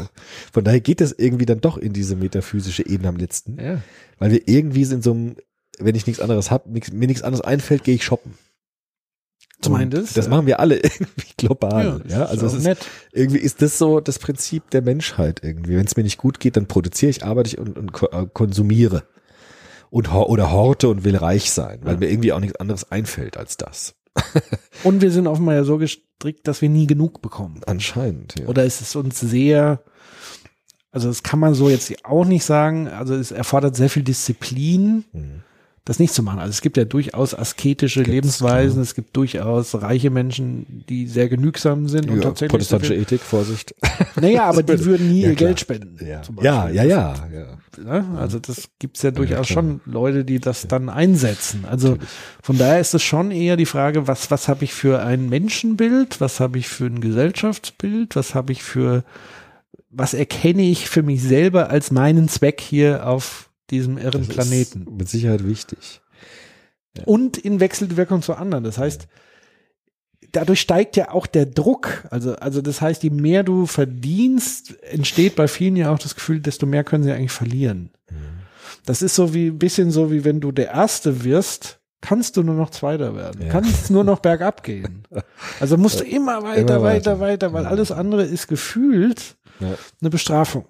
Von 0.51 0.65
daher 0.65 0.81
geht 0.81 1.03
es 1.03 1.13
irgendwie 1.17 1.45
dann 1.45 1.61
doch 1.61 1.77
in 1.77 1.93
diese 1.93 2.17
metaphysische 2.17 2.87
Ebene 2.87 3.11
am 3.11 3.17
letzten, 3.17 3.61
ja. 3.61 3.83
weil 4.19 4.33
wir 4.33 4.49
irgendwie 4.49 4.83
in 4.83 5.03
so 5.03 5.13
einem, 5.13 5.37
wenn 5.79 5.95
ich 5.95 6.07
nichts 6.07 6.23
anderes 6.23 6.51
hab, 6.51 6.67
nix, 6.67 6.91
mir 6.91 7.07
nichts 7.07 7.23
anderes 7.23 7.45
einfällt, 7.45 7.85
gehe 7.85 7.95
ich 7.95 8.03
shoppen. 8.03 8.33
Zum 9.61 9.75
Und 9.75 9.81
einen 9.81 9.91
das, 9.91 10.15
Das 10.15 10.25
ja. 10.25 10.31
machen 10.31 10.47
wir 10.47 10.59
alle 10.59 10.77
irgendwie 10.83 11.33
global. 11.37 12.03
Ja, 12.09 12.25
also 12.25 12.47
ist 12.47 12.53
es 12.53 12.55
auch 12.55 12.59
ist 12.61 12.65
nett. 12.65 12.79
irgendwie 13.13 13.41
ist 13.41 13.61
das 13.61 13.77
so 13.77 14.01
das 14.01 14.19
Prinzip 14.19 14.71
der 14.71 14.81
Menschheit 14.81 15.41
irgendwie. 15.45 15.77
Wenn 15.77 15.85
es 15.85 15.99
mir 15.99 16.03
nicht 16.05 16.17
gut 16.17 16.41
geht, 16.41 16.57
dann 16.57 16.67
produziere 16.67 17.11
ich, 17.11 17.25
arbeite 17.25 17.49
ich 17.49 17.59
und, 17.59 17.79
und 17.79 17.93
äh, 18.11 18.27
konsumiere. 18.33 19.03
Und, 19.91 20.11
oder 20.15 20.51
horte 20.51 20.89
und 20.89 21.05
will 21.05 21.17
reich 21.17 21.51
sein, 21.51 21.81
weil 21.83 21.99
mir 21.99 22.11
irgendwie 22.11 22.33
auch 22.33 22.41
nichts 22.41 22.57
anderes 22.57 22.91
einfällt 22.91 23.37
als 23.37 23.59
das. 23.59 23.95
Und 24.85 25.01
wir 25.01 25.11
sind 25.11 25.27
offenbar 25.27 25.55
ja 25.55 25.65
so 25.65 25.79
gestrickt, 25.79 26.47
dass 26.47 26.63
wir 26.63 26.69
nie 26.69 26.87
genug 26.87 27.23
bekommen. 27.23 27.61
Anscheinend, 27.67 28.39
ja. 28.39 28.47
Oder 28.47 28.65
ist 28.65 28.81
es 28.81 28.95
uns 28.97 29.21
sehr, 29.21 29.83
also 30.91 31.09
das 31.09 31.23
kann 31.23 31.39
man 31.39 31.55
so 31.55 31.69
jetzt 31.69 31.93
auch 32.05 32.25
nicht 32.25 32.45
sagen. 32.45 32.89
Also 32.89 33.15
es 33.15 33.31
erfordert 33.31 33.77
sehr 33.77 33.91
viel 33.91 34.03
Disziplin, 34.03 35.05
Hm. 35.13 35.43
Das 35.87 35.99
nicht 35.99 36.15
zu 36.15 36.23
machen. 36.23 36.39
Also 36.39 36.51
es 36.51 36.63
gibt 36.63 36.79
ja 36.79 36.87
durchaus 36.87 37.35
asketische 37.35 38.01
Gibt's, 38.01 38.11
Lebensweisen. 38.15 38.73
klar. 38.77 38.83
Es 38.85 38.95
gibt 38.95 39.15
durchaus 39.17 39.75
reiche 39.83 40.09
Menschen, 40.09 40.83
die 40.89 41.07
sehr 41.07 41.29
genügsam 41.29 41.89
sind 41.89 42.09
und 42.11 42.17
ja, 42.17 42.23
tatsächlich. 42.23 42.51
protestantische 42.53 42.95
Ethik, 42.95 43.21
Vorsicht. 43.21 43.75
Naja, 44.21 44.45
aber 44.45 44.63
die 44.63 44.69
würde- 44.73 44.85
würden 44.87 45.09
nie 45.13 45.23
Ja, 45.23 45.29
ihr. 45.31 45.35
Geld 45.35 45.61
spenden. 45.61 45.99
Ja, 46.07 46.23
zum 46.23 46.39
ja, 46.43 46.69
ja, 46.71 46.85
ja, 46.85 47.15
ja. 47.31 47.59
Ne? 47.83 48.05
Also 48.19 48.39
das 48.39 48.69
gibt's 48.79 49.03
ja 49.03 49.11
durchaus 49.11 49.47
schon 49.49 49.81
Leute, 49.85 50.25
die 50.25 50.39
das 50.39 50.67
dann 50.69 50.89
einsetzen. 50.89 51.65
Also 51.69 51.99
von 52.43 52.57
daher 52.57 52.81
ist 52.81 52.95
es 52.95 53.03
schon 53.03 53.31
eher 53.31 53.57
die 53.57 53.67
Frage, 53.67 54.07
was, 54.07 54.31
was 54.31 54.49
habe 54.49 54.65
ich 54.65 54.73
für 54.73 55.03
ein 55.03 55.29
Menschenbild, 55.29 56.21
was 56.21 56.41
habe 56.41 56.57
ich 56.59 56.69
für 56.69 56.87
ein 56.87 57.01
Gesellschaftsbild, 57.01 58.17
was 58.17 58.35
habe 58.35 58.53
ich 58.53 58.63
für, 58.63 59.05
was 59.91 60.15
erkenne 60.15 60.63
ich 60.63 60.89
für 60.89 61.03
mich 61.03 61.23
selber 61.23 61.69
als 61.69 61.91
meinen 61.91 62.29
Zweck 62.29 62.61
hier 62.63 63.07
auf 63.07 63.51
diesem 63.71 63.99
irren 63.99 64.27
Das 64.27 64.35
Planeten. 64.37 64.87
Mit 64.97 65.09
Sicherheit 65.09 65.47
wichtig. 65.47 66.01
Und 67.05 67.37
in 67.39 67.61
Wechselwirkung 67.61 68.23
zu 68.23 68.35
anderen. 68.35 68.63
Das 68.65 68.79
heißt, 68.79 69.09
dadurch 70.33 70.61
steigt 70.61 70.97
ja 70.97 71.11
auch 71.11 71.27
der 71.27 71.47
Druck. 71.47 72.07
Also, 72.11 72.37
also 72.37 72.61
das 72.63 72.81
heißt, 72.81 73.03
je 73.03 73.11
mehr 73.11 73.43
du 73.43 73.67
verdienst, 73.67 74.81
entsteht 74.83 75.35
bei 75.37 75.49
vielen 75.49 75.77
ja 75.77 75.93
auch 75.93 75.99
das 75.99 76.15
Gefühl, 76.15 76.41
desto 76.41 76.67
mehr 76.67 76.85
können 76.85 77.05
sie 77.05 77.13
eigentlich 77.13 77.33
verlieren. 77.33 77.91
Mhm. 78.11 78.17
Das 78.87 79.03
ist 79.03 79.15
so 79.15 79.35
wie, 79.35 79.49
ein 79.49 79.59
bisschen 79.59 79.91
so 79.91 80.11
wie 80.13 80.25
wenn 80.25 80.41
du 80.41 80.53
der 80.53 80.69
Erste 80.73 81.25
wirst, 81.25 81.81
kannst 82.01 82.37
du 82.37 82.43
nur 82.43 82.55
noch 82.55 82.71
Zweiter 82.71 83.17
werden. 83.17 83.43
Ja. 83.43 83.49
Kannst 83.49 83.91
nur 83.91 84.05
noch 84.05 84.19
bergab 84.21 84.63
gehen. 84.63 85.05
Also 85.59 85.77
musst 85.79 86.01
du 86.01 86.05
immer 86.05 86.43
weiter, 86.43 86.77
Immer 86.77 86.83
weiter, 86.83 87.13
weiter. 87.13 87.21
weiter, 87.21 87.53
weil 87.55 87.65
Ja. 87.65 87.71
alles 87.71 87.91
andere 87.91 88.25
ist 88.25 88.47
gefühlt 88.47 89.37
Ja. 89.61 89.75
eine 90.01 90.11
Bestrafung. 90.11 90.67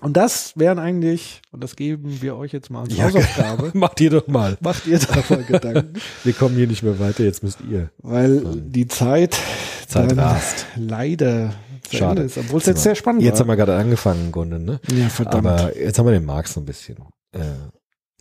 Und 0.00 0.16
das 0.16 0.52
wären 0.56 0.78
eigentlich, 0.78 1.42
und 1.52 1.62
das 1.62 1.76
geben 1.76 2.22
wir 2.22 2.36
euch 2.36 2.52
jetzt 2.52 2.70
mal 2.70 2.82
als 2.82 2.96
Ja, 2.96 3.04
Hausaufgabe, 3.04 3.70
Macht 3.78 4.00
ihr 4.00 4.10
doch 4.10 4.26
mal. 4.28 4.56
macht 4.60 4.86
ihr 4.86 4.98
da 4.98 5.22
mal 5.28 5.44
Gedanken. 5.44 5.92
Wir 6.24 6.32
kommen 6.32 6.56
hier 6.56 6.66
nicht 6.66 6.82
mehr 6.82 6.98
weiter, 6.98 7.22
jetzt 7.24 7.42
müsst 7.42 7.58
ihr. 7.70 7.90
Weil 7.98 8.42
die 8.62 8.88
Zeit, 8.88 9.38
Zeit 9.86 10.16
rast. 10.16 10.66
leider 10.76 11.52
Schade. 11.92 12.22
Ist, 12.22 12.38
obwohl 12.38 12.60
es 12.60 12.66
jetzt 12.66 12.82
sehr 12.82 12.94
spannend 12.94 13.22
Jetzt 13.22 13.40
haben 13.40 13.48
war. 13.48 13.56
wir 13.56 13.64
gerade 13.66 13.76
angefangen 13.80 14.26
im 14.26 14.32
Grunde, 14.32 14.58
ne? 14.60 14.80
ja, 14.96 15.08
verdammt. 15.08 15.46
Aber 15.46 15.76
jetzt 15.76 15.98
haben 15.98 16.06
wir 16.06 16.12
den 16.12 16.24
Marx 16.24 16.52
so 16.54 16.60
ein 16.60 16.64
bisschen. 16.64 16.96
Äh, 17.32 17.40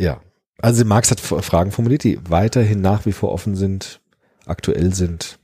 ja. 0.03 0.21
Also 0.61 0.83
Marx 0.85 1.11
hat 1.11 1.19
Fragen 1.19 1.71
formuliert, 1.71 2.03
die 2.03 2.19
weiterhin 2.29 2.81
nach 2.81 3.05
wie 3.05 3.11
vor 3.11 3.31
offen 3.31 3.55
sind, 3.55 4.01
aktuell 4.45 4.93
sind. 4.93 5.39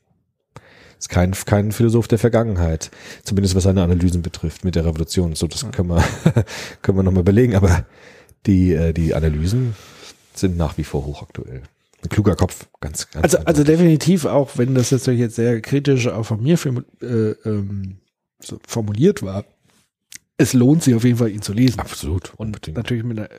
Ist 1.05 1.09
kein, 1.09 1.33
kein 1.33 1.71
Philosoph 1.71 2.07
der 2.07 2.17
Vergangenheit. 2.17 2.89
Zumindest 3.21 3.53
was 3.53 3.65
seine 3.65 3.83
Analysen 3.83 4.23
betrifft 4.23 4.65
mit 4.65 4.73
der 4.73 4.85
Revolution. 4.85 5.35
So, 5.35 5.45
das 5.45 5.69
können 5.71 5.89
wir, 5.89 6.03
können 6.81 6.97
wir 6.97 7.03
nochmal 7.03 7.21
überlegen. 7.21 7.53
Aber 7.53 7.85
die, 8.47 8.73
äh, 8.73 8.91
die 8.91 9.13
Analysen 9.13 9.75
sind 10.33 10.57
nach 10.57 10.79
wie 10.79 10.83
vor 10.83 11.05
hochaktuell. 11.05 11.61
Ein 12.01 12.09
kluger 12.09 12.35
Kopf, 12.35 12.65
ganz, 12.81 13.11
ganz. 13.11 13.23
also, 13.23 13.37
also 13.45 13.63
definitiv 13.63 14.25
auch, 14.25 14.57
wenn 14.57 14.73
das 14.73 14.89
jetzt 14.89 15.05
jetzt 15.05 15.35
sehr 15.35 15.61
kritisch 15.61 16.07
auch 16.07 16.23
von 16.23 16.41
mir 16.41 16.57
äh, 17.03 17.05
ähm, 17.05 17.97
so 18.39 18.57
formuliert 18.67 19.21
war, 19.21 19.45
es 20.37 20.53
lohnt 20.53 20.81
sich 20.81 20.95
auf 20.95 21.03
jeden 21.03 21.19
Fall, 21.19 21.29
ihn 21.29 21.43
zu 21.43 21.53
lesen. 21.53 21.79
absolut. 21.81 22.31
Und 22.37 22.47
unbedingt. 22.47 22.77
natürlich 22.77 23.03
mit 23.03 23.19
einer 23.19 23.29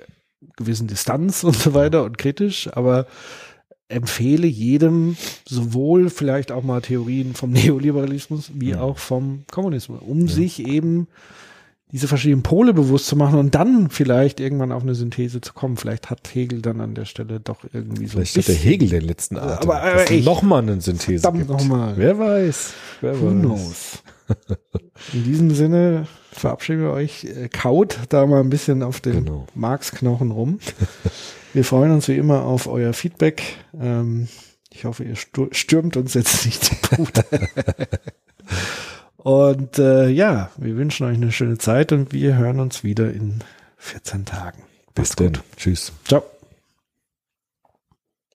gewissen 0.54 0.86
Distanz 0.86 1.42
und 1.42 1.56
so 1.56 1.74
weiter 1.74 2.04
und 2.04 2.16
kritisch, 2.16 2.68
aber 2.72 3.08
empfehle 3.88 4.46
jedem 4.46 5.16
sowohl 5.48 6.10
vielleicht 6.10 6.50
auch 6.52 6.62
mal 6.62 6.80
Theorien 6.82 7.34
vom 7.34 7.50
Neoliberalismus 7.52 8.50
wie 8.54 8.70
Ja. 8.70 8.80
auch 8.80 8.98
vom 8.98 9.44
Kommunismus, 9.50 10.00
um 10.04 10.28
sich 10.28 10.66
eben 10.66 11.06
diese 11.92 12.08
verschiedenen 12.08 12.42
Pole 12.42 12.74
bewusst 12.74 13.06
zu 13.06 13.14
machen 13.14 13.38
und 13.38 13.54
dann 13.54 13.90
vielleicht 13.90 14.40
irgendwann 14.40 14.72
auf 14.72 14.82
eine 14.82 14.96
Synthese 14.96 15.40
zu 15.40 15.52
kommen. 15.52 15.76
Vielleicht 15.76 16.10
hat 16.10 16.28
Hegel 16.34 16.60
dann 16.60 16.80
an 16.80 16.96
der 16.96 17.04
Stelle 17.04 17.38
doch 17.38 17.60
irgendwie 17.72 18.06
so 18.06 18.14
Vielleicht 18.14 18.36
hat 18.38 18.48
der 18.48 18.54
Hegel 18.56 18.88
den 18.88 19.02
letzten 19.02 19.36
Atem. 19.38 19.70
Aber, 19.70 19.82
aber 19.82 19.92
dass 19.92 20.04
es 20.06 20.10
echt. 20.10 20.24
noch 20.26 20.42
eine 20.42 20.80
Synthese 20.80 21.30
gibt. 21.30 21.48
noch 21.48 21.64
mal. 21.64 21.92
Wer 21.96 22.18
weiß. 22.18 22.72
Wer 23.02 23.20
Who 23.20 23.26
weiß. 23.26 23.32
knows? 23.40 24.02
In 25.12 25.24
diesem 25.24 25.50
Sinne 25.54 26.08
verabschieden 26.38 26.82
wir 26.82 26.92
euch. 26.92 27.24
Äh, 27.24 27.48
Kaut 27.48 27.98
da 28.08 28.26
mal 28.26 28.40
ein 28.40 28.50
bisschen 28.50 28.82
auf 28.82 29.00
den 29.00 29.24
Genau. 29.24 29.46
Marksknochen 29.54 30.30
rum. 30.30 30.58
Wir 31.52 31.64
freuen 31.64 31.92
uns 31.92 32.06
wie 32.08 32.16
immer 32.16 32.42
auf 32.42 32.66
euer 32.66 32.92
Feedback. 32.92 33.42
Ähm, 33.80 34.28
ich 34.70 34.84
hoffe, 34.84 35.04
ihr 35.04 35.16
stürmt 35.52 35.96
uns 35.96 36.12
jetzt 36.12 36.44
nicht 36.44 36.62
zu 36.62 36.74
Boot. 36.90 37.24
Und 39.16 39.78
äh, 39.78 40.08
ja, 40.08 40.50
wir 40.56 40.76
wünschen 40.76 41.06
euch 41.06 41.16
eine 41.16 41.32
schöne 41.32 41.58
Zeit 41.58 41.90
und 41.90 42.12
wir 42.12 42.36
hören 42.36 42.60
uns 42.60 42.84
wieder 42.84 43.12
in 43.12 43.40
14 43.78 44.24
Tagen. 44.24 44.62
Bis 44.94 45.16
dann. 45.16 45.38
Tschüss. 45.56 45.92
Ciao. 46.04 46.22